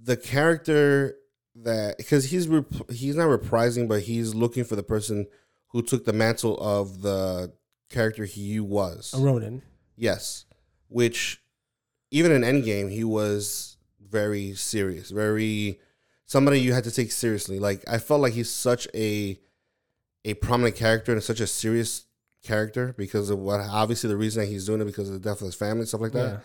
the 0.00 0.16
character 0.16 1.16
that 1.56 1.96
because 1.98 2.26
he's 2.26 2.46
rep- 2.46 2.90
he's 2.90 3.16
not 3.16 3.26
reprising, 3.28 3.88
but 3.88 4.02
he's 4.02 4.34
looking 4.34 4.62
for 4.64 4.76
the 4.76 4.82
person 4.84 5.26
who 5.72 5.82
took 5.82 6.04
the 6.04 6.12
mantle 6.12 6.56
of 6.60 7.02
the 7.02 7.52
character 7.90 8.24
he 8.24 8.60
was. 8.60 9.12
a 9.14 9.18
Ronin. 9.18 9.62
Yes, 9.96 10.44
which 10.88 11.42
even 12.10 12.32
in 12.32 12.42
Endgame 12.42 12.90
he 12.90 13.04
was 13.04 13.76
very 14.00 14.54
serious, 14.54 15.10
very 15.10 15.80
somebody 16.26 16.60
you 16.60 16.72
had 16.72 16.84
to 16.84 16.90
take 16.90 17.12
seriously. 17.12 17.58
Like 17.58 17.82
I 17.88 17.98
felt 17.98 18.20
like 18.20 18.34
he's 18.34 18.50
such 18.50 18.86
a 18.94 19.38
a 20.24 20.34
prominent 20.34 20.76
character 20.76 21.12
and 21.12 21.22
such 21.22 21.40
a 21.40 21.46
serious 21.46 22.04
character 22.42 22.94
because 22.96 23.30
of 23.30 23.38
what 23.38 23.60
obviously 23.60 24.08
the 24.08 24.16
reason 24.16 24.42
that 24.42 24.48
he's 24.48 24.66
doing 24.66 24.80
it 24.80 24.84
because 24.84 25.08
of 25.08 25.14
the 25.14 25.28
death 25.28 25.40
of 25.40 25.46
his 25.46 25.54
family 25.54 25.80
and 25.80 25.88
stuff 25.88 26.00
like 26.00 26.12
that. 26.12 26.32
Yeah. 26.32 26.38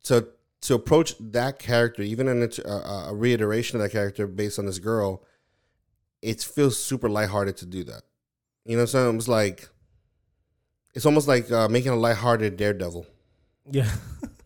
So 0.00 0.28
to 0.62 0.74
approach 0.74 1.14
that 1.20 1.58
character, 1.58 2.02
even 2.02 2.28
in 2.28 2.50
a, 2.64 2.70
a, 2.70 3.14
reiteration 3.14 3.76
of 3.76 3.82
that 3.82 3.92
character 3.92 4.26
based 4.26 4.58
on 4.58 4.66
this 4.66 4.78
girl, 4.78 5.24
it 6.22 6.42
feels 6.42 6.82
super 6.82 7.08
lighthearted 7.08 7.56
to 7.58 7.66
do 7.66 7.84
that. 7.84 8.02
You 8.64 8.76
know 8.76 8.82
what 8.82 8.94
I'm 8.94 9.00
saying? 9.04 9.16
It's 9.16 9.28
like 9.28 9.68
it's 10.94 11.06
almost 11.06 11.28
like 11.28 11.50
uh, 11.50 11.68
making 11.68 11.92
a 11.92 11.96
lighthearted 11.96 12.56
Daredevil. 12.56 13.06
Yeah. 13.70 13.90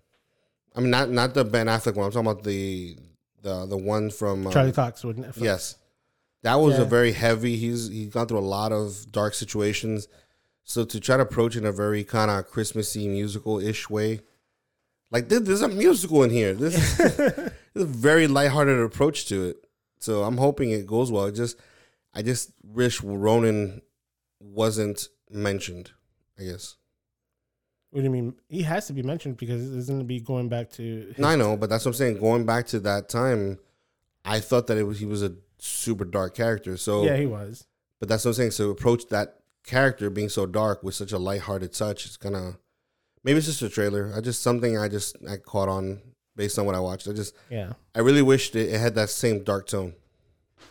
I 0.74 0.80
mean, 0.80 0.90
not 0.90 1.10
not 1.10 1.34
the 1.34 1.44
Ben 1.44 1.66
Affleck 1.66 1.94
one. 1.94 2.06
I'm 2.06 2.12
talking 2.12 2.30
about 2.30 2.44
the 2.44 2.96
the 3.42 3.66
the 3.66 3.76
one 3.76 4.10
from 4.10 4.46
uh, 4.46 4.52
Charlie 4.52 4.72
Cox 4.72 5.04
with 5.04 5.18
Netflix. 5.18 5.42
Yes, 5.42 5.76
that 6.42 6.54
was 6.56 6.76
Yeah. 6.76 6.82
a 6.82 6.84
very 6.86 7.12
heavy. 7.12 7.56
He's 7.56 7.88
he's 7.88 8.08
gone 8.10 8.26
through 8.26 8.38
a 8.38 8.40
lot 8.40 8.72
of 8.72 9.10
dark 9.12 9.34
situations. 9.34 10.08
So 10.64 10.84
to 10.84 11.00
try 11.00 11.16
to 11.16 11.24
approach 11.24 11.56
in 11.56 11.66
a 11.66 11.72
very 11.72 12.04
kind 12.04 12.30
of 12.30 12.48
Christmassy 12.48 13.08
musical 13.08 13.58
ish 13.58 13.90
way, 13.90 14.20
like 15.10 15.28
there- 15.28 15.40
there's 15.40 15.60
a 15.62 15.68
musical 15.68 16.22
in 16.22 16.30
here. 16.30 16.54
This 16.54 16.74
is, 16.76 16.96
this 16.98 17.18
is 17.74 17.82
a 17.82 17.84
very 17.84 18.26
lighthearted 18.28 18.78
approach 18.78 19.26
to 19.26 19.44
it. 19.48 19.56
So 19.98 20.22
I'm 20.22 20.36
hoping 20.38 20.70
it 20.70 20.86
goes 20.86 21.10
well. 21.10 21.26
It 21.26 21.32
just 21.34 21.56
I 22.14 22.22
just 22.22 22.52
wish 22.64 23.02
Ronin 23.02 23.82
wasn't 24.40 25.08
mentioned. 25.30 25.90
I 26.38 26.44
guess. 26.44 26.76
What 27.92 28.00
do 28.00 28.04
you 28.04 28.10
mean? 28.10 28.34
He 28.48 28.62
has 28.62 28.86
to 28.86 28.94
be 28.94 29.02
mentioned 29.02 29.36
because 29.36 29.76
it's 29.76 29.86
going 29.86 29.98
to 29.98 30.04
be 30.04 30.18
going 30.18 30.48
back 30.48 30.70
to. 30.72 31.14
I 31.22 31.36
know, 31.36 31.58
but 31.58 31.68
that's 31.68 31.84
what 31.84 31.90
I'm 31.90 31.94
saying. 31.94 32.20
Going 32.20 32.46
back 32.46 32.66
to 32.68 32.80
that 32.80 33.10
time, 33.10 33.58
I 34.24 34.40
thought 34.40 34.66
that 34.68 34.78
it 34.78 34.84
was 34.84 34.98
he 34.98 35.04
was 35.04 35.22
a 35.22 35.34
super 35.58 36.06
dark 36.06 36.34
character. 36.34 36.78
So 36.78 37.04
Yeah, 37.04 37.16
he 37.16 37.26
was. 37.26 37.66
But 38.00 38.08
that's 38.08 38.24
what 38.24 38.30
I'm 38.30 38.34
saying. 38.34 38.52
So 38.52 38.70
approach 38.70 39.08
that 39.08 39.40
character 39.64 40.08
being 40.08 40.30
so 40.30 40.46
dark 40.46 40.82
with 40.82 40.94
such 40.94 41.12
a 41.12 41.18
lighthearted 41.18 41.74
touch. 41.74 42.06
It's 42.06 42.16
gonna 42.16 42.56
maybe 43.24 43.36
it's 43.36 43.46
just 43.46 43.60
a 43.60 43.68
trailer. 43.68 44.10
I 44.16 44.22
just 44.22 44.40
something 44.42 44.78
I 44.78 44.88
just 44.88 45.16
I 45.28 45.36
caught 45.36 45.68
on 45.68 46.00
based 46.34 46.58
on 46.58 46.64
what 46.64 46.74
I 46.74 46.80
watched. 46.80 47.08
I 47.08 47.12
just 47.12 47.34
Yeah. 47.50 47.74
I 47.94 48.00
really 48.00 48.22
wished 48.22 48.56
it, 48.56 48.70
it 48.70 48.80
had 48.80 48.94
that 48.94 49.10
same 49.10 49.44
dark 49.44 49.66
tone. 49.66 49.92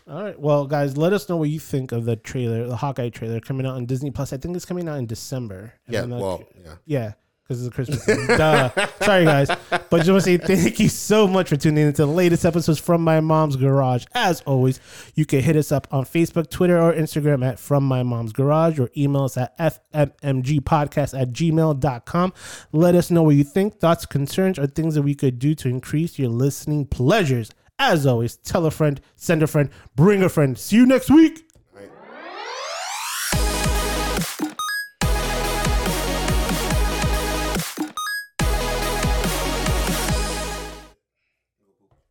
All 0.07 0.23
right. 0.23 0.39
Well, 0.39 0.65
guys, 0.67 0.97
let 0.97 1.13
us 1.13 1.29
know 1.29 1.37
what 1.37 1.49
you 1.49 1.59
think 1.59 1.91
of 1.91 2.05
the 2.05 2.15
trailer, 2.15 2.67
the 2.67 2.75
Hawkeye 2.75 3.09
trailer 3.09 3.39
coming 3.39 3.65
out 3.65 3.75
on 3.75 3.85
Disney 3.85 4.11
Plus. 4.11 4.33
I 4.33 4.37
think 4.37 4.55
it's 4.55 4.65
coming 4.65 4.87
out 4.89 4.97
in 4.97 5.05
December. 5.05 5.73
Yeah, 5.87 6.05
well, 6.05 6.43
yeah. 6.63 6.75
yeah, 6.85 7.13
because 7.43 7.65
it's 7.65 7.71
a 7.71 7.75
Christmas. 7.75 8.05
Duh. 8.37 8.69
Sorry, 9.01 9.25
guys. 9.25 9.47
But 9.69 9.97
just 9.97 10.09
want 10.09 10.21
to 10.21 10.21
say 10.21 10.37
thank 10.37 10.79
you 10.79 10.89
so 10.89 11.27
much 11.27 11.49
for 11.49 11.57
tuning 11.57 11.87
in 11.87 11.93
to 11.93 12.05
the 12.05 12.11
latest 12.11 12.45
episodes 12.45 12.79
from 12.79 13.03
My 13.03 13.19
Mom's 13.19 13.57
Garage. 13.57 14.05
As 14.13 14.41
always, 14.41 14.79
you 15.15 15.25
can 15.25 15.41
hit 15.41 15.55
us 15.55 15.71
up 15.71 15.87
on 15.91 16.05
Facebook, 16.05 16.49
Twitter, 16.49 16.81
or 16.81 16.93
Instagram 16.93 17.45
at 17.45 17.59
From 17.59 17.83
My 17.83 18.03
Mom's 18.03 18.31
Garage 18.31 18.79
or 18.79 18.89
email 18.95 19.23
us 19.23 19.37
at 19.37 19.57
fmmgpodcast 19.59 21.19
at 21.19 21.33
gmail.com. 21.33 22.33
Let 22.71 22.95
us 22.95 23.11
know 23.11 23.23
what 23.23 23.35
you 23.35 23.43
think, 23.43 23.79
thoughts, 23.79 24.05
concerns, 24.05 24.57
or 24.57 24.67
things 24.67 24.95
that 24.95 25.01
we 25.01 25.13
could 25.15 25.37
do 25.37 25.53
to 25.55 25.67
increase 25.67 26.17
your 26.17 26.29
listening 26.29 26.85
pleasures. 26.85 27.51
As 27.83 28.05
always, 28.05 28.35
tell 28.37 28.67
a 28.67 28.71
friend, 28.71 29.01
send 29.15 29.41
a 29.41 29.47
friend, 29.47 29.67
bring 29.95 30.21
a 30.21 30.29
friend. 30.29 30.55
See 30.55 30.75
you 30.75 30.85
next 30.85 31.09
week. 31.09 31.50